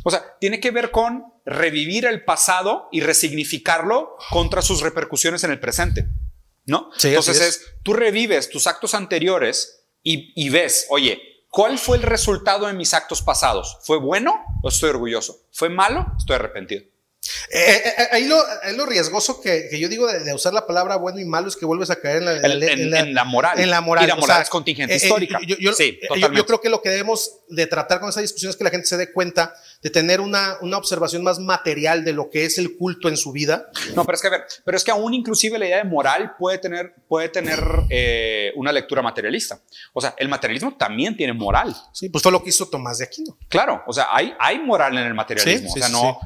O 0.03 0.11
sea, 0.11 0.25
tiene 0.41 0.61
que 0.61 0.71
ver 0.71 0.91
con 0.91 1.25
revivir 1.45 2.07
el 2.07 2.25
pasado 2.25 2.89
y 2.91 3.01
resignificarlo 3.01 4.17
contra 4.31 4.63
sus 4.63 4.81
repercusiones 4.81 5.45
en 5.45 5.51
el 5.53 5.61
presente, 5.61 6.09
¿no? 6.67 6.91
Sí, 6.97 7.09
Entonces 7.09 7.41
es. 7.41 7.61
tú 7.83 7.93
revives 7.93 8.51
tus 8.51 8.67
actos 8.67 8.95
anteriores 8.95 9.87
y, 10.03 10.33
y 10.35 10.49
ves, 10.51 10.87
oye, 10.91 11.21
¿cuál 11.49 11.79
fue 11.79 11.97
el 11.97 12.03
resultado 12.03 12.67
de 12.67 12.73
mis 12.73 12.93
actos 12.93 13.23
pasados? 13.23 13.79
¿Fue 13.83 13.99
bueno 13.99 14.35
o 14.63 14.69
estoy 14.69 14.91
orgulloso? 14.91 15.43
¿Fue 15.53 15.69
malo? 15.69 16.07
Estoy 16.19 16.37
arrepentido. 16.37 16.85
Eh, 17.51 17.59
eh, 17.59 17.93
eh, 17.99 18.09
ahí, 18.13 18.27
lo, 18.27 18.37
lo, 18.77 18.87
riesgoso 18.87 19.41
que, 19.41 19.69
yo 19.79 19.89
digo 19.89 20.07
de, 20.07 20.35
usar 20.35 20.53
la 20.53 20.67
palabra 20.67 20.97
bueno 20.97 21.21
y 21.21 21.25
malo 21.25 21.49
es 21.49 21.57
que 21.57 21.65
vuelves 21.65 21.91
a 21.91 21.97
caer 21.97 22.19
en 22.19 22.25
la, 22.25 22.33
en, 22.35 23.15
la, 23.15 23.25
moral. 23.25 23.59
En 23.59 23.71
la 23.71 23.81
moral. 23.81 24.05
Y 24.05 24.09
la 24.09 24.17
moral 24.17 24.43
es 24.43 24.49
contingente 24.49 24.97
histórica. 24.97 25.39
Yo, 25.47 25.73
sí, 25.73 25.99
yo, 26.17 26.47
creo 26.47 26.61
que 26.61 26.69
lo 26.69 26.83
que 26.83 26.91
debemos 26.91 27.39
de 27.49 27.67
tratar 27.67 28.01
con 28.01 28.09
esa 28.09 28.21
discusión 28.21 28.51
es 28.51 28.57
que 28.57 28.65
la 28.65 28.71
gente 28.71 28.87
se 28.87 28.97
dé 28.97 29.13
cuenta 29.13 29.55
de 29.83 29.91
tener 29.91 30.21
una, 30.21 30.57
una 30.63 30.77
observación 30.77 31.23
más 31.23 31.39
material 31.39 32.05
de 32.05 32.13
lo 32.13 32.31
que 32.31 32.45
es 32.45 32.59
el 32.59 32.77
culto 32.77 33.09
en 33.09 33.17
su 33.17 33.33
vida. 33.33 33.71
No, 33.95 34.05
pero 34.05 34.17
es 34.17 34.23
que 34.23 34.29
a 34.29 34.31
ver, 34.31 34.45
pero 34.65 34.77
es 34.77 34.85
que 34.85 34.91
aún 34.91 35.15
inclusive 35.15 35.59
la 35.59 35.67
idea 35.67 35.79
de 35.79 35.85
moral 35.85 36.35
puede 36.39 36.59
tener, 36.59 36.95
puede 37.09 37.29
tener 37.29 37.61
una 38.57 38.73
lectura 38.73 39.03
materialista. 39.03 39.61
O 39.93 40.01
sea, 40.01 40.15
el 40.19 40.29
materialismo 40.29 40.77
también 40.77 41.17
tiene 41.17 41.33
moral. 41.33 41.75
Sí, 41.93 42.09
pues 42.09 42.23
fue 42.23 42.33
lo 42.33 42.43
que 42.43 42.51
hizo 42.51 42.69
Tomás 42.69 42.99
de 42.99 43.05
Aquino. 43.05 43.37
Claro, 43.49 43.83
o 43.87 43.93
sea, 43.93 44.09
hay, 44.11 44.35
hay 44.39 44.59
moral 44.59 44.97
en 44.99 45.07
el 45.07 45.15
materialismo. 45.15 45.73
o 45.73 45.77
sea, 45.77 45.89
no, 45.89 46.19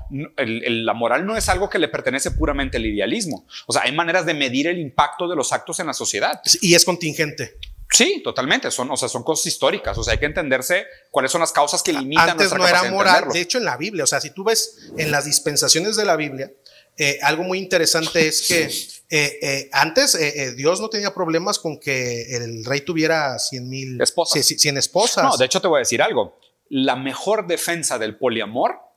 la 0.88 0.94
moral 0.94 1.26
no 1.26 1.36
es 1.36 1.50
algo 1.50 1.68
que 1.68 1.78
le 1.78 1.88
pertenece 1.88 2.30
puramente 2.30 2.78
al 2.78 2.86
idealismo. 2.86 3.46
O 3.66 3.74
sea, 3.74 3.82
hay 3.82 3.92
maneras 3.92 4.24
de 4.24 4.32
medir 4.32 4.66
el 4.66 4.78
impacto 4.78 5.28
de 5.28 5.36
los 5.36 5.52
actos 5.52 5.78
en 5.80 5.86
la 5.86 5.92
sociedad. 5.92 6.40
Y 6.62 6.74
es 6.74 6.86
contingente. 6.86 7.58
Sí, 7.92 8.22
totalmente. 8.24 8.70
Son, 8.70 8.90
o 8.90 8.96
sea, 8.96 9.06
son 9.10 9.22
cosas 9.22 9.44
históricas. 9.44 9.98
O 9.98 10.02
sea, 10.02 10.14
hay 10.14 10.18
que 10.18 10.24
entenderse 10.24 10.86
cuáles 11.10 11.30
son 11.30 11.42
las 11.42 11.52
causas 11.52 11.82
que 11.82 11.92
limitan 11.92 12.30
Antes 12.30 12.54
no 12.54 12.66
era 12.66 12.90
moral. 12.90 13.28
De, 13.30 13.42
hecho, 13.42 13.58
en 13.58 13.66
la 13.66 13.76
Biblia, 13.76 14.04
o 14.04 14.06
sea, 14.06 14.18
si 14.18 14.30
tú 14.30 14.44
ves 14.44 14.90
en 14.96 15.10
las 15.10 15.26
dispensaciones 15.26 15.94
de 15.96 16.06
la 16.06 16.16
Biblia, 16.16 16.50
eh, 16.96 17.18
algo 17.22 17.44
muy 17.44 17.58
interesante 17.58 18.26
es 18.26 18.48
que 18.48 18.64
eh, 19.10 19.38
eh, 19.42 19.70
antes 19.72 20.18
Dios 20.56 20.80
no 20.80 20.88
tenía 20.88 21.12
problemas 21.12 21.58
con 21.58 21.78
que 21.78 22.34
el 22.34 22.64
rey 22.64 22.80
tuviera 22.80 23.38
100 23.38 23.68
mil 23.68 24.00
esposas. 24.00 24.42
100 24.42 24.78
esposas. 24.78 25.24
No, 25.24 25.36
de 25.36 25.44
hecho, 25.44 25.60
te 25.60 25.68
voy 25.68 25.76
a 25.76 25.80
decir 25.80 26.00
algo. 26.00 26.40
La 26.70 26.96
mejor 26.96 27.46
defensa 27.46 27.98
del 27.98 28.16
poliamor 28.16 28.87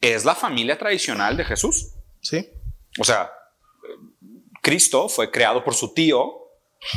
es 0.00 0.24
la 0.24 0.34
familia 0.34 0.78
tradicional 0.78 1.36
de 1.36 1.44
Jesús. 1.44 1.90
Sí. 2.20 2.48
O 2.98 3.04
sea, 3.04 3.30
Cristo 4.62 5.08
fue 5.08 5.30
creado 5.30 5.62
por 5.62 5.74
su 5.74 5.92
tío, 5.92 6.48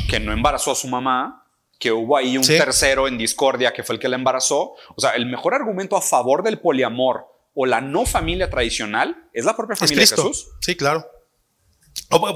que 0.08 0.20
no 0.20 0.32
embarazó 0.32 0.72
a 0.72 0.74
su 0.74 0.88
mamá, 0.88 1.46
que 1.78 1.92
hubo 1.92 2.16
ahí 2.16 2.38
un 2.38 2.46
tercero 2.46 3.08
en 3.08 3.18
discordia 3.18 3.72
que 3.72 3.82
fue 3.82 3.96
el 3.96 4.00
que 4.00 4.08
la 4.08 4.16
embarazó. 4.16 4.74
O 4.96 5.00
sea, 5.00 5.10
el 5.10 5.26
mejor 5.26 5.54
argumento 5.54 5.96
a 5.96 6.02
favor 6.02 6.42
del 6.42 6.60
poliamor 6.60 7.26
o 7.54 7.66
la 7.66 7.80
no 7.80 8.06
familia 8.06 8.48
tradicional 8.48 9.28
es 9.32 9.44
la 9.44 9.54
propia 9.56 9.76
familia 9.76 10.00
de 10.00 10.06
Jesús. 10.06 10.48
Sí, 10.60 10.76
claro. 10.76 11.06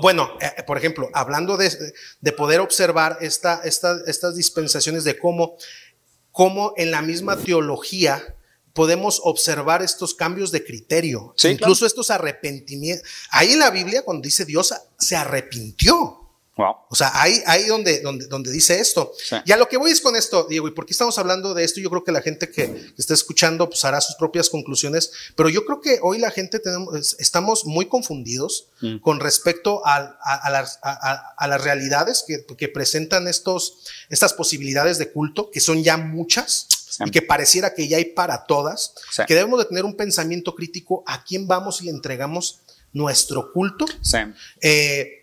bueno, 0.03 0.37
eh, 0.41 0.63
por 0.65 0.77
ejemplo, 0.77 1.09
hablando 1.15 1.57
de, 1.57 1.71
de 2.21 2.33
poder 2.33 2.61
observar 2.61 3.19
esta, 3.21 3.63
estas 3.65 4.37
dispensaciones 4.37 5.05
de 5.05 5.19
cómo, 5.19 5.57
cómo 6.31 6.75
en 6.77 6.91
la 6.91 7.03
misma 7.03 7.37
teología 7.37 8.35
podemos 8.79 9.21
observar 9.25 9.83
estos 9.83 10.15
cambios 10.15 10.53
de 10.53 10.65
criterio, 10.65 11.35
incluso 11.43 11.85
estos 11.85 12.11
arrepentimientos. 12.11 13.05
Ahí 13.31 13.55
en 13.55 13.59
la 13.59 13.71
Biblia, 13.71 14.03
cuando 14.03 14.23
dice 14.23 14.45
Dios 14.45 14.73
se 14.97 15.17
arrepintió, 15.17 16.15
O 16.89 16.95
sea, 16.95 17.11
ahí, 17.15 17.43
ahí 17.47 17.67
donde, 17.67 18.01
donde, 18.03 18.27
donde 18.29 18.53
dice 18.53 18.79
esto. 18.79 19.13
Y 19.45 19.51
a 19.51 19.57
lo 19.57 19.69
que 19.69 19.79
voy 19.79 19.91
es 19.91 20.01
con 20.01 20.15
esto, 20.15 20.47
Diego, 20.49 20.69
y 20.69 20.71
por 20.71 20.87
qué 20.87 20.93
estamos 20.93 21.19
hablando 21.19 21.55
de 21.55 21.65
esto, 21.65 21.81
yo 21.81 21.91
creo 21.91 22.05
que 22.05 22.13
la 22.13 22.23
gente 22.23 22.53
que, 22.53 22.93
está 22.97 23.15
escuchando 23.15 23.69
pues 23.69 23.85
hará 23.85 24.01
sus 24.01 24.15
propias 24.15 24.49
conclusiones, 24.49 25.11
pero 25.35 25.49
yo 25.49 25.65
creo 25.65 25.81
que 25.81 25.99
hoy 26.01 26.19
la 26.19 26.31
gente 26.31 26.61
tenemos, 26.61 27.17
estamos 27.19 27.65
muy 27.65 27.87
confundidos 27.87 28.69
mm. 28.81 28.99
con 28.99 29.19
respecto 29.19 29.85
a, 29.85 30.19
a, 30.23 30.51
las, 30.51 30.79
a, 30.85 31.49
las, 31.49 31.65
realidades 31.65 32.25
que, 32.25 32.47
que, 32.57 32.69
presentan 32.69 33.27
estos, 33.27 33.81
estas 34.09 34.35
posibilidades 34.35 34.99
de 34.99 35.11
culto, 35.11 35.51
que 35.51 35.59
son 35.59 35.83
ya 35.83 35.97
muchas. 35.97 36.69
Y 37.05 37.11
que 37.11 37.23
pareciera 37.23 37.75
que 37.75 37.89
ya 37.89 37.97
hay 37.97 38.07
para 38.07 38.47
todas, 38.47 38.95
que 39.27 39.35
debemos 39.35 39.59
de 39.59 39.67
tener 39.67 39.85
un 39.85 39.97
pensamiento 39.97 40.55
crítico 40.55 41.03
a 41.07 41.25
quién 41.25 41.47
vamos 41.47 41.81
y 41.83 41.87
le 41.87 41.91
entregamos 41.91 42.61
nuestro 42.93 43.53
culto. 43.53 43.87
Eh, 44.61 45.18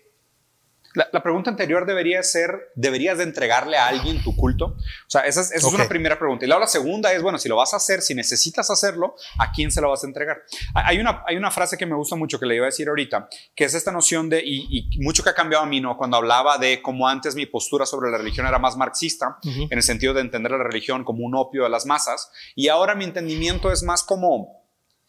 la, 0.96 1.22
pregunta 1.22 1.50
anterior 1.50 1.84
debería 1.84 2.22
ser, 2.22 2.72
¿deberías 2.74 3.18
de 3.18 3.24
entregarle 3.24 3.76
a 3.76 3.88
alguien 3.88 4.22
tu 4.22 4.34
culto? 4.34 4.76
O 4.76 5.10
sea, 5.10 5.22
esa, 5.22 5.42
es, 5.42 5.62
una 5.64 5.86
primera 5.88 6.18
pregunta. 6.18 6.46
Y 6.46 6.48
la 6.48 6.66
segunda 6.66 7.12
es, 7.12 7.22
bueno, 7.22 7.38
si 7.38 7.50
lo 7.50 7.56
vas 7.56 7.74
a 7.74 7.76
hacer, 7.76 8.00
si 8.00 8.14
necesitas 8.14 8.70
hacerlo, 8.70 9.14
¿a 9.38 9.52
quién 9.52 9.70
se 9.70 9.82
lo 9.82 9.90
vas 9.90 10.02
a 10.04 10.06
entregar? 10.06 10.42
Hay 10.74 10.98
una, 10.98 11.22
hay 11.26 11.36
una 11.36 11.50
frase 11.50 11.76
que 11.76 11.84
me 11.84 11.94
gusta 11.94 12.16
mucho 12.16 12.40
que 12.40 12.46
le 12.46 12.56
iba 12.56 12.64
a 12.64 12.70
decir 12.70 12.88
ahorita, 12.88 13.28
que 13.54 13.64
es 13.64 13.74
esta 13.74 13.92
noción 13.92 14.30
de, 14.30 14.42
y, 14.42 14.88
mucho 15.00 15.22
que 15.22 15.30
ha 15.30 15.34
cambiado 15.34 15.64
a 15.64 15.66
mí, 15.66 15.80
¿no? 15.80 15.98
Cuando 15.98 16.16
hablaba 16.16 16.56
de 16.56 16.80
cómo 16.80 17.06
antes 17.06 17.34
mi 17.34 17.44
postura 17.44 17.84
sobre 17.84 18.10
la 18.10 18.16
religión 18.16 18.46
era 18.46 18.58
más 18.58 18.76
marxista, 18.76 19.38
en 19.44 19.68
el 19.70 19.82
sentido 19.82 20.14
de 20.14 20.22
entender 20.22 20.52
la 20.52 20.64
religión 20.64 21.04
como 21.04 21.26
un 21.26 21.34
opio 21.34 21.64
de 21.64 21.68
las 21.68 21.84
masas, 21.84 22.30
y 22.54 22.68
ahora 22.68 22.94
mi 22.94 23.04
entendimiento 23.04 23.70
es 23.70 23.82
más 23.82 24.02
como, 24.02 24.64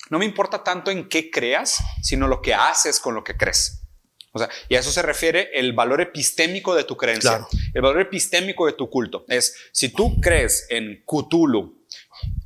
no 0.09 0.19
me 0.19 0.25
importa 0.25 0.63
tanto 0.63 0.91
en 0.91 1.07
qué 1.07 1.31
creas, 1.31 1.81
sino 2.01 2.27
lo 2.27 2.41
que 2.41 2.53
haces 2.53 2.99
con 2.99 3.15
lo 3.15 3.23
que 3.23 3.37
crees. 3.37 3.86
O 4.31 4.39
sea, 4.39 4.49
y 4.69 4.75
a 4.75 4.79
eso 4.79 4.91
se 4.91 5.01
refiere 5.01 5.49
el 5.53 5.73
valor 5.73 6.01
epistémico 6.01 6.75
de 6.75 6.83
tu 6.83 6.95
creencia. 6.95 7.47
El 7.73 7.81
valor 7.81 8.01
epistémico 8.01 8.65
de 8.65 8.73
tu 8.73 8.89
culto. 8.89 9.25
Es, 9.27 9.55
si 9.71 9.89
tú 9.89 10.19
crees 10.21 10.67
en 10.69 11.03
Cthulhu, 11.05 11.77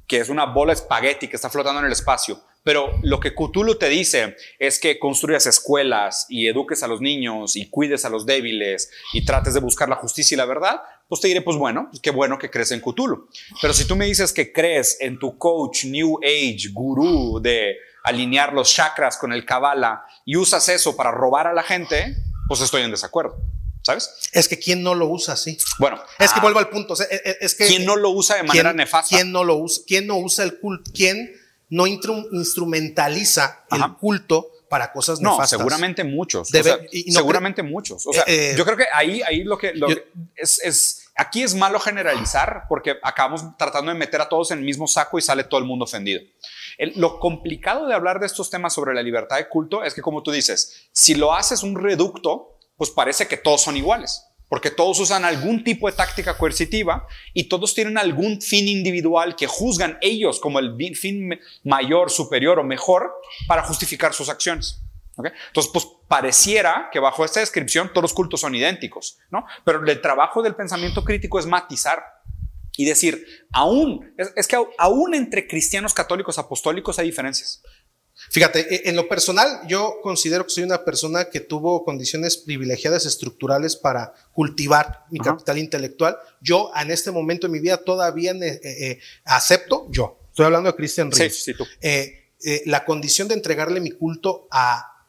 que 0.07 0.17
es 0.17 0.29
una 0.29 0.45
bola 0.45 0.73
espagueti 0.73 1.27
que 1.27 1.35
está 1.35 1.49
flotando 1.49 1.79
en 1.79 1.87
el 1.87 1.91
espacio, 1.91 2.41
pero 2.63 2.99
lo 3.01 3.19
que 3.19 3.33
Cthulhu 3.33 3.75
te 3.75 3.89
dice 3.89 4.35
es 4.59 4.79
que 4.79 4.99
construyas 4.99 5.47
escuelas 5.47 6.27
y 6.29 6.47
eduques 6.47 6.83
a 6.83 6.87
los 6.87 7.01
niños 7.01 7.55
y 7.55 7.69
cuides 7.69 8.05
a 8.05 8.09
los 8.09 8.25
débiles 8.25 8.91
y 9.13 9.25
trates 9.25 9.53
de 9.53 9.59
buscar 9.59 9.89
la 9.89 9.95
justicia 9.95 10.35
y 10.35 10.37
la 10.37 10.45
verdad, 10.45 10.81
pues 11.07 11.21
te 11.21 11.27
diré, 11.27 11.41
pues 11.41 11.57
bueno, 11.57 11.87
pues 11.89 12.01
qué 12.01 12.11
bueno 12.11 12.37
que 12.37 12.51
crees 12.51 12.71
en 12.71 12.81
Cthulhu. 12.81 13.27
Pero 13.61 13.73
si 13.73 13.85
tú 13.85 13.95
me 13.95 14.05
dices 14.05 14.31
que 14.31 14.53
crees 14.53 14.97
en 15.01 15.17
tu 15.17 15.37
coach 15.37 15.85
New 15.85 16.19
Age, 16.23 16.69
gurú 16.71 17.39
de 17.41 17.77
alinear 18.03 18.53
los 18.53 18.73
chakras 18.73 19.17
con 19.17 19.33
el 19.33 19.45
Kabbalah 19.45 20.05
y 20.25 20.37
usas 20.37 20.67
eso 20.69 20.95
para 20.95 21.11
robar 21.11 21.47
a 21.47 21.53
la 21.53 21.63
gente, 21.63 22.15
pues 22.47 22.61
estoy 22.61 22.83
en 22.83 22.91
desacuerdo. 22.91 23.37
¿Sabes? 23.83 24.11
Es 24.31 24.47
que 24.47 24.59
quién 24.59 24.83
no 24.83 24.93
lo 24.93 25.07
usa 25.07 25.33
así. 25.33 25.57
Bueno, 25.79 25.99
es 26.19 26.31
que 26.31 26.39
ah, 26.39 26.43
vuelvo 26.43 26.59
al 26.59 26.69
punto. 26.69 26.93
Es, 26.93 27.55
que 27.55 27.65
quién 27.65 27.83
no 27.83 27.95
lo 27.95 28.11
usa 28.11 28.35
de 28.35 28.43
manera 28.43 28.73
nefasta. 28.73 29.15
¿Quién 29.15 29.31
no 29.31 29.43
lo 29.43 29.55
usa? 29.55 29.83
¿Quién 29.87 30.05
no 30.05 30.17
usa 30.17 30.45
el 30.45 30.59
culto? 30.59 30.91
¿Quién 30.93 31.33
no 31.69 31.87
instrumentaliza 31.87 33.63
el 33.71 33.95
culto 33.95 34.51
para 34.69 34.91
cosas 34.91 35.19
nefastas? 35.19 35.53
No, 35.53 35.57
seguramente 35.57 36.03
muchos. 36.03 36.49
seguramente 36.49 37.63
muchos. 37.63 38.05
O 38.05 38.13
sea, 38.13 38.23
eh, 38.27 38.53
yo 38.55 38.63
creo 38.65 38.77
que 38.77 38.85
ahí, 38.93 39.23
ahí 39.23 39.43
lo 39.43 39.57
que, 39.57 39.73
es, 40.35 40.59
es, 40.63 41.09
aquí 41.15 41.41
es 41.41 41.55
malo 41.55 41.79
generalizar 41.79 42.65
porque 42.69 42.97
acabamos 43.01 43.57
tratando 43.57 43.91
de 43.91 43.97
meter 43.97 44.21
a 44.21 44.29
todos 44.29 44.51
en 44.51 44.59
el 44.59 44.65
mismo 44.65 44.87
saco 44.87 45.17
y 45.17 45.23
sale 45.23 45.43
todo 45.43 45.59
el 45.59 45.65
mundo 45.65 45.85
ofendido 45.85 46.21
lo 46.95 47.19
complicado 47.19 47.87
de 47.87 47.93
hablar 47.93 48.19
de 48.19 48.25
estos 48.25 48.49
temas 48.49 48.73
sobre 48.73 48.93
la 48.93 49.03
libertad 49.03 49.37
de 49.37 49.47
culto 49.49 49.83
es 49.83 49.93
que, 49.93 50.01
como 50.01 50.23
tú 50.23 50.31
dices, 50.31 50.89
si 50.91 51.15
lo 51.15 51.33
haces 51.33 51.63
un 51.63 51.75
reducto, 51.75 52.57
pues 52.77 52.89
parece 52.89 53.27
que 53.27 53.37
todos 53.37 53.61
son 53.61 53.77
iguales, 53.77 54.25
porque 54.49 54.71
todos 54.71 54.99
usan 54.99 55.23
algún 55.23 55.63
tipo 55.63 55.87
de 55.89 55.95
táctica 55.95 56.37
coercitiva 56.37 57.05
y 57.33 57.45
todos 57.45 57.75
tienen 57.75 57.97
algún 57.97 58.41
fin 58.41 58.67
individual 58.67 59.35
que 59.35 59.47
juzgan 59.47 59.97
ellos 60.01 60.39
como 60.39 60.59
el 60.59 60.75
fin 60.95 61.39
mayor, 61.63 62.09
superior 62.09 62.59
o 62.59 62.63
mejor 62.63 63.13
para 63.47 63.63
justificar 63.63 64.13
sus 64.13 64.29
acciones. 64.29 64.81
Entonces, 65.17 65.71
pues 65.71 65.87
pareciera 66.07 66.89
que 66.91 66.99
bajo 66.99 67.23
esta 67.23 67.41
descripción 67.41 67.89
todos 67.89 68.03
los 68.03 68.13
cultos 68.13 68.41
son 68.41 68.55
idénticos, 68.55 69.19
¿no? 69.29 69.45
Pero 69.63 69.85
el 69.85 70.01
trabajo 70.01 70.41
del 70.41 70.55
pensamiento 70.55 71.03
crítico 71.03 71.37
es 71.37 71.45
matizar 71.45 72.03
y 72.77 72.85
decir, 72.85 73.25
aún, 73.51 74.13
es, 74.35 74.47
que 74.47 74.57
aún 74.77 75.13
entre 75.13 75.47
cristianos 75.47 75.93
católicos 75.93 76.37
apostólicos 76.37 76.99
hay 76.99 77.07
diferencias. 77.07 77.61
Fíjate, 78.29 78.75
e, 78.75 78.89
en 78.89 78.95
lo 78.95 79.07
personal 79.07 79.61
yo 79.67 79.95
considero 80.01 80.45
que 80.45 80.51
soy 80.51 80.63
una 80.63 80.85
persona 80.85 81.25
que 81.25 81.39
tuvo 81.39 81.83
condiciones 81.83 82.37
privilegiadas 82.37 83.05
estructurales 83.05 83.75
para 83.75 84.13
cultivar 84.33 85.05
mi 85.09 85.19
capital 85.19 85.57
intelectual. 85.57 86.17
Yo 86.39 86.71
en 86.75 86.91
este 86.91 87.11
momento 87.11 87.47
de 87.47 87.53
mi 87.53 87.59
vida 87.59 87.77
todavía 87.77 88.31
eh, 88.31 88.61
eh, 88.63 88.99
acepto, 89.25 89.87
yo, 89.89 90.19
estoy 90.29 90.45
hablando 90.45 90.71
de 90.71 90.75
Christian 90.75 91.11
Reeves, 91.11 91.51
eh, 91.81 92.63
la 92.65 92.85
condición 92.85 93.27
de 93.27 93.35
entregarle 93.35 93.79
mi 93.79 93.91
culto 93.91 94.47
a 94.51 95.05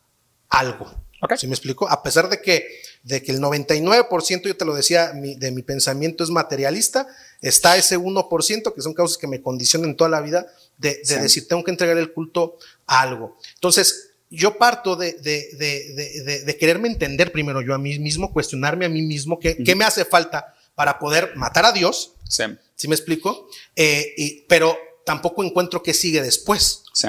algo. 0.48 1.02
Okay. 1.20 1.38
¿Sí 1.38 1.46
me 1.46 1.54
explico? 1.54 1.88
A 1.88 2.02
pesar 2.02 2.28
de 2.28 2.42
que, 2.42 2.66
de 3.02 3.22
que 3.22 3.32
el 3.32 3.40
99%, 3.40 4.42
yo 4.42 4.56
te 4.56 4.64
lo 4.64 4.74
decía, 4.74 5.12
de 5.12 5.50
mi 5.50 5.62
pensamiento 5.62 6.22
es 6.22 6.30
materialista, 6.30 7.06
está 7.40 7.76
ese 7.76 7.98
1%, 7.98 8.74
que 8.74 8.80
son 8.80 8.94
causas 8.94 9.18
que 9.18 9.26
me 9.26 9.42
condicionan 9.42 9.96
toda 9.96 10.10
la 10.10 10.20
vida, 10.20 10.46
de, 10.78 11.00
decir, 11.04 11.48
tengo 11.48 11.64
que 11.64 11.70
entregar 11.70 11.98
el 11.98 12.12
culto 12.12 12.58
a 12.86 13.02
algo. 13.02 13.38
Entonces, 13.54 14.10
yo 14.30 14.56
parto 14.56 14.96
de, 14.96 15.12
de, 15.14 16.56
quererme 16.58 16.88
entender 16.88 17.32
primero 17.32 17.60
yo 17.60 17.74
a 17.74 17.78
mí 17.78 17.98
mismo, 17.98 18.32
cuestionarme 18.32 18.86
a 18.86 18.88
mí 18.88 19.02
mismo 19.02 19.38
qué, 19.38 19.56
qué 19.62 19.74
me 19.74 19.84
hace 19.84 20.04
falta 20.04 20.54
para 20.74 20.98
poder 20.98 21.36
matar 21.36 21.66
a 21.66 21.72
Dios. 21.72 22.14
Sí. 22.28 22.44
¿Sí 22.74 22.88
me 22.88 22.94
explico? 22.94 23.48
Eh, 23.76 24.14
y, 24.16 24.40
pero 24.48 24.76
tampoco 25.04 25.44
encuentro 25.44 25.82
qué 25.82 25.92
sigue 25.92 26.22
después. 26.22 26.84
Sí. 26.92 27.08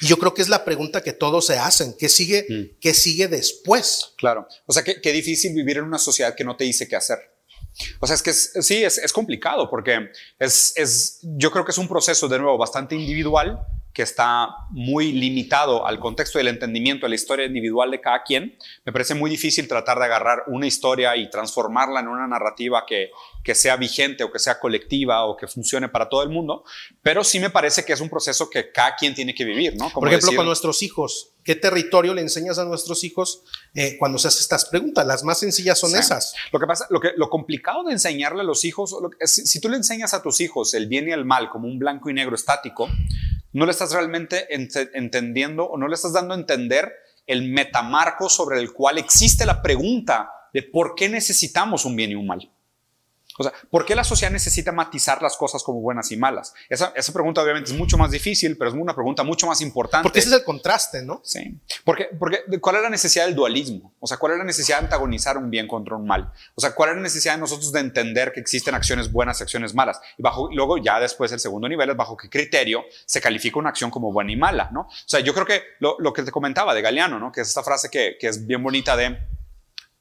Yo 0.00 0.18
creo 0.18 0.34
que 0.34 0.42
es 0.42 0.48
la 0.48 0.64
pregunta 0.64 1.02
que 1.02 1.12
todos 1.12 1.46
se 1.46 1.58
hacen. 1.58 1.94
¿Qué 1.98 2.08
sigue, 2.08 2.46
mm. 2.48 2.78
¿qué 2.80 2.94
sigue 2.94 3.28
después? 3.28 4.14
Claro. 4.16 4.46
O 4.66 4.72
sea, 4.72 4.84
qué, 4.84 5.12
difícil 5.12 5.54
vivir 5.54 5.78
en 5.78 5.84
una 5.84 5.98
sociedad 5.98 6.34
que 6.34 6.44
no 6.44 6.56
te 6.56 6.64
dice 6.64 6.86
qué 6.88 6.96
hacer. 6.96 7.18
O 8.00 8.06
sea, 8.06 8.14
es 8.14 8.22
que 8.22 8.32
sí, 8.32 8.84
es, 8.84 8.98
es 8.98 9.12
complicado 9.12 9.70
porque 9.70 10.10
es, 10.38 10.72
es, 10.76 11.18
yo 11.22 11.50
creo 11.50 11.64
que 11.64 11.70
es 11.70 11.78
un 11.78 11.88
proceso, 11.88 12.28
de 12.28 12.38
nuevo, 12.38 12.58
bastante 12.58 12.94
individual 12.94 13.60
que 13.98 14.02
está 14.02 14.48
muy 14.70 15.10
limitado 15.10 15.84
al 15.84 15.98
contexto 15.98 16.38
del 16.38 16.46
entendimiento 16.46 17.06
de 17.06 17.10
la 17.10 17.14
historia 17.16 17.46
individual 17.46 17.90
de 17.90 18.00
cada 18.00 18.22
quien, 18.22 18.56
me 18.84 18.92
parece 18.92 19.16
muy 19.16 19.28
difícil 19.28 19.66
tratar 19.66 19.98
de 19.98 20.04
agarrar 20.04 20.44
una 20.46 20.68
historia 20.68 21.16
y 21.16 21.28
transformarla 21.30 21.98
en 21.98 22.06
una 22.06 22.28
narrativa 22.28 22.84
que, 22.86 23.10
que 23.42 23.54
sea 23.54 23.76
vigente 23.76 24.24
o 24.24 24.30
que 24.30 24.38
sea 24.38 24.58
colectiva 24.58 25.24
o 25.24 25.36
que 25.36 25.46
funcione 25.46 25.88
para 25.88 26.08
todo 26.08 26.22
el 26.22 26.28
mundo, 26.28 26.64
pero 27.02 27.24
sí 27.24 27.40
me 27.40 27.50
parece 27.50 27.84
que 27.84 27.92
es 27.92 28.00
un 28.00 28.10
proceso 28.10 28.50
que 28.50 28.72
cada 28.72 28.96
quien 28.96 29.14
tiene 29.14 29.34
que 29.34 29.44
vivir, 29.44 29.76
¿no? 29.76 29.90
Por 29.90 30.08
ejemplo, 30.08 30.34
con 30.36 30.46
nuestros 30.46 30.82
hijos, 30.82 31.32
¿qué 31.44 31.54
territorio 31.54 32.14
le 32.14 32.22
enseñas 32.22 32.58
a 32.58 32.64
nuestros 32.64 33.04
hijos 33.04 33.42
eh, 33.74 33.96
cuando 33.98 34.18
se 34.18 34.28
hace 34.28 34.40
estas 34.40 34.66
preguntas? 34.66 35.06
Las 35.06 35.24
más 35.24 35.38
sencillas 35.38 35.78
son 35.78 35.96
esas. 35.96 36.34
Lo 36.52 36.60
que 36.60 36.66
pasa, 36.66 36.86
lo, 36.90 37.00
que, 37.00 37.12
lo 37.16 37.30
complicado 37.30 37.84
de 37.84 37.92
enseñarle 37.92 38.42
a 38.42 38.44
los 38.44 38.64
hijos, 38.64 38.94
si 39.24 39.60
tú 39.60 39.68
le 39.68 39.76
enseñas 39.76 40.14
a 40.14 40.22
tus 40.22 40.40
hijos 40.40 40.74
el 40.74 40.86
bien 40.86 41.08
y 41.08 41.12
el 41.12 41.24
mal 41.24 41.48
como 41.48 41.68
un 41.68 41.78
blanco 41.78 42.10
y 42.10 42.14
negro 42.14 42.34
estático, 42.34 42.88
no 43.52 43.64
le 43.64 43.72
estás 43.72 43.92
realmente 43.92 44.46
entendiendo 44.52 45.64
o 45.64 45.78
no 45.78 45.88
le 45.88 45.94
estás 45.94 46.12
dando 46.12 46.34
a 46.34 46.36
entender 46.36 46.92
el 47.26 47.42
metamarco 47.50 48.28
sobre 48.28 48.58
el 48.58 48.72
cual 48.72 48.98
existe 48.98 49.46
la 49.46 49.62
pregunta 49.62 50.30
de 50.52 50.62
por 50.62 50.94
qué 50.94 51.08
necesitamos 51.08 51.84
un 51.84 51.94
bien 51.94 52.10
y 52.10 52.14
un 52.14 52.26
mal. 52.26 52.50
O 53.38 53.44
sea, 53.44 53.52
¿por 53.70 53.84
qué 53.84 53.94
la 53.94 54.04
sociedad 54.04 54.32
necesita 54.32 54.72
matizar 54.72 55.22
las 55.22 55.36
cosas 55.36 55.62
como 55.62 55.80
buenas 55.80 56.10
y 56.12 56.16
malas? 56.16 56.52
Esa, 56.68 56.92
esa, 56.94 57.12
pregunta 57.12 57.42
obviamente 57.42 57.70
es 57.70 57.78
mucho 57.78 57.96
más 57.96 58.10
difícil, 58.10 58.58
pero 58.58 58.70
es 58.70 58.76
una 58.76 58.94
pregunta 58.94 59.22
mucho 59.22 59.46
más 59.46 59.60
importante. 59.60 60.02
Porque 60.02 60.18
ese 60.18 60.28
es 60.28 60.34
el 60.34 60.44
contraste, 60.44 61.02
¿no? 61.02 61.20
Sí. 61.24 61.58
Porque, 61.84 62.08
porque 62.18 62.44
¿cuál 62.60 62.76
es 62.76 62.82
la 62.82 62.90
necesidad 62.90 63.26
del 63.26 63.34
dualismo? 63.34 63.94
O 64.00 64.06
sea, 64.06 64.16
¿cuál 64.16 64.32
es 64.32 64.38
la 64.38 64.44
necesidad 64.44 64.78
de 64.78 64.84
antagonizar 64.84 65.38
un 65.38 65.50
bien 65.50 65.66
contra 65.66 65.96
un 65.96 66.06
mal? 66.06 66.32
O 66.54 66.60
sea, 66.60 66.74
¿cuál 66.74 66.90
es 66.90 66.96
la 66.96 67.02
necesidad 67.02 67.34
de 67.34 67.40
nosotros 67.40 67.72
de 67.72 67.80
entender 67.80 68.32
que 68.32 68.40
existen 68.40 68.74
acciones 68.74 69.10
buenas 69.10 69.40
y 69.40 69.44
acciones 69.44 69.74
malas? 69.74 70.00
Y 70.16 70.22
bajo, 70.22 70.50
luego 70.52 70.78
ya 70.78 71.00
después 71.00 71.30
el 71.32 71.40
segundo 71.40 71.68
nivel 71.68 71.90
es 71.90 71.96
bajo 71.96 72.16
qué 72.16 72.28
criterio 72.28 72.84
se 73.06 73.20
califica 73.20 73.58
una 73.58 73.70
acción 73.70 73.90
como 73.90 74.12
buena 74.12 74.32
y 74.32 74.36
mala, 74.36 74.68
¿no? 74.72 74.80
O 74.80 74.88
sea, 75.06 75.20
yo 75.20 75.32
creo 75.32 75.46
que 75.46 75.62
lo, 75.78 75.96
lo 75.98 76.12
que 76.12 76.22
te 76.22 76.30
comentaba 76.30 76.74
de 76.74 76.82
Galeano, 76.82 77.18
¿no? 77.18 77.32
Que 77.32 77.42
es 77.42 77.48
esta 77.48 77.62
frase 77.62 77.88
que, 77.90 78.16
que 78.18 78.28
es 78.28 78.46
bien 78.46 78.62
bonita 78.62 78.96
de, 78.96 79.18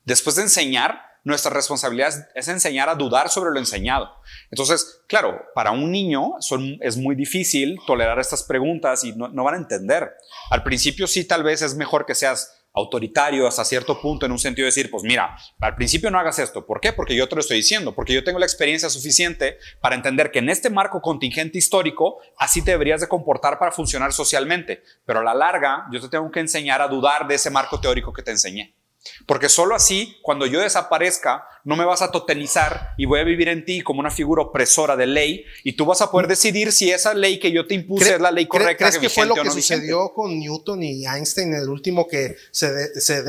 después 0.06 0.36
de 0.38 0.44
enseñar, 0.44 1.07
nuestra 1.28 1.52
responsabilidad 1.52 2.30
es 2.34 2.48
enseñar 2.48 2.88
a 2.88 2.96
dudar 2.96 3.30
sobre 3.30 3.52
lo 3.52 3.60
enseñado. 3.60 4.10
Entonces, 4.50 5.02
claro, 5.08 5.42
para 5.54 5.72
un 5.72 5.92
niño 5.92 6.36
es 6.80 6.96
muy 6.96 7.16
difícil 7.16 7.78
tolerar 7.86 8.18
estas 8.18 8.44
preguntas 8.44 9.04
y 9.04 9.12
no, 9.12 9.44
van 9.44 9.56
a 9.56 9.58
entender. 9.58 10.14
Al 10.50 10.64
principio 10.64 11.06
sí, 11.06 11.26
tal 11.26 11.44
vez 11.44 11.62
es 11.62 11.76
mejor 11.76 12.06
que 12.06 12.16
seas 12.16 12.64
autoritario 12.74 13.46
hasta 13.46 13.66
cierto 13.66 14.00
punto 14.00 14.26
en 14.26 14.32
un 14.32 14.40
sentido 14.40 14.64
de 14.64 14.68
decir, 14.68 14.90
pues 14.90 15.04
mira, 15.04 15.36
al 15.60 15.76
principio 15.76 16.10
no 16.10 16.18
hagas 16.18 16.40
esto. 16.40 16.66
¿Por 16.66 16.80
qué? 16.80 16.94
Porque 16.94 17.16
yo 17.16 17.28
te 17.28 17.36
lo 17.36 17.42
estoy 17.42 17.58
diciendo, 17.58 17.94
porque 17.94 18.14
yo 18.14 18.24
tengo 18.24 18.40
la 18.40 18.46
experiencia 18.46 18.90
suficiente 18.90 19.58
para 19.82 19.96
entender 19.96 20.32
que 20.32 20.40
en 20.40 20.50
este 20.50 20.70
marco 20.70 21.02
contingente 21.02 21.58
histórico 21.58 22.20
así 22.38 22.64
te 22.64 22.72
deberías 22.72 23.02
de 23.02 23.10
comportar 23.10 23.60
para 23.60 23.74
funcionar 23.74 24.14
socialmente. 24.14 24.82
Pero 25.06 25.20
a 25.20 25.24
la 25.24 25.34
larga 25.34 25.88
yo 25.92 26.00
te 26.00 26.08
tengo 26.08 26.32
que 26.32 26.40
enseñar 26.40 26.82
a 26.82 26.88
dudar 26.88 27.28
de 27.28 27.36
ese 27.36 27.50
marco 27.50 27.82
teórico 27.82 28.14
que 28.14 28.24
te 28.24 28.32
enseñé. 28.32 28.78
Porque 29.26 29.50
solo 29.50 29.76
así, 29.76 30.18
cuando 30.22 30.46
yo 30.46 30.60
desaparezca, 30.60 31.46
no 31.64 31.76
me 31.76 31.86
vas 31.86 32.02
a 32.02 32.12
totemizar 32.12 32.94
y 32.98 33.06
voy 33.06 33.20
a 33.20 33.24
vivir 33.24 33.50
en 33.50 33.66
ti 33.66 33.82
como 33.82 34.00
una 34.00 34.12
figura 34.12 34.44
opresora 34.44 34.96
de 34.96 35.08
ley. 35.08 35.46
Y 35.64 35.74
tú 35.74 35.86
vas 35.86 36.02
a 36.02 36.12
poder 36.12 36.28
decidir 36.28 36.72
si 36.72 36.92
esa 36.92 37.14
ley 37.14 37.40
que 37.40 37.52
yo 37.52 37.68
te 37.68 37.76
impuse 37.76 38.16
es 38.16 38.22
la 38.22 38.32
ley 38.32 38.48
correcta. 38.48 38.90
¿Crees 38.90 39.00
que, 39.00 39.10
fue 39.10 39.26
lo 39.26 39.36
que 39.36 39.50
sucedió 39.50 40.14
con 40.14 40.40
Newton 40.40 40.84
y 40.84 41.06
Einstein, 41.06 41.54
el 41.54 41.70
último 41.70 42.08
que 42.08 42.36
se, 42.52 43.00
se 43.00 43.24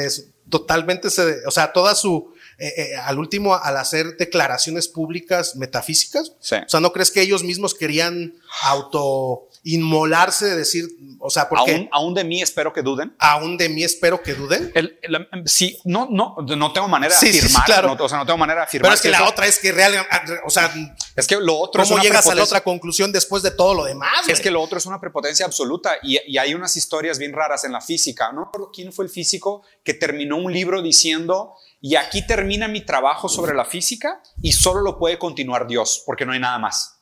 totalmente 0.49 1.11
se, 1.11 1.47
o 1.47 1.51
sea, 1.51 1.73
toda 1.73 1.95
su, 1.95 2.33
eh, 2.59 2.73
eh, 2.77 2.97
al 2.97 3.19
último, 3.19 3.55
al 3.55 3.77
hacer 3.77 4.17
declaraciones 4.17 4.89
públicas 4.89 5.57
metafísicas, 5.57 6.31
o 6.31 6.37
sea, 6.41 6.81
¿no 6.81 6.93
crees 6.93 7.11
que 7.11 7.21
ellos 7.21 7.45
mismos 7.45 7.75
querían 7.75 8.35
auto 8.63 9.49
inmolarse 9.69 10.47
de 10.47 10.57
decir, 10.57 10.89
o 11.21 11.29
sea, 11.29 11.49
porque 11.49 11.73
aún, 11.73 11.89
aún 11.93 12.15
de 12.15 12.25
mí 12.25 12.41
espero 12.41 12.73
que 12.73 12.81
duden. 12.83 13.15
Aún 13.19 13.59
de 13.59 13.69
mí 13.69 13.85
espero 13.85 14.23
que 14.23 14.35
duden. 14.35 14.73
El, 14.75 14.99
sí, 15.45 15.79
no, 15.85 16.09
no, 16.11 16.37
no 16.39 16.73
tengo 16.73 16.89
manera 16.89 17.15
de 17.19 17.29
afirmar. 17.29 17.65
claro. 17.67 17.97
o 17.99 18.09
sea, 18.09 18.19
no 18.19 18.25
tengo 18.25 18.39
manera 18.39 18.61
de 18.61 18.67
afirmar. 18.67 18.89
Pero 18.89 18.95
es 18.95 19.03
que, 19.03 19.11
la 19.11 19.29
otra 19.29 19.47
es 19.47 19.59
que 19.59 19.73
real, 19.73 20.07
o 20.47 20.51
sea, 20.51 20.73
es 21.17 21.27
que 21.27 21.37
lo 21.37 21.59
otro 21.59 21.83
¿cómo 21.83 21.99
llegas 21.99 22.27
a 22.27 22.35
la 22.35 22.43
otra 22.45 22.63
conclusión 22.63 23.13
después 23.13 23.43
de 23.43 23.51
todo 23.51 23.75
lo 23.75 23.85
demás? 23.85 24.27
Es 24.29 24.41
que 24.41 24.51
lo 24.51 24.63
otro 24.63 24.79
es 24.79 24.87
una 24.87 25.01
prepotencia 25.01 25.45
absoluta 25.45 25.97
y, 26.03 26.19
y, 26.27 26.39
hay 26.39 26.55
unas 26.55 26.75
historias 26.77 27.19
bien 27.19 27.35
raras 27.35 27.65
en 27.65 27.73
la 27.73 27.83
física. 27.83 28.33
No 28.33 28.47
recuerdo 28.47 28.71
quién 28.73 28.91
fue 28.91 29.05
el 29.05 29.11
físico 29.11 29.63
que 29.85 29.93
terminó 29.93 30.37
un 30.37 30.51
libro 30.51 30.81
diciendo 30.81 31.55
y 31.81 31.97
aquí 31.97 32.27
termina 32.27 32.69
mi 32.69 32.81
trabajo 32.81 33.29
sobre 33.29 33.55
la 33.55 33.67
física 33.67 34.23
y 34.41 34.53
solo 34.53 34.81
lo 34.81 34.99
puede 34.99 35.19
continuar 35.19 35.67
Dios 35.67 36.03
porque 36.07 36.25
no 36.25 36.33
hay 36.33 36.41
nada 36.41 36.59
más. 36.59 36.98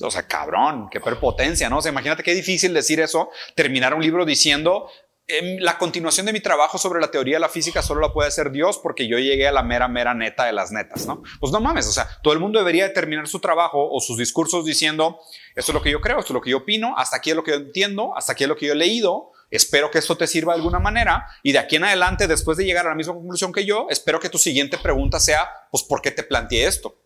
O 0.00 0.10
sea, 0.10 0.26
cabrón, 0.26 0.88
qué 0.90 1.00
perpotencia, 1.00 1.68
¿no? 1.68 1.80
Imagínate 1.86 2.22
qué 2.22 2.34
difícil 2.34 2.72
decir 2.72 3.00
eso, 3.00 3.30
terminar 3.54 3.94
un 3.94 4.02
libro 4.02 4.24
diciendo, 4.24 4.88
em, 5.26 5.58
la 5.60 5.78
continuación 5.78 6.26
de 6.26 6.32
mi 6.32 6.40
trabajo 6.40 6.78
sobre 6.78 7.00
la 7.00 7.10
teoría 7.10 7.36
de 7.36 7.40
la 7.40 7.48
física 7.48 7.82
solo 7.82 8.00
la 8.00 8.12
puede 8.12 8.28
hacer 8.28 8.50
Dios 8.50 8.78
porque 8.82 9.06
yo 9.06 9.18
llegué 9.18 9.46
a 9.46 9.52
la 9.52 9.62
mera, 9.62 9.88
mera 9.88 10.14
neta 10.14 10.44
de 10.44 10.52
las 10.52 10.72
netas, 10.72 11.06
¿no? 11.06 11.22
Pues 11.38 11.52
no 11.52 11.60
mames, 11.60 11.86
o 11.86 11.92
sea, 11.92 12.08
todo 12.22 12.34
el 12.34 12.40
mundo 12.40 12.58
debería 12.58 12.92
terminar 12.92 13.28
su 13.28 13.40
trabajo 13.40 13.88
o 13.90 14.00
sus 14.00 14.16
discursos 14.16 14.64
diciendo, 14.64 15.20
esto 15.54 15.72
es 15.72 15.74
lo 15.74 15.82
que 15.82 15.90
yo 15.90 16.00
creo, 16.00 16.18
esto 16.18 16.32
es 16.32 16.34
lo 16.34 16.40
que 16.40 16.50
yo 16.50 16.58
opino, 16.58 16.94
hasta 16.96 17.18
aquí 17.18 17.30
es 17.30 17.36
lo 17.36 17.44
que 17.44 17.52
yo 17.52 17.58
entiendo, 17.58 18.16
hasta 18.16 18.32
aquí 18.32 18.44
es 18.44 18.48
lo 18.48 18.56
que 18.56 18.66
yo 18.66 18.72
he 18.72 18.76
leído, 18.76 19.32
espero 19.50 19.90
que 19.90 19.98
esto 19.98 20.16
te 20.16 20.26
sirva 20.26 20.54
de 20.54 20.58
alguna 20.58 20.78
manera 20.78 21.26
y 21.42 21.52
de 21.52 21.58
aquí 21.58 21.76
en 21.76 21.84
adelante, 21.84 22.26
después 22.26 22.56
de 22.56 22.64
llegar 22.64 22.86
a 22.86 22.90
la 22.90 22.94
misma 22.94 23.14
conclusión 23.14 23.52
que 23.52 23.64
yo, 23.64 23.86
espero 23.90 24.18
que 24.18 24.30
tu 24.30 24.38
siguiente 24.38 24.78
pregunta 24.78 25.20
sea, 25.20 25.48
pues, 25.70 25.84
¿por 25.84 26.00
qué 26.00 26.10
te 26.10 26.22
planteé 26.22 26.66
esto? 26.66 26.96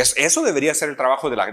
Eso 0.00 0.42
debería 0.42 0.74
ser 0.74 0.90
el 0.90 0.96
trabajo 0.96 1.30
de 1.30 1.36
la, 1.36 1.46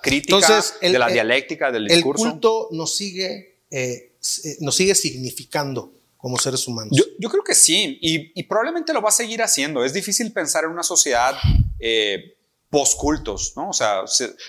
crítica, 0.00 0.62
de 0.80 0.98
la 0.98 1.08
dialéctica, 1.08 1.70
del 1.70 1.86
discurso. 1.86 2.24
El 2.24 2.30
culto 2.32 2.68
nos 2.72 2.96
sigue, 2.96 3.58
eh, 3.70 4.12
eh, 4.44 4.56
nos 4.60 4.74
sigue 4.74 4.94
significando 4.94 5.92
como 6.16 6.38
seres 6.38 6.66
humanos. 6.66 6.90
Yo, 7.18 7.28
creo 7.30 7.44
que 7.44 7.54
sí, 7.54 7.98
y, 8.00 8.42
probablemente 8.44 8.92
lo 8.92 9.02
va 9.02 9.10
a 9.10 9.12
seguir 9.12 9.42
haciendo. 9.42 9.84
Es 9.84 9.92
difícil 9.92 10.32
pensar 10.32 10.64
en 10.64 10.70
una 10.70 10.82
sociedad 10.82 11.36
eh, 11.78 12.36
post-cultos, 12.70 13.52
¿no? 13.56 13.68
O 13.68 13.72
sea, 13.72 14.04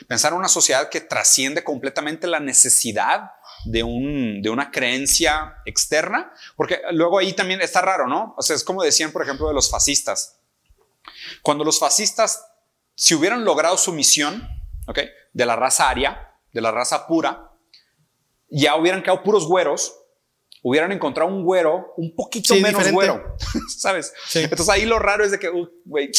pensar 0.07 0.31
en 0.31 0.39
una 0.39 0.47
sociedad 0.47 0.89
que 0.89 1.01
trasciende 1.01 1.63
completamente 1.63 2.27
la 2.27 2.39
necesidad 2.39 3.31
de, 3.65 3.83
un, 3.83 4.41
de 4.41 4.49
una 4.49 4.71
creencia 4.71 5.57
externa, 5.65 6.31
porque 6.55 6.79
luego 6.91 7.19
ahí 7.19 7.33
también 7.33 7.61
está 7.61 7.81
raro, 7.81 8.07
¿no? 8.07 8.33
O 8.37 8.41
sea, 8.41 8.55
es 8.55 8.63
como 8.63 8.81
decían, 8.81 9.11
por 9.11 9.21
ejemplo, 9.21 9.47
de 9.47 9.53
los 9.53 9.69
fascistas. 9.69 10.37
Cuando 11.41 11.63
los 11.63 11.77
fascistas 11.77 12.41
si 12.95 13.13
hubieran 13.13 13.45
logrado 13.45 13.77
su 13.77 13.91
misión, 13.93 14.47
¿ok? 14.87 14.99
De 15.33 15.45
la 15.45 15.55
raza 15.55 15.89
aria, 15.89 16.33
de 16.51 16.61
la 16.61 16.71
raza 16.71 17.07
pura, 17.07 17.51
ya 18.49 18.75
hubieran 18.75 19.03
quedado 19.03 19.23
puros 19.23 19.45
güeros, 19.45 19.93
hubieran 20.63 20.91
encontrado 20.91 21.29
un 21.29 21.43
güero 21.43 21.93
un 21.97 22.15
poquito 22.15 22.55
menos 22.55 22.89
güero, 22.91 23.35
¿sabes? 23.77 24.13
Entonces 24.33 24.69
ahí 24.69 24.85
lo 24.85 24.97
raro 24.97 25.23
es 25.23 25.31
de 25.31 25.39
que, 25.39 25.51
güey, 25.83 26.11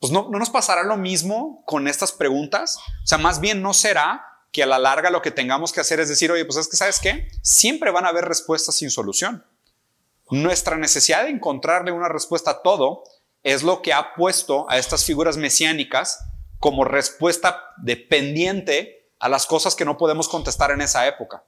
pues 0.00 0.12
no, 0.12 0.28
no 0.30 0.38
nos 0.38 0.50
pasará 0.50 0.82
lo 0.82 0.96
mismo 0.96 1.62
con 1.66 1.86
estas 1.86 2.12
preguntas. 2.12 2.78
O 3.04 3.06
sea, 3.06 3.18
más 3.18 3.40
bien 3.40 3.62
no 3.62 3.74
será 3.74 4.24
que 4.50 4.62
a 4.62 4.66
la 4.66 4.78
larga 4.78 5.10
lo 5.10 5.22
que 5.22 5.30
tengamos 5.30 5.72
que 5.72 5.80
hacer 5.80 6.00
es 6.00 6.08
decir, 6.08 6.32
oye, 6.32 6.44
pues 6.44 6.56
es 6.56 6.68
que, 6.68 6.76
¿sabes 6.76 6.98
qué? 6.98 7.28
Siempre 7.42 7.90
van 7.90 8.06
a 8.06 8.08
haber 8.08 8.24
respuestas 8.24 8.74
sin 8.74 8.90
solución. 8.90 9.44
Nuestra 10.30 10.76
necesidad 10.76 11.24
de 11.24 11.30
encontrarle 11.30 11.92
una 11.92 12.08
respuesta 12.08 12.52
a 12.52 12.62
todo 12.62 13.04
es 13.42 13.62
lo 13.62 13.82
que 13.82 13.92
ha 13.92 14.14
puesto 14.14 14.68
a 14.70 14.78
estas 14.78 15.04
figuras 15.04 15.36
mesiánicas 15.36 16.24
como 16.58 16.84
respuesta 16.84 17.72
dependiente 17.78 19.12
a 19.18 19.28
las 19.28 19.46
cosas 19.46 19.74
que 19.74 19.84
no 19.84 19.96
podemos 19.96 20.28
contestar 20.28 20.70
en 20.70 20.80
esa 20.80 21.06
época. 21.06 21.44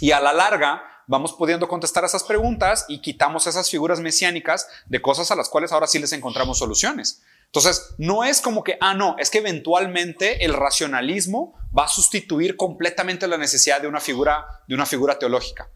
Y 0.00 0.12
a 0.12 0.20
la 0.20 0.32
larga 0.32 0.82
vamos 1.06 1.32
pudiendo 1.34 1.68
contestar 1.68 2.04
esas 2.04 2.24
preguntas 2.24 2.86
y 2.88 3.00
quitamos 3.00 3.46
esas 3.46 3.70
figuras 3.70 4.00
mesiánicas 4.00 4.68
de 4.86 5.02
cosas 5.02 5.30
a 5.30 5.36
las 5.36 5.48
cuales 5.48 5.72
ahora 5.72 5.86
sí 5.86 5.98
les 5.98 6.12
encontramos 6.12 6.58
soluciones. 6.58 7.22
Entonces, 7.46 7.94
no 7.98 8.24
es 8.24 8.40
como 8.40 8.64
que, 8.64 8.76
ah, 8.80 8.94
no, 8.94 9.16
es 9.18 9.30
que 9.30 9.38
eventualmente 9.38 10.44
el 10.44 10.54
racionalismo 10.54 11.54
va 11.76 11.84
a 11.84 11.88
sustituir 11.88 12.56
completamente 12.56 13.28
la 13.28 13.38
necesidad 13.38 13.80
de 13.80 13.86
una 13.86 14.00
figura, 14.00 14.62
de 14.66 14.74
una 14.74 14.86
figura 14.86 15.18
teológica. 15.18 15.70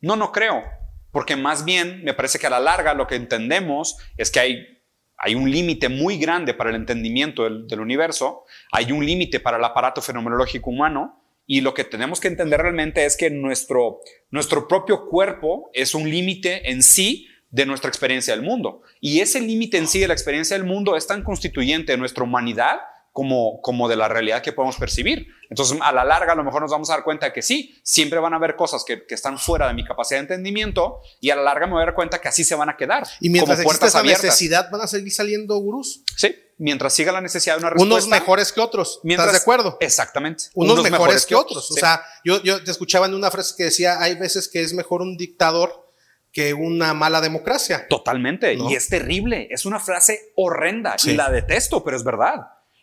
No, 0.00 0.16
no 0.16 0.30
creo, 0.30 0.62
porque 1.10 1.36
más 1.36 1.64
bien 1.64 2.04
me 2.04 2.12
parece 2.12 2.38
que 2.38 2.48
a 2.48 2.50
la 2.50 2.60
larga 2.60 2.92
lo 2.92 3.06
que 3.06 3.14
entendemos 3.14 3.96
es 4.16 4.30
que 4.30 4.40
hay 4.40 4.81
hay 5.22 5.36
un 5.36 5.48
límite 5.48 5.88
muy 5.88 6.18
grande 6.18 6.52
para 6.52 6.70
el 6.70 6.76
entendimiento 6.76 7.44
del, 7.44 7.80
universo, 7.80 8.44
hay 8.72 8.90
un 8.90 9.06
límite 9.06 9.38
para 9.38 9.56
el 9.56 9.64
aparato 9.64 10.02
fenomenológico 10.02 10.68
humano 10.68 11.22
y 11.46 11.60
lo 11.60 11.74
que 11.74 11.84
tenemos 11.84 12.18
que 12.18 12.26
entender 12.26 12.60
realmente 12.60 13.04
es 13.04 13.16
que 13.16 13.30
nuestro, 13.30 14.00
nuestro 14.30 14.66
propio 14.66 15.06
cuerpo 15.06 15.70
es 15.74 15.94
un 15.94 16.10
límite 16.10 16.72
en 16.72 16.82
sí 16.82 17.28
de 17.50 17.66
nuestra 17.66 17.88
experiencia 17.88 18.34
del 18.34 18.44
mundo. 18.44 18.82
Y 19.00 19.20
ese 19.20 19.40
límite 19.40 19.78
en 19.78 19.86
sí 19.86 20.00
de 20.00 20.08
la 20.08 20.14
experiencia 20.14 20.56
del 20.56 20.66
mundo 20.66 20.96
es 20.96 21.06
tan 21.06 21.22
constituyente 21.22 21.92
de 21.92 21.98
nuestra 21.98 22.24
humanidad 22.24 22.80
como, 23.12 23.60
como 23.60 23.88
de 23.88 23.96
la 23.96 24.08
realidad 24.08 24.42
que 24.42 24.52
podemos 24.52 24.76
percibir. 24.76 25.28
Entonces, 25.50 25.78
a 25.82 25.92
la 25.92 26.02
larga, 26.02 26.32
a 26.32 26.34
lo 26.34 26.44
mejor 26.44 26.62
nos 26.62 26.70
vamos 26.70 26.88
a 26.88 26.94
dar 26.94 27.04
cuenta 27.04 27.26
de 27.26 27.32
que 27.32 27.42
sí, 27.42 27.78
siempre 27.82 28.18
van 28.18 28.32
a 28.32 28.36
haber 28.36 28.56
cosas 28.56 28.84
que, 28.84 29.06
que, 29.06 29.14
están 29.14 29.38
fuera 29.38 29.68
de 29.68 29.74
mi 29.74 29.84
capacidad 29.84 30.18
de 30.18 30.22
entendimiento 30.22 31.00
y 31.20 31.28
a 31.28 31.36
la 31.36 31.42
larga 31.42 31.66
me 31.66 31.74
voy 31.74 31.82
a 31.82 31.86
dar 31.86 31.94
cuenta 31.94 32.20
que 32.20 32.28
así 32.28 32.42
se 32.42 32.54
van 32.54 32.70
a 32.70 32.76
quedar. 32.76 33.06
Y 33.20 33.28
mientras 33.28 33.58
como 33.58 33.70
existe 33.70 33.86
esa 33.86 34.02
necesidad, 34.02 34.70
van 34.70 34.80
a 34.80 34.86
seguir 34.86 35.12
saliendo 35.12 35.58
gurús. 35.58 36.02
Sí, 36.16 36.34
mientras 36.56 36.94
siga 36.94 37.12
la 37.12 37.20
necesidad 37.20 37.56
de 37.56 37.60
una 37.60 37.70
respuesta. 37.70 37.94
Unos 37.94 38.08
mejores 38.08 38.50
que 38.50 38.60
otros. 38.62 39.00
¿Estás 39.04 39.32
de 39.32 39.38
acuerdo? 39.38 39.76
Exactamente. 39.80 40.44
Unos, 40.54 40.82
mejores, 40.82 41.26
que, 41.26 41.34
otros. 41.34 41.70
O 41.70 41.74
sea, 41.74 42.02
yo, 42.24 42.42
yo 42.42 42.64
te 42.64 42.70
escuchaba 42.70 43.04
en 43.04 43.14
una 43.14 43.30
frase 43.30 43.54
que 43.58 43.64
decía, 43.64 44.00
hay 44.00 44.14
veces 44.14 44.48
que 44.48 44.62
es 44.62 44.72
mejor 44.72 45.02
un 45.02 45.18
dictador 45.18 45.86
que 46.32 46.54
una 46.54 46.94
mala 46.94 47.20
democracia. 47.20 47.86
Totalmente. 47.88 48.54
Y 48.54 48.74
es 48.74 48.88
terrible. 48.88 49.48
Es 49.50 49.66
una 49.66 49.78
frase 49.78 50.32
horrenda 50.34 50.96
y 51.04 51.12
la 51.12 51.30
detesto, 51.30 51.84
pero 51.84 51.98
es 51.98 52.04
verdad 52.04 52.40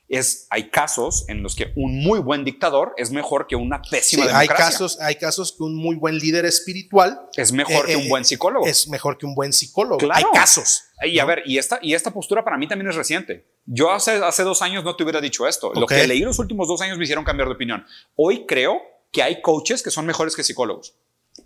es, 0.10 0.48
hay 0.50 0.70
casos 0.70 1.26
en 1.28 1.44
los 1.44 1.56
que 1.56 1.72
un 1.76 2.02
muy 2.04 2.20
buen 2.20 2.44
dictador 2.44 2.94
es 2.98 3.12
mejor 3.12 3.46
que 3.48 3.56
una 3.56 3.82
pésima 3.82 4.26
sí, 4.26 4.32
Hay 4.34 4.48
casos, 4.48 5.00
hay 5.00 5.16
casos 5.16 5.52
que 5.52 5.64
un 5.64 5.76
muy 5.76 5.96
buen 5.96 6.18
líder 6.18 6.46
espiritual 6.46 7.30
es 7.36 7.52
mejor 7.52 7.86
que 7.86 7.96
un 7.96 8.04
eh, 8.04 8.10
buen 8.10 8.26
psicólogo. 8.26 8.66
Es 8.66 8.88
mejor 8.88 9.18
que 9.18 9.28
un 9.28 9.36
buen 9.36 9.54
psicólogo. 9.54 10.00
Hay 10.12 10.24
casos. 10.34 10.84
Y 11.04 11.20
a 11.20 11.26
ver, 11.26 11.44
y 11.46 11.60
esta, 11.60 11.80
y 11.82 11.94
esta 11.94 12.12
postura 12.12 12.44
para 12.44 12.58
mí 12.58 12.68
también 12.68 12.90
es 12.90 12.96
reciente. 12.96 13.46
Yo 13.66 13.92
hace, 13.92 14.14
hace 14.14 14.44
dos 14.44 14.62
años 14.64 14.84
no 14.84 14.96
te 14.96 15.04
hubiera 15.04 15.22
dicho 15.22 15.48
esto. 15.48 15.72
Lo 15.76 15.86
que 15.86 16.08
leí 16.08 16.22
los 16.22 16.40
últimos 16.40 16.68
dos 16.68 16.82
años 16.82 16.98
me 16.98 17.04
hicieron 17.04 17.24
cambiar 17.24 17.48
de 17.48 17.54
opinión. 17.54 17.86
Hoy 18.16 18.46
creo 18.48 18.82
que 19.12 19.22
hay 19.22 19.42
coaches 19.42 19.84
que 19.84 19.92
son 19.92 20.06
mejores 20.06 20.36
que 20.36 20.44
psicólogos 20.44 20.96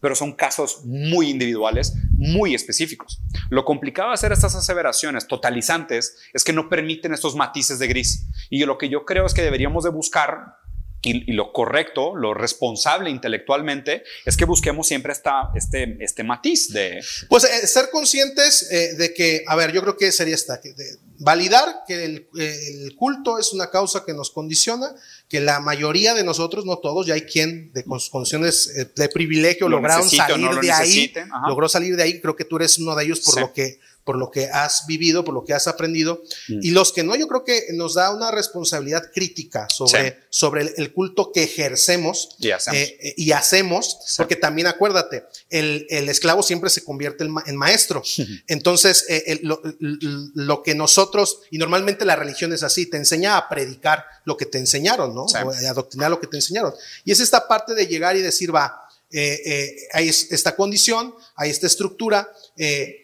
pero 0.02 0.16
son 0.16 0.34
casos 0.34 0.82
muy 0.86 1.30
individuales, 1.30 1.94
muy 2.12 2.56
específicos. 2.56 3.22
Lo 3.50 3.66
complicado 3.66 4.10
de 4.10 4.16
hacer 4.16 4.32
estas 4.32 4.56
aseveraciones 4.56 5.28
totalizantes 5.28 6.18
es 6.34 6.44
que 6.44 6.54
no 6.54 6.70
permiten 6.70 7.14
estos 7.14 7.36
matices 7.36 7.80
de 7.80 7.88
gris. 7.88 8.28
Y 8.50 8.66
lo 8.66 8.78
que 8.78 8.90
yo 8.90 9.06
creo 9.06 9.26
es 9.26 9.34
que 9.34 9.42
deberíamos 9.42 9.84
de 9.84 9.90
buscar 9.90 10.63
y, 11.04 11.34
lo 11.34 11.52
correcto, 11.52 12.16
lo 12.16 12.34
responsable 12.34 13.10
intelectualmente, 13.10 14.04
es 14.26 14.38
que 14.38 14.46
busquemos 14.46 14.88
siempre 14.88 15.12
esta, 15.12 15.52
este, 15.56 15.98
este 16.00 16.24
matiz 16.24 16.72
de... 16.72 17.04
Pues 17.30 17.44
eh, 17.44 17.68
ser 17.68 17.90
conscientes 17.92 18.72
eh, 18.72 18.96
de 18.96 19.14
que, 19.14 19.44
a 19.48 19.56
ver, 19.56 19.74
yo 19.74 19.82
creo 19.82 19.98
que 19.98 20.12
sería 20.12 20.36
esta, 20.36 20.58
de 20.58 20.74
validar 21.20 21.84
que 21.88 22.06
el, 22.06 22.28
el, 22.38 22.96
culto 22.96 23.38
es 23.38 23.54
una 23.54 23.70
causa 23.70 24.04
que 24.06 24.14
nos 24.14 24.32
condiciona, 24.32 24.94
que 25.28 25.40
la 25.40 25.60
mayoría 25.60 26.14
de 26.14 26.24
nosotros, 26.24 26.66
no 26.66 26.78
todos, 26.78 27.06
ya 27.06 27.14
hay 27.16 27.22
quien 27.22 27.72
de 27.74 27.84
condiciones 27.84 28.72
eh, 28.76 28.90
de 28.96 29.10
privilegio 29.10 29.68
lograron 29.68 30.10
salir 30.10 30.50
de 30.60 30.72
ahí, 30.72 31.14
logró 31.48 31.68
salir 31.70 31.96
de 31.96 32.04
ahí, 32.04 32.22
creo 32.22 32.36
que 32.36 32.46
tú 32.46 32.58
eres 32.58 32.78
uno 32.78 32.96
de 32.96 33.04
ellos 33.04 33.20
por 33.22 33.40
lo 33.40 33.54
que 33.54 33.80
por 34.04 34.18
lo 34.18 34.30
que 34.32 34.48
has 34.48 34.86
vivido, 34.86 35.24
por 35.24 35.34
lo 35.34 35.44
que 35.44 35.54
has 35.54 35.68
aprendido. 35.68 36.24
Mm. 36.50 36.60
Y 36.62 36.72
los 36.72 36.92
que 36.92 37.04
no, 37.04 37.16
yo 37.16 37.28
creo 37.28 37.44
que 37.44 37.68
nos 37.74 37.96
da 37.96 38.14
una 38.14 38.32
responsabilidad 38.32 39.12
crítica 39.14 39.68
sobre, 39.70 40.20
sobre 40.30 40.74
el, 40.78 40.94
culto 40.94 41.32
que 41.32 41.44
ejercemos 41.44 42.36
y 42.40 43.32
hacemos, 43.32 43.94
eh, 43.94 44.14
porque 44.18 44.36
también 44.36 44.68
acuérdate, 44.68 45.26
el, 45.50 45.88
el, 45.90 46.10
esclavo 46.10 46.44
siempre 46.44 46.70
se 46.70 46.84
convierte 46.84 47.24
en, 47.24 47.56
maestro. 47.56 48.04
Entonces, 48.48 49.06
eh, 49.08 49.40
lo, 49.44 49.62
lo, 49.80 50.64
que 50.64 50.76
nosotros, 50.76 51.42
y 51.50 51.58
normalmente 51.58 52.06
la 52.06 52.16
religión 52.16 52.52
es 52.54 52.64
así, 52.64 52.86
te 52.88 52.98
enseña 52.98 53.38
a 53.38 53.48
predicar 53.48 54.06
lo 54.26 54.36
que 54.38 54.46
te 54.46 54.58
enseñaron, 54.58 55.16
¿no? 55.16 55.26
a 55.34 55.70
adoctrinar 55.70 56.10
lo 56.10 56.20
que 56.20 56.28
te 56.28 56.38
enseñaron. 56.38 56.74
Y 57.06 57.12
es 57.12 57.20
esta 57.20 57.48
parte 57.48 57.74
de 57.74 57.88
llegar 57.88 58.16
y 58.16 58.22
decir, 58.22 58.54
va, 58.54 58.84
eh, 59.16 59.88
hay 59.94 60.10
esta 60.10 60.56
condición, 60.56 61.14
hay 61.36 61.52
esta 61.52 61.68
estructura, 61.68 62.32
eh, 62.58 63.03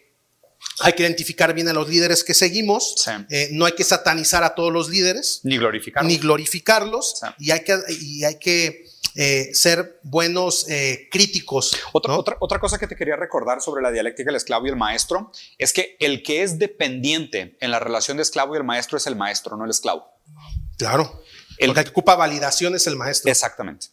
Hay 0.82 0.92
que 0.94 1.02
identificar 1.02 1.54
bien 1.54 1.68
a 1.68 1.72
los 1.72 1.88
líderes 1.88 2.24
que 2.24 2.34
seguimos. 2.34 3.06
Eh, 3.28 3.48
no 3.52 3.66
hay 3.66 3.72
que 3.72 3.84
satanizar 3.84 4.42
a 4.44 4.54
todos 4.54 4.72
los 4.72 4.88
líderes. 4.88 5.40
Ni 5.44 5.58
glorificarlos. 5.58 6.10
Ni 6.10 6.18
glorificarlos. 6.18 7.20
Y 7.38 7.50
hay 7.50 7.60
que, 7.60 7.78
y 8.00 8.24
hay 8.24 8.38
que 8.38 8.86
eh, 9.14 9.50
ser 9.52 9.98
buenos 10.02 10.68
eh, 10.68 11.08
críticos. 11.10 11.76
Otra, 11.92 12.16
otra, 12.16 12.36
otra, 12.40 12.58
cosa 12.60 12.78
que 12.78 12.86
te 12.86 12.96
quería 12.96 13.16
recordar 13.16 13.60
sobre 13.60 13.82
la 13.82 13.90
dialéctica 13.90 14.28
del 14.28 14.36
esclavo 14.36 14.66
y 14.66 14.70
el 14.70 14.76
maestro 14.76 15.32
es 15.58 15.72
que 15.72 15.96
el 15.98 16.22
que 16.22 16.42
es 16.42 16.58
dependiente 16.58 17.56
en 17.60 17.70
la 17.70 17.80
relación 17.80 18.16
de 18.16 18.22
esclavo 18.22 18.54
y 18.54 18.58
el 18.58 18.64
maestro 18.64 18.96
es 18.96 19.06
el 19.06 19.16
maestro, 19.16 19.56
no 19.56 19.64
el 19.64 19.70
esclavo. 19.70 20.06
Claro. 20.78 21.22
El 21.58 21.74
que 21.74 21.80
ocupa 21.80 22.14
validación 22.14 22.74
es 22.74 22.86
el 22.86 22.96
maestro. 22.96 23.30
Exactamente. 23.30 23.88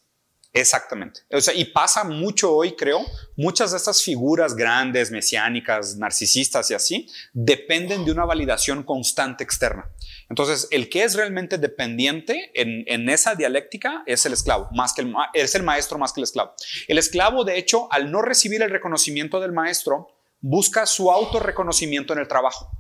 Exactamente. 0.59 1.21
O 1.31 1.39
sea, 1.39 1.53
y 1.53 1.65
pasa 1.65 2.03
mucho 2.03 2.55
hoy, 2.55 2.75
creo, 2.75 3.05
muchas 3.35 3.71
de 3.71 3.77
estas 3.77 4.01
figuras 4.01 4.55
grandes, 4.55 5.11
mesiánicas, 5.11 5.97
narcisistas 5.97 6.71
y 6.71 6.73
así, 6.73 7.09
dependen 7.33 8.05
de 8.05 8.11
una 8.11 8.25
validación 8.25 8.83
constante 8.83 9.43
externa. 9.43 9.89
Entonces, 10.29 10.67
el 10.71 10.89
que 10.89 11.03
es 11.03 11.13
realmente 11.13 11.57
dependiente 11.57 12.51
en, 12.55 13.07
esa 13.09 13.35
dialéctica 13.35 14.03
es 14.05 14.25
el 14.25 14.33
esclavo, 14.33 14.67
más 14.71 14.93
que 14.93 15.01
el, 15.01 15.13
es 15.33 15.55
el 15.55 15.63
maestro 15.63 15.97
más 15.97 16.11
que 16.11 16.21
el 16.21 16.25
esclavo. 16.25 16.53
El 16.87 16.97
esclavo, 16.97 17.43
de 17.43 17.57
hecho, 17.57 17.87
al 17.91 18.11
no 18.11 18.21
recibir 18.21 18.61
el 18.61 18.71
reconocimiento 18.71 19.39
del 19.39 19.51
maestro, 19.51 20.09
busca 20.41 20.85
su 20.85 21.11
autorreconocimiento 21.11 22.13
en 22.13 22.19
el 22.19 22.27
trabajo. 22.27 22.71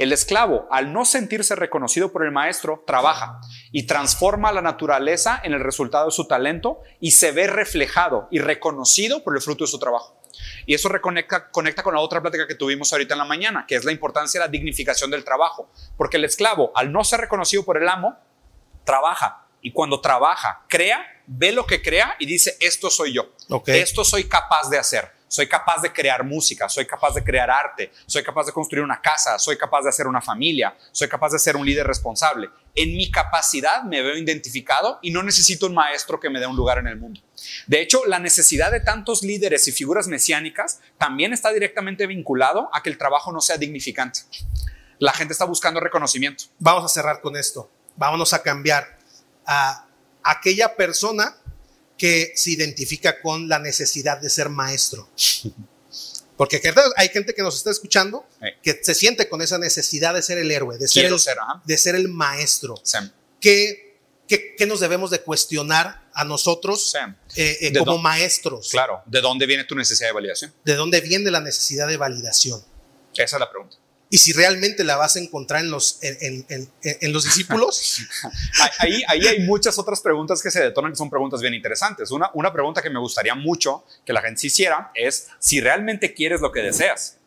El 0.00 0.14
esclavo, 0.14 0.66
al 0.70 0.94
no 0.94 1.04
sentirse 1.04 1.54
reconocido 1.56 2.10
por 2.10 2.24
el 2.24 2.32
maestro, 2.32 2.82
trabaja 2.86 3.38
y 3.70 3.82
transforma 3.82 4.50
la 4.50 4.62
naturaleza 4.62 5.38
en 5.44 5.52
el 5.52 5.60
resultado 5.60 6.06
de 6.06 6.10
su 6.10 6.26
talento 6.26 6.80
y 7.00 7.10
se 7.10 7.32
ve 7.32 7.46
reflejado 7.46 8.26
y 8.30 8.38
reconocido 8.38 9.22
por 9.22 9.36
el 9.36 9.42
fruto 9.42 9.64
de 9.64 9.70
su 9.70 9.78
trabajo. 9.78 10.18
Y 10.64 10.72
eso 10.72 10.88
reconecta, 10.88 11.50
conecta 11.50 11.82
con 11.82 11.92
la 11.92 12.00
otra 12.00 12.22
plática 12.22 12.46
que 12.46 12.54
tuvimos 12.54 12.90
ahorita 12.90 13.12
en 13.12 13.18
la 13.18 13.26
mañana, 13.26 13.66
que 13.68 13.74
es 13.74 13.84
la 13.84 13.92
importancia 13.92 14.40
de 14.40 14.46
la 14.46 14.50
dignificación 14.50 15.10
del 15.10 15.22
trabajo. 15.22 15.70
Porque 15.98 16.16
el 16.16 16.24
esclavo, 16.24 16.72
al 16.74 16.90
no 16.90 17.04
ser 17.04 17.20
reconocido 17.20 17.62
por 17.66 17.76
el 17.76 17.86
amo, 17.86 18.16
trabaja. 18.84 19.48
Y 19.60 19.72
cuando 19.72 20.00
trabaja, 20.00 20.62
crea, 20.66 21.04
ve 21.26 21.52
lo 21.52 21.66
que 21.66 21.82
crea 21.82 22.16
y 22.18 22.24
dice, 22.24 22.56
esto 22.60 22.88
soy 22.88 23.12
yo. 23.12 23.34
Esto 23.66 24.02
soy 24.06 24.24
capaz 24.24 24.70
de 24.70 24.78
hacer 24.78 25.19
soy 25.30 25.46
capaz 25.46 25.80
de 25.80 25.92
crear 25.92 26.24
música, 26.24 26.68
soy 26.68 26.86
capaz 26.86 27.14
de 27.14 27.22
crear 27.22 27.48
arte, 27.48 27.92
soy 28.04 28.24
capaz 28.24 28.46
de 28.46 28.52
construir 28.52 28.82
una 28.82 29.00
casa, 29.00 29.38
soy 29.38 29.56
capaz 29.56 29.82
de 29.82 29.90
hacer 29.90 30.08
una 30.08 30.20
familia, 30.20 30.76
soy 30.90 31.08
capaz 31.08 31.30
de 31.30 31.38
ser 31.38 31.56
un 31.56 31.64
líder 31.64 31.86
responsable. 31.86 32.50
En 32.74 32.96
mi 32.96 33.12
capacidad 33.12 33.84
me 33.84 34.02
veo 34.02 34.16
identificado 34.16 34.98
y 35.02 35.12
no 35.12 35.22
necesito 35.22 35.66
un 35.66 35.74
maestro 35.74 36.18
que 36.18 36.28
me 36.30 36.40
dé 36.40 36.48
un 36.48 36.56
lugar 36.56 36.78
en 36.78 36.88
el 36.88 36.96
mundo. 36.96 37.20
De 37.68 37.80
hecho, 37.80 38.04
la 38.06 38.18
necesidad 38.18 38.72
de 38.72 38.80
tantos 38.80 39.22
líderes 39.22 39.68
y 39.68 39.72
figuras 39.72 40.08
mesiánicas 40.08 40.80
también 40.98 41.32
está 41.32 41.52
directamente 41.52 42.08
vinculado 42.08 42.68
a 42.72 42.82
que 42.82 42.90
el 42.90 42.98
trabajo 42.98 43.30
no 43.30 43.40
sea 43.40 43.56
dignificante. 43.56 44.22
La 44.98 45.12
gente 45.12 45.32
está 45.32 45.44
buscando 45.44 45.78
reconocimiento. 45.78 46.46
Vamos 46.58 46.84
a 46.84 46.88
cerrar 46.88 47.20
con 47.20 47.36
esto. 47.36 47.70
Vámonos 47.94 48.32
a 48.32 48.42
cambiar 48.42 48.98
a 49.46 49.86
aquella 50.24 50.74
persona 50.74 51.36
que 52.00 52.32
se 52.34 52.52
identifica 52.52 53.20
con 53.20 53.46
la 53.46 53.58
necesidad 53.58 54.18
de 54.18 54.30
ser 54.30 54.48
maestro. 54.48 55.06
Porque 56.38 56.62
hay 56.96 57.08
gente 57.10 57.34
que 57.34 57.42
nos 57.42 57.56
está 57.56 57.70
escuchando 57.70 58.26
que 58.62 58.80
se 58.82 58.94
siente 58.94 59.28
con 59.28 59.42
esa 59.42 59.58
necesidad 59.58 60.14
de 60.14 60.22
ser 60.22 60.38
el 60.38 60.50
héroe, 60.50 60.78
de 60.78 60.88
ser, 60.88 61.04
el, 61.04 61.16
de 61.66 61.76
ser 61.76 61.94
el 61.96 62.08
maestro. 62.08 62.82
¿Qué, 63.38 63.98
qué, 64.26 64.66
nos 64.66 64.80
debemos 64.80 65.10
de 65.10 65.20
cuestionar 65.20 66.08
a 66.14 66.24
nosotros 66.24 66.94
eh, 67.36 67.58
eh, 67.60 67.78
como 67.78 67.98
maestros? 67.98 68.70
Claro, 68.70 69.02
¿de 69.04 69.20
dónde 69.20 69.44
viene 69.44 69.64
tu 69.64 69.74
necesidad 69.74 70.08
de 70.08 70.14
validación? 70.14 70.54
¿De 70.64 70.76
dónde 70.76 71.02
viene 71.02 71.30
la 71.30 71.40
necesidad 71.40 71.86
de 71.86 71.98
validación? 71.98 72.64
Esa 73.14 73.36
es 73.36 73.40
la 73.40 73.50
pregunta 73.50 73.76
y 74.12 74.18
si 74.18 74.32
realmente 74.32 74.82
la 74.82 74.96
vas 74.96 75.14
a 75.14 75.20
encontrar 75.20 75.62
en 75.62 75.70
los, 75.70 76.00
en, 76.02 76.44
en, 76.48 76.68
en, 76.82 77.12
los 77.12 77.24
discípulos. 77.24 78.00
ahí, 78.80 79.02
ahí 79.06 79.26
hay 79.26 79.40
muchas 79.46 79.78
otras 79.78 80.00
preguntas 80.00 80.42
que 80.42 80.50
se 80.50 80.60
detonan 80.60 80.90
que 80.90 80.96
son 80.96 81.08
preguntas 81.08 81.40
bien 81.40 81.54
interesantes. 81.54 82.10
Una, 82.10 82.28
una 82.34 82.52
pregunta 82.52 82.82
que 82.82 82.90
me 82.90 82.98
gustaría 82.98 83.36
mucho 83.36 83.84
que 84.04 84.12
la 84.12 84.20
gente 84.20 84.40
se 84.40 84.48
hiciera 84.48 84.90
es 84.96 85.28
si 85.38 85.60
realmente 85.60 86.12
quieres 86.12 86.40
lo 86.40 86.50
que 86.50 86.60
deseas. 86.60 87.18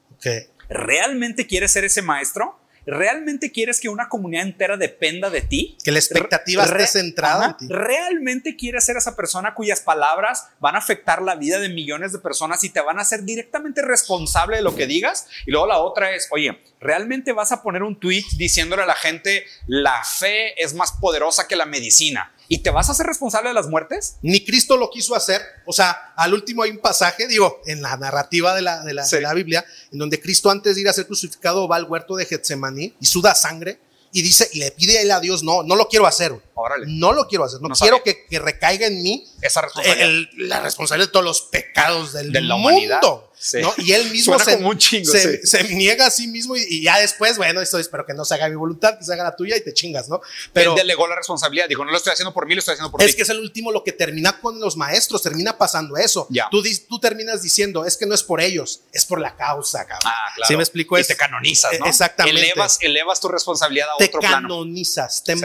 ¿Realmente 0.69 1.47
quieres 1.47 1.71
ser 1.71 1.86
ese 1.86 2.01
maestro? 2.01 2.59
¿Realmente 2.86 3.51
quieres 3.51 3.79
que 3.79 3.89
una 3.89 4.09
comunidad 4.09 4.43
entera 4.43 4.77
dependa 4.77 5.29
de 5.29 5.41
ti? 5.41 5.77
Que 5.84 5.91
la 5.91 5.99
expectativa 5.99 6.63
esté 6.63 6.88
centrada 6.88 7.45
en 7.45 7.57
ti. 7.57 7.73
¿Realmente 7.73 8.55
quieres 8.55 8.84
ser 8.84 8.97
esa 8.97 9.15
persona 9.15 9.53
cuyas 9.53 9.81
palabras 9.81 10.49
van 10.59 10.75
a 10.75 10.79
afectar 10.79 11.21
la 11.21 11.36
vida 11.36 11.59
de 11.59 11.69
millones 11.69 12.11
de 12.11 12.19
personas 12.19 12.63
y 12.63 12.69
te 12.69 12.81
van 12.81 12.99
a 12.99 13.01
hacer 13.01 13.23
directamente 13.23 13.81
responsable 13.81 14.57
de 14.57 14.63
lo 14.63 14.75
que 14.75 14.88
digas? 14.88 15.27
Y 15.45 15.51
luego 15.51 15.67
la 15.67 15.77
otra 15.77 16.11
es, 16.11 16.27
oye, 16.31 16.59
¿realmente 16.79 17.31
vas 17.31 17.51
a 17.51 17.61
poner 17.61 17.84
un 17.84 17.99
tweet 17.99 18.25
diciéndole 18.38 18.84
a 18.84 18.88
la 18.88 18.95
gente 18.95 19.45
la 19.67 20.03
fe 20.03 20.61
es 20.61 20.73
más 20.73 20.91
poderosa 20.93 21.47
que 21.47 21.55
la 21.55 21.65
medicina? 21.65 22.34
¿Y 22.53 22.59
te 22.59 22.69
vas 22.69 22.87
a 22.87 22.91
hacer 22.91 23.07
responsable 23.07 23.49
de 23.49 23.55
las 23.55 23.67
muertes? 23.67 24.17
Ni 24.21 24.45
Cristo 24.45 24.77
lo 24.77 24.91
quiso 24.91 25.15
hacer. 25.15 25.41
O 25.65 25.73
sea, 25.73 26.13
al 26.15 26.35
último 26.35 26.61
hay 26.61 26.69
un 26.69 26.77
pasaje, 26.77 27.27
digo, 27.27 27.59
en 27.65 27.81
la 27.81 27.97
narrativa 27.97 28.53
de 28.53 28.61
la, 28.61 28.83
de 28.83 28.93
la, 28.93 29.07
de 29.07 29.21
la 29.21 29.33
Biblia, 29.33 29.65
en 29.91 29.97
donde 29.97 30.21
Cristo 30.21 30.51
antes 30.51 30.75
de 30.75 30.81
ir 30.81 30.87
a 30.87 30.93
ser 30.93 31.07
crucificado 31.07 31.67
va 31.67 31.77
al 31.77 31.85
huerto 31.85 32.15
de 32.15 32.27
Getsemaní 32.27 32.93
y 32.99 33.05
suda 33.07 33.33
sangre 33.33 33.79
y 34.11 34.21
dice, 34.21 34.47
y 34.53 34.59
le 34.59 34.69
pide 34.69 34.99
a 34.99 35.01
él 35.01 35.09
a 35.09 35.19
Dios, 35.19 35.41
no, 35.41 35.63
no 35.63 35.75
lo 35.75 35.87
quiero 35.87 36.05
hacer. 36.05 36.39
No 36.85 37.11
lo 37.11 37.27
quiero 37.27 37.45
hacer. 37.45 37.59
No, 37.59 37.69
quiero 37.69 38.03
que, 38.03 38.27
que, 38.27 38.37
recaiga 38.37 38.85
en 38.85 39.01
mí 39.01 39.25
esa 39.41 39.61
responsabilidad. 39.61 40.29
la 40.37 40.59
responsabilidad 40.59 41.07
de 41.07 41.11
todos 41.11 41.25
los 41.25 41.41
pecados 41.41 42.13
del 42.13 42.31
de 42.31 42.41
la 42.41 42.55
mundo. 42.55 43.31
Y 43.77 43.91
él 43.91 44.09
mismo 44.11 44.37
se, 44.39 45.45
se, 45.45 45.63
niega 45.75 46.07
a 46.07 46.11
sí 46.11 46.27
mismo 46.27 46.55
y, 46.55 46.83
ya 46.83 46.99
después, 46.99 47.37
bueno, 47.37 47.61
esto 47.61 47.77
espero 47.77 48.05
que 48.05 48.13
no 48.13 48.25
se 48.25 48.35
haga 48.35 48.49
mi 48.49 48.55
voluntad, 48.55 48.97
que 48.97 49.03
se 49.03 49.13
haga 49.13 49.23
la 49.23 49.35
tuya 49.35 49.57
y 49.57 49.61
te 49.61 49.73
chingas, 49.73 50.09
¿no? 50.09 50.21
Pero 50.53 50.71
él 50.71 50.77
delegó 50.77 51.07
la 51.07 51.15
responsabilidad, 51.15 51.67
dijo, 51.67 51.83
no 51.83 51.91
lo 51.91 51.97
estoy 51.97 52.13
haciendo 52.13 52.33
por 52.33 52.47
mí, 52.47 52.55
lo 52.55 52.59
estoy 52.59 52.73
haciendo 52.73 52.91
por 52.91 53.01
es 53.01 53.07
ti. 53.07 53.09
Es 53.11 53.15
que 53.15 53.21
es 53.23 53.29
el 53.29 53.39
último 53.39 53.71
lo 53.71 53.83
que 53.83 53.91
termina 53.91 54.39
con 54.39 54.59
los 54.59 54.77
maestros, 54.77 55.21
termina 55.21 55.57
pasando 55.57 55.97
eso. 55.97 56.27
Tú, 56.51 56.63
tú 56.87 56.99
terminas 56.99 57.41
diciendo, 57.41 57.85
es 57.85 57.97
que 57.97 58.05
no 58.05 58.15
es 58.15 58.23
por 58.23 58.41
ellos, 58.41 58.81
es 58.91 59.05
por 59.05 59.19
la 59.19 59.35
causa, 59.35 59.85
cabrón. 59.85 59.99
Ah, 60.05 60.31
claro. 60.35 60.47
¿Sí 60.47 60.55
me 60.55 60.63
explico? 60.63 60.97
Y 60.97 61.03
te 61.03 61.15
canonizas, 61.15 61.71
¿no? 61.79 61.85
Exactamente. 61.85 62.39
Elevas, 62.39 62.77
elevas 62.81 63.19
tu 63.19 63.27
responsabilidad 63.27 63.89
a 63.89 63.97
te 63.97 64.05
otro 64.05 64.19
plano. 64.19 64.35
Te 64.35 64.41
canonizas, 64.43 65.23
te 65.23 65.35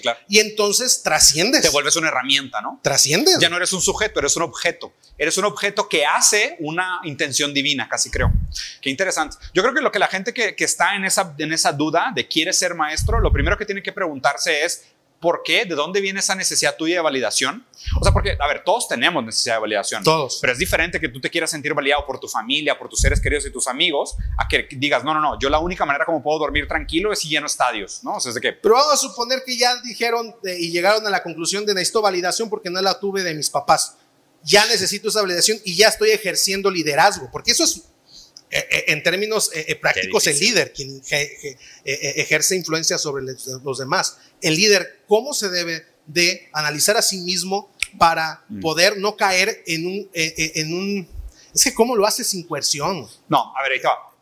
claro. 0.00 0.18
Y 0.28 0.38
entonces 0.38 1.02
trasciendes. 1.02 1.62
Te 1.62 1.70
vuelves 1.70 1.96
una 1.96 2.08
herramienta, 2.08 2.60
¿no? 2.60 2.80
Trasciendes. 2.82 3.38
Ya 3.38 3.48
no 3.48 3.56
eres 3.56 3.72
un 3.72 3.80
sujeto, 3.80 4.20
eres 4.20 4.36
un 4.36 4.42
objeto. 4.42 4.92
Eres 5.18 5.38
un 5.38 5.44
objeto 5.46 5.88
que 5.88 6.04
hace 6.04 6.56
una 6.66 7.00
intención 7.04 7.54
divina, 7.54 7.88
casi 7.88 8.10
creo. 8.10 8.32
Qué 8.80 8.90
interesante. 8.90 9.36
Yo 9.54 9.62
creo 9.62 9.74
que 9.74 9.80
lo 9.80 9.92
que 9.92 9.98
la 9.98 10.08
gente 10.08 10.32
que, 10.32 10.54
está 10.58 10.96
en 10.96 11.04
esa, 11.04 11.34
en 11.38 11.52
esa 11.52 11.72
duda 11.72 12.12
de 12.14 12.26
quiere 12.26 12.52
ser 12.52 12.74
maestro, 12.74 13.20
lo 13.20 13.32
primero 13.32 13.56
que 13.56 13.64
tiene 13.64 13.82
que 13.82 13.92
preguntarse 13.92 14.64
es, 14.64 14.84
¿por 15.20 15.42
qué? 15.44 15.64
¿De 15.64 15.74
dónde 15.74 16.00
viene 16.00 16.20
esa 16.20 16.34
necesidad 16.34 16.76
tuya 16.76 16.96
de 16.96 17.00
validación? 17.00 17.64
O 18.00 18.02
sea, 18.02 18.12
porque, 18.12 18.36
a 18.38 18.46
ver, 18.46 18.62
todos 18.64 18.88
tenemos 18.88 19.24
necesidad 19.24 19.56
de 19.56 19.60
validación. 19.60 20.02
Todos. 20.02 20.38
Pero 20.40 20.52
es 20.52 20.58
diferente 20.58 21.00
que 21.00 21.08
tú 21.08 21.20
te 21.20 21.30
quieras 21.30 21.50
sentir 21.50 21.74
validado 21.74 22.04
por 22.06 22.18
tu 22.18 22.28
familia, 22.28 22.78
por 22.78 22.88
tus 22.88 23.00
seres 23.00 23.20
queridos 23.20 23.46
y 23.46 23.50
tus 23.50 23.66
amigos, 23.66 24.16
a 24.38 24.48
que 24.48 24.68
digas, 24.72 25.04
no, 25.04 25.14
no, 25.14 25.20
no, 25.20 25.38
yo 25.38 25.48
la 25.48 25.58
única 25.58 25.84
manera 25.86 26.04
como 26.04 26.22
puedo 26.22 26.38
dormir 26.38 26.68
tranquilo 26.68 27.12
es 27.12 27.20
si 27.20 27.28
lleno 27.28 27.46
estadios, 27.46 28.02
¿no? 28.02 28.16
O 28.16 28.20
sea, 28.20 28.30
es 28.30 28.34
de 28.34 28.40
que... 28.40 28.52
Pero 28.52 28.74
vamos 28.74 28.92
a 28.92 28.96
suponer 28.96 29.42
que 29.44 29.56
ya 29.56 29.80
dijeron 29.82 30.34
y 30.44 30.70
llegaron 30.70 31.06
a 31.06 31.10
la 31.10 31.22
conclusión 31.22 31.64
de 31.64 31.74
necesito 31.74 32.02
validación 32.02 32.50
porque 32.50 32.70
no 32.70 32.80
la 32.80 32.98
tuve 32.98 33.22
de 33.22 33.34
mis 33.34 33.50
papás 33.50 33.96
ya 34.46 34.64
necesito 34.66 35.08
esa 35.08 35.20
validación 35.20 35.60
y 35.64 35.74
ya 35.74 35.88
estoy 35.88 36.10
ejerciendo 36.10 36.70
liderazgo, 36.70 37.28
porque 37.30 37.50
eso 37.50 37.64
es 37.64 37.82
eh, 38.48 38.64
eh, 38.70 38.84
en 38.88 39.02
términos 39.02 39.50
eh, 39.52 39.74
prácticos 39.74 40.24
el 40.28 40.38
líder, 40.38 40.72
quien 40.72 41.02
ejerce 41.84 42.54
influencia 42.54 42.96
sobre 42.96 43.24
los 43.24 43.78
demás. 43.78 44.18
El 44.40 44.54
líder, 44.54 45.02
¿cómo 45.08 45.34
se 45.34 45.48
debe 45.48 45.84
de 46.06 46.48
analizar 46.52 46.96
a 46.96 47.02
sí 47.02 47.18
mismo 47.18 47.72
para 47.98 48.44
mm. 48.48 48.60
poder 48.60 48.98
no 48.98 49.16
caer 49.16 49.64
en 49.66 49.86
un, 49.86 50.10
en 50.14 50.72
un... 50.72 51.08
Es 51.52 51.64
que 51.64 51.74
¿cómo 51.74 51.96
lo 51.96 52.06
hace 52.06 52.22
sin 52.22 52.44
coerción? 52.44 53.08
No, 53.28 53.52
a 53.56 53.62
ver, 53.62 53.72
ahí 53.72 53.80
va. 53.80 54.12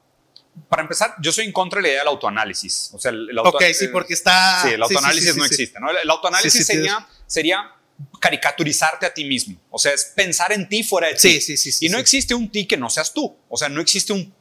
Para 0.68 0.82
empezar, 0.82 1.16
yo 1.20 1.32
soy 1.32 1.44
en 1.44 1.52
contra 1.52 1.78
de 1.78 1.82
la 1.82 1.88
idea 1.88 2.00
del 2.00 2.08
autoanálisis. 2.08 2.90
O 2.94 2.98
sea, 2.98 3.10
el, 3.10 3.38
ok, 3.38 3.62
sí, 3.74 3.88
porque 3.88 4.14
está... 4.14 4.62
Sí, 4.62 4.68
el 4.68 4.82
autoanálisis 4.82 5.36
no 5.36 5.44
existe. 5.44 5.78
¿no? 5.80 5.90
El 5.90 6.08
autoanálisis 6.08 6.64
sería, 6.64 7.06
sería 7.26 7.74
caricaturizarte 8.20 9.06
a 9.06 9.14
ti 9.14 9.24
mismo. 9.24 9.56
O 9.70 9.78
sea, 9.78 9.92
es 9.92 10.04
pensar 10.16 10.52
en 10.52 10.68
ti 10.68 10.82
fuera 10.82 11.08
de 11.08 11.14
ti. 11.14 11.40
Sí, 11.40 11.56
sí, 11.56 11.72
sí. 11.72 11.86
y 11.86 11.88
no 11.88 11.98
existe 11.98 12.34
un 12.34 12.50
ti 12.50 12.66
que 12.66 12.76
no 12.76 12.90
seas 12.90 13.12
tú. 13.12 13.36
O 13.48 13.56
sea, 13.56 13.68
no 13.68 13.80
existe 13.80 14.12
un. 14.12 14.34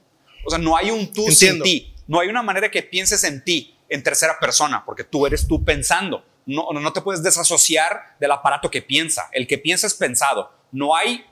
O 0.45 0.49
sea, 0.49 0.59
no 0.59 0.75
hay 0.75 0.91
un 0.91 1.11
tú 1.11 1.29
sin 1.31 1.61
ti. 1.61 1.93
No 2.07 2.19
hay 2.19 2.27
una 2.27 2.43
manera 2.43 2.69
que 2.69 2.83
pienses 2.83 3.23
en 3.23 3.43
ti 3.43 3.75
en 3.89 4.03
tercera 4.03 4.39
persona, 4.39 4.83
porque 4.85 5.03
tú 5.03 5.25
eres 5.25 5.47
tú 5.47 5.63
pensando. 5.63 6.25
No, 6.45 6.69
no 6.71 6.93
te 6.93 7.01
puedes 7.01 7.23
desasociar 7.23 8.17
del 8.19 8.31
aparato 8.31 8.69
que 8.69 8.81
piensa. 8.81 9.29
El 9.31 9.47
que 9.47 9.57
piensa 9.57 9.87
es 9.87 9.93
pensado. 9.93 10.51
No 10.71 10.95
hay, 10.95 11.25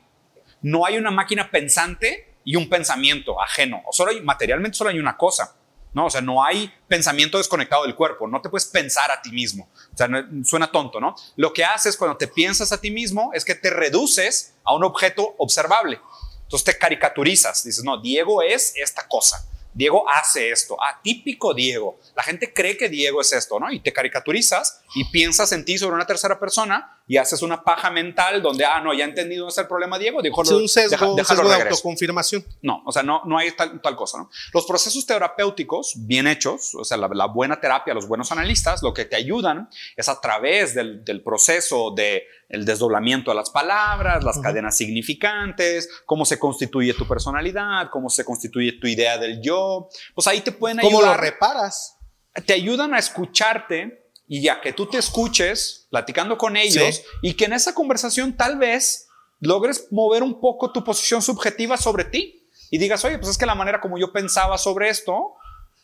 no 0.61 0.86
hay 0.86 0.97
una 0.97 1.11
máquina 1.11 1.49
pensante 1.51 2.36
y 2.45 2.55
un 2.55 2.69
pensamiento 2.69 3.41
ajeno. 3.41 3.82
O 3.86 3.91
solo 3.91 4.11
hay, 4.11 4.22
materialmente 4.22 4.78
solo 4.78 4.89
hay 4.89 4.99
una 4.99 5.17
cosa. 5.17 5.55
¿No? 5.93 6.05
O 6.05 6.09
sea, 6.09 6.21
no 6.21 6.43
hay 6.43 6.73
pensamiento 6.87 7.37
desconectado 7.37 7.83
del 7.83 7.95
cuerpo, 7.95 8.27
no 8.27 8.41
te 8.41 8.49
puedes 8.49 8.67
pensar 8.67 9.11
a 9.11 9.21
ti 9.21 9.31
mismo. 9.31 9.69
O 9.93 9.97
sea, 9.97 10.07
suena 10.43 10.71
tonto, 10.71 10.99
¿no? 10.99 11.15
Lo 11.35 11.53
que 11.53 11.65
haces 11.65 11.97
cuando 11.97 12.17
te 12.17 12.27
piensas 12.27 12.71
a 12.71 12.79
ti 12.79 12.91
mismo 12.91 13.31
es 13.33 13.45
que 13.45 13.55
te 13.55 13.69
reduces 13.69 14.53
a 14.63 14.73
un 14.73 14.83
objeto 14.83 15.35
observable. 15.37 15.99
Entonces 16.43 16.65
te 16.65 16.77
caricaturizas, 16.77 17.63
dices, 17.63 17.83
no, 17.83 18.01
Diego 18.01 18.41
es 18.41 18.73
esta 18.75 19.07
cosa. 19.07 19.47
Diego 19.73 20.09
hace 20.09 20.51
esto, 20.51 20.77
atípico 20.83 21.53
Diego. 21.53 21.97
La 22.15 22.23
gente 22.23 22.53
cree 22.53 22.75
que 22.75 22.89
Diego 22.89 23.21
es 23.21 23.31
esto, 23.31 23.59
¿no? 23.59 23.71
Y 23.71 23.79
te 23.79 23.93
caricaturizas 23.93 24.81
y 24.95 25.05
piensas 25.05 25.51
en 25.53 25.63
ti 25.63 25.77
sobre 25.77 25.95
una 25.95 26.05
tercera 26.05 26.39
persona 26.39 27.01
y 27.12 27.18
haces 27.18 27.41
una 27.41 27.62
paja 27.62 27.91
mental 27.91 28.41
donde, 28.41 28.64
ah, 28.64 28.80
no, 28.80 28.93
ya 28.93 29.03
he 29.03 29.09
entendido 29.09 29.45
ese 29.49 29.59
es 29.59 29.64
el 29.66 29.68
problema 29.68 29.99
Diego, 29.99 30.22
dijo, 30.22 30.39
un 30.39 30.70
sesgo, 30.70 31.14
deja, 31.14 31.34
un 31.41 31.45
de 31.49 31.55
autoconfirmación. 31.55 32.41
No, 32.62 32.82
o 32.86 32.91
sea, 32.93 33.03
no, 33.03 33.22
no 33.26 33.38
hay 33.38 33.51
tal, 33.51 33.82
tal, 33.82 33.97
cosa, 33.97 34.20
¿no? 34.20 34.30
Los 34.53 34.66
procesos 34.66 35.05
terapéuticos 35.05 35.95
bien 35.97 36.26
hechos, 36.26 36.74
o 36.74 36.86
sea, 36.86 36.95
la, 36.95 37.26
buena 37.26 37.59
terapia, 37.59 37.93
los 37.93 38.07
buenos 38.07 38.32
analistas, 38.32 38.82
lo 38.82 38.93
que 38.93 39.03
te 39.03 39.18
ayudan 39.18 39.68
es 39.97 40.07
a 40.07 40.22
través 40.22 40.74
del, 40.74 41.03
del 41.03 41.22
proceso 41.22 41.91
de 41.91 42.24
el 42.47 42.64
desdoblamiento 42.64 43.32
de 43.32 43.36
las 43.36 43.49
palabras, 43.49 44.24
las 44.24 44.39
cadenas 44.39 44.78
significantes, 44.78 45.89
cómo 46.05 46.24
se 46.24 46.39
constituye 46.39 46.93
tu 46.93 47.05
personalidad, 47.05 47.89
cómo 47.91 48.09
se 48.09 48.24
constituye 48.24 48.80
tu 48.80 48.88
idea 48.88 49.18
del 49.18 49.41
yo. 49.41 49.89
Pues 50.16 50.28
ahí 50.28 50.39
te 50.39 50.53
pueden 50.53 50.80
ayudar. 50.80 50.93
¿Cómo 50.93 51.05
lo 51.05 51.18
reparas? 51.18 51.97
Te 52.45 52.53
ayudan 52.53 52.93
a 52.93 52.99
escucharte 52.99 54.01
y 54.34 54.41
ya 54.41 54.61
que 54.61 54.71
tú 54.71 54.86
te 54.86 54.97
escuches 54.97 55.88
platicando 55.89 56.38
con 56.38 56.55
ellos 56.55 57.01
y 57.21 57.34
que 57.34 57.43
en 57.43 57.51
esa 57.51 57.75
conversación 57.75 58.38
tal 58.38 58.57
vez 58.57 59.09
logres 59.41 59.89
mover 59.91 60.23
un 60.23 60.39
poco 60.39 60.71
tu 60.71 60.86
posición 60.86 61.21
subjetiva 61.21 61.75
sobre 61.75 62.05
ti 62.05 62.47
y 62.69 62.77
digas, 62.77 63.03
oye, 63.03 63.17
pues 63.17 63.32
es 63.32 63.38
que 63.38 63.45
la 63.45 63.55
manera 63.55 63.82
como 63.82 63.97
yo 63.97 64.13
pensaba 64.13 64.57
sobre 64.57 64.88
esto, 64.88 65.34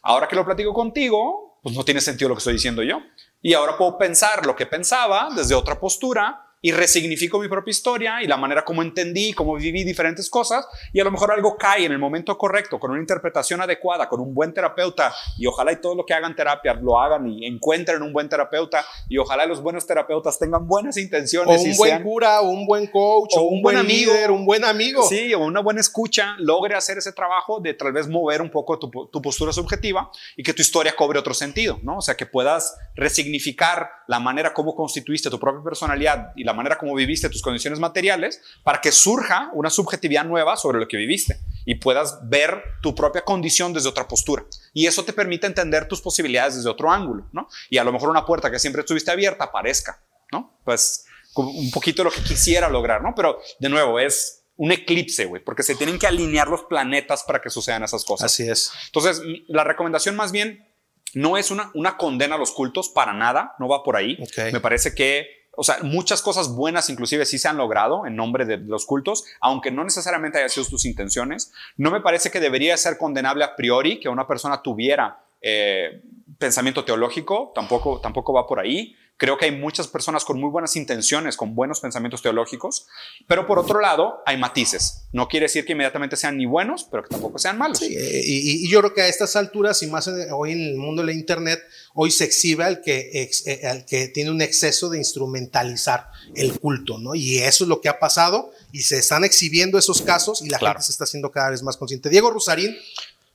ahora 0.01 0.29
que 0.29 0.37
lo 0.37 0.45
platico 0.45 0.73
contigo, 0.73 1.59
pues 1.61 1.75
no 1.75 1.83
tiene 1.83 1.99
sentido 1.99 2.29
lo 2.29 2.35
que 2.35 2.39
estoy 2.39 2.53
diciendo 2.53 2.83
yo. 2.83 3.01
Y 3.41 3.53
ahora 3.53 3.77
puedo 3.77 3.97
pensar 3.97 4.45
lo 4.45 4.55
que 4.55 4.65
pensaba 4.65 5.27
desde 5.35 5.53
otra 5.53 5.77
postura 5.77 6.46
y 6.61 6.71
resignifico 6.71 7.39
mi 7.39 7.47
propia 7.47 7.71
historia 7.71 8.23
y 8.23 8.27
la 8.27 8.35
manera 8.35 8.65
como 8.65 8.81
entendí, 8.81 9.33
cómo 9.33 9.55
viví 9.55 9.83
diferentes 9.83 10.29
cosas 10.29 10.67
y 10.91 10.99
a 10.99 11.03
lo 11.03 11.11
mejor 11.11 11.31
algo 11.31 11.55
cae 11.55 11.85
en 11.85 11.91
el 11.91 11.99
momento 11.99 12.37
correcto, 12.37 12.79
con 12.79 12.91
una 12.91 12.99
interpretación 12.99 13.61
adecuada, 13.61 14.09
con 14.09 14.19
un 14.19 14.33
buen 14.33 14.53
terapeuta 14.53 15.13
y 15.37 15.45
ojalá 15.45 15.71
y 15.71 15.81
todo 15.81 15.95
lo 15.95 16.05
que 16.05 16.15
hagan 16.15 16.35
terapia 16.35 16.73
lo 16.73 16.99
hagan 16.99 17.27
y 17.27 17.45
encuentren 17.45 18.01
un 18.01 18.11
buen 18.11 18.27
terapeuta 18.27 18.83
y 19.07 19.17
ojalá 19.17 19.45
los 19.45 19.61
buenos 19.61 19.85
terapeutas 19.85 20.39
tengan 20.39 20.67
buenas 20.67 20.97
intenciones. 20.97 21.61
O 21.61 21.63
un 21.63 21.77
buen 21.77 22.03
cura, 22.03 22.41
o 22.41 22.49
un 22.49 22.65
buen 22.65 22.87
coach, 22.87 23.35
o, 23.37 23.43
un, 23.43 23.61
buen, 23.61 23.77
amigo, 23.77 24.11
líder, 24.13 24.31
un 24.31 24.45
buen 24.45 24.65
amigo. 24.65 25.03
Sí, 25.03 25.33
o 25.33 25.39
una 25.39 25.61
buena 25.61 25.79
escucha 25.79 26.35
logre 26.39 26.75
hacer 26.75 26.97
ese 26.97 27.13
trabajo 27.13 27.59
de 27.59 27.75
tal 27.75 27.93
vez 27.93 28.07
mover 28.07 28.41
un 28.41 28.49
poco 28.49 28.79
tu, 28.79 28.89
tu 28.89 29.21
postura 29.21 29.53
subjetiva 29.53 30.09
y 30.35 30.43
que 30.43 30.53
tu 30.53 30.61
historia 30.63 30.95
cobre 30.95 31.19
otro 31.19 31.33
sentido, 31.35 31.79
¿no? 31.83 31.97
O 31.97 32.01
sea, 32.01 32.15
que 32.15 32.25
puedas 32.25 32.75
resignificar 32.95 33.89
la 34.07 34.19
manera 34.19 34.53
como 34.53 34.75
constituiste 34.75 35.29
tu 35.29 35.39
propia 35.39 35.63
personalidad 35.63 36.31
y 36.35 36.46
la 36.47 36.53
manera 36.53 36.77
como 36.77 36.95
viviste 36.95 37.29
tus 37.29 37.41
condiciones 37.41 37.79
materiales 37.79 38.41
para 38.63 38.81
que 38.81 38.91
surja 38.91 39.51
una 39.53 39.69
subjetividad 39.69 40.23
nueva 40.23 40.55
sobre 40.55 40.79
lo 40.79 40.87
que 40.87 40.97
viviste 40.97 41.39
y 41.65 41.75
puedas 41.75 42.17
ver 42.29 42.63
tu 42.81 42.95
propia 42.95 43.23
condición 43.23 43.73
desde 43.73 43.89
otra 43.89 44.07
postura. 44.07 44.45
Y 44.73 44.87
eso 44.87 45.03
te 45.03 45.11
permite 45.11 45.45
entender 45.45 45.87
tus 45.87 46.01
posibilidades 46.01 46.55
desde 46.55 46.69
otro 46.69 46.89
ángulo, 46.89 47.27
¿no? 47.33 47.49
Y 47.69 47.77
a 47.77 47.83
lo 47.83 47.91
mejor 47.91 48.09
una 48.09 48.25
puerta 48.25 48.49
que 48.49 48.59
siempre 48.59 48.79
estuviste 48.79 49.11
abierta 49.11 49.43
aparezca, 49.43 50.01
¿no? 50.31 50.57
Pues 50.63 51.05
un 51.35 51.69
poquito 51.71 52.03
lo 52.03 52.11
que 52.11 52.23
quisiera 52.23 52.69
lograr, 52.69 53.01
¿no? 53.01 53.13
Pero 53.13 53.39
de 53.59 53.69
nuevo, 53.69 53.99
es 53.99 54.45
un 54.55 54.71
eclipse, 54.71 55.25
güey, 55.25 55.43
porque 55.43 55.61
se 55.61 55.75
tienen 55.75 55.99
que 55.99 56.07
alinear 56.07 56.47
los 56.47 56.63
planetas 56.63 57.23
para 57.23 57.41
que 57.41 57.49
sucedan 57.49 57.83
esas 57.83 58.05
cosas. 58.05 58.31
Así 58.31 58.49
es. 58.49 58.71
Entonces, 58.87 59.21
la 59.47 59.65
recomendación 59.65 60.15
más 60.15 60.31
bien 60.31 60.65
no 61.13 61.37
es 61.37 61.51
una, 61.51 61.71
una 61.73 61.97
condena 61.97 62.35
a 62.35 62.37
los 62.37 62.51
cultos 62.51 62.89
para 62.89 63.13
nada, 63.13 63.55
no 63.59 63.67
va 63.67 63.83
por 63.83 63.97
ahí. 63.97 64.17
Me 64.51 64.61
parece 64.61 64.95
que 64.95 65.46
o 65.59 65.63
sea, 65.63 65.79
muchas 65.81 66.21
cosas 66.21 66.53
buenas 66.53 66.87
inclusive 66.91 67.25
sí 67.25 67.39
se 67.39 67.47
han 67.47 67.57
logrado 67.57 68.05
en 68.05 68.15
nombre 68.15 68.45
de 68.45 68.57
los 68.57 68.85
cultos, 68.85 69.25
aunque 69.41 69.71
no 69.71 69.83
necesariamente 69.83 70.37
haya 70.37 70.49
sido 70.49 70.67
tus 70.67 70.85
intenciones. 70.85 71.51
No 71.77 71.89
me 71.89 71.99
parece 71.99 72.29
que 72.29 72.39
debería 72.39 72.77
ser 72.77 72.99
condenable 72.99 73.43
a 73.43 73.55
priori 73.55 73.99
que 73.99 74.07
una 74.07 74.27
persona 74.27 74.61
tuviera 74.61 75.23
eh, 75.41 76.03
pensamiento 76.37 76.85
teológico, 76.85 77.51
tampoco, 77.55 77.99
tampoco 77.99 78.33
va 78.33 78.45
por 78.45 78.59
ahí. 78.59 78.95
Creo 79.17 79.37
que 79.37 79.45
hay 79.45 79.51
muchas 79.51 79.87
personas 79.87 80.23
con 80.23 80.39
muy 80.39 80.51
buenas 80.51 80.75
intenciones, 80.75 81.35
con 81.35 81.55
buenos 81.55 81.79
pensamientos 81.79 82.21
teológicos, 82.21 82.85
pero 83.27 83.47
por 83.47 83.57
otro 83.57 83.79
lado 83.79 84.21
hay 84.27 84.37
matices. 84.37 85.07
No 85.11 85.27
quiere 85.27 85.45
decir 85.45 85.65
que 85.65 85.71
inmediatamente 85.71 86.15
sean 86.15 86.37
ni 86.37 86.45
buenos, 86.45 86.83
pero 86.83 87.01
que 87.01 87.09
tampoco 87.09 87.39
sean 87.39 87.57
malos. 87.57 87.79
Sí, 87.79 87.95
eh, 87.97 88.21
y, 88.23 88.69
yo 88.69 88.79
creo 88.79 88.93
que 88.93 89.01
a 89.01 89.07
estas 89.07 89.35
alturas, 89.35 89.81
y 89.81 89.87
más 89.87 90.07
hoy 90.31 90.51
en 90.51 90.61
el 90.61 90.75
mundo 90.75 91.01
de 91.01 91.07
la 91.07 91.13
Internet, 91.13 91.59
hoy 91.95 92.11
se 92.11 92.25
exhibe 92.25 92.63
al 92.63 92.81
que, 92.81 93.31
eh, 93.45 93.67
al 93.67 93.85
que 93.85 94.07
tiene 94.09 94.29
un 94.29 94.41
exceso 94.41 94.87
de 94.87 94.99
instrumentalizar 94.99 96.11
el 96.35 96.59
culto, 96.59 96.99
¿no? 96.99 97.15
Y 97.15 97.39
eso 97.39 97.63
es 97.63 97.67
lo 97.69 97.81
que 97.81 97.89
ha 97.89 97.97
pasado 97.97 98.51
y 98.71 98.81
se 98.81 98.99
están 98.99 99.23
exhibiendo 99.23 99.79
esos 99.79 100.03
casos 100.03 100.43
y 100.43 100.49
la 100.49 100.59
gente 100.59 100.83
se 100.83 100.91
está 100.91 101.05
haciendo 101.05 101.31
cada 101.31 101.49
vez 101.49 101.63
más 101.63 101.75
consciente. 101.75 102.09
Diego 102.09 102.29
Rusarín, 102.29 102.75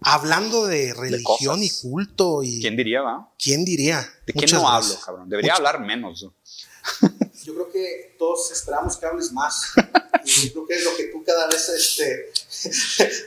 hablando 0.05 0.67
de 0.67 0.95
religión 0.95 1.63
y 1.63 1.71
culto 1.71 2.43
y... 2.43 2.61
¿Quién 2.61 2.77
diría, 2.77 3.03
va? 3.03 3.31
¿Quién 3.39 3.65
diría? 3.65 4.07
¿De 4.27 4.33
qué 4.33 4.47
no 4.47 4.69
hablo, 4.69 4.95
cabrón? 5.05 5.29
Debería 5.29 5.55
hablar 5.55 5.81
menos. 5.81 6.21
Yo 7.45 7.55
creo 7.55 7.71
que 7.71 8.17
todos 8.19 8.51
esperamos 8.53 8.97
que 8.97 9.07
hables 9.07 9.33
más. 9.33 9.73
y 10.25 10.51
creo 10.51 10.67
que 10.67 10.75
es 10.75 10.85
lo 10.85 10.97
que 10.97 11.05
tú 11.05 11.23
cada 11.25 11.49
vez 11.49 11.69
este, 11.69 12.33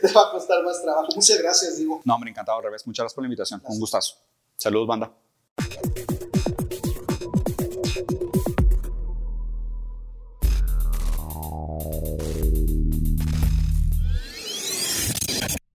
te 0.00 0.12
va 0.12 0.28
a 0.28 0.30
costar 0.30 0.62
más 0.62 0.82
trabajo. 0.82 1.08
Muchas 1.14 1.38
gracias, 1.38 1.76
digo. 1.76 2.00
No, 2.04 2.14
hombre, 2.14 2.30
encantado, 2.30 2.58
al 2.58 2.64
revés. 2.64 2.86
Muchas 2.86 3.04
gracias 3.04 3.14
por 3.14 3.24
la 3.24 3.28
invitación. 3.28 3.62
Un 3.64 3.78
gustazo. 3.78 4.16
Saludos, 4.56 4.88
banda. 4.88 5.12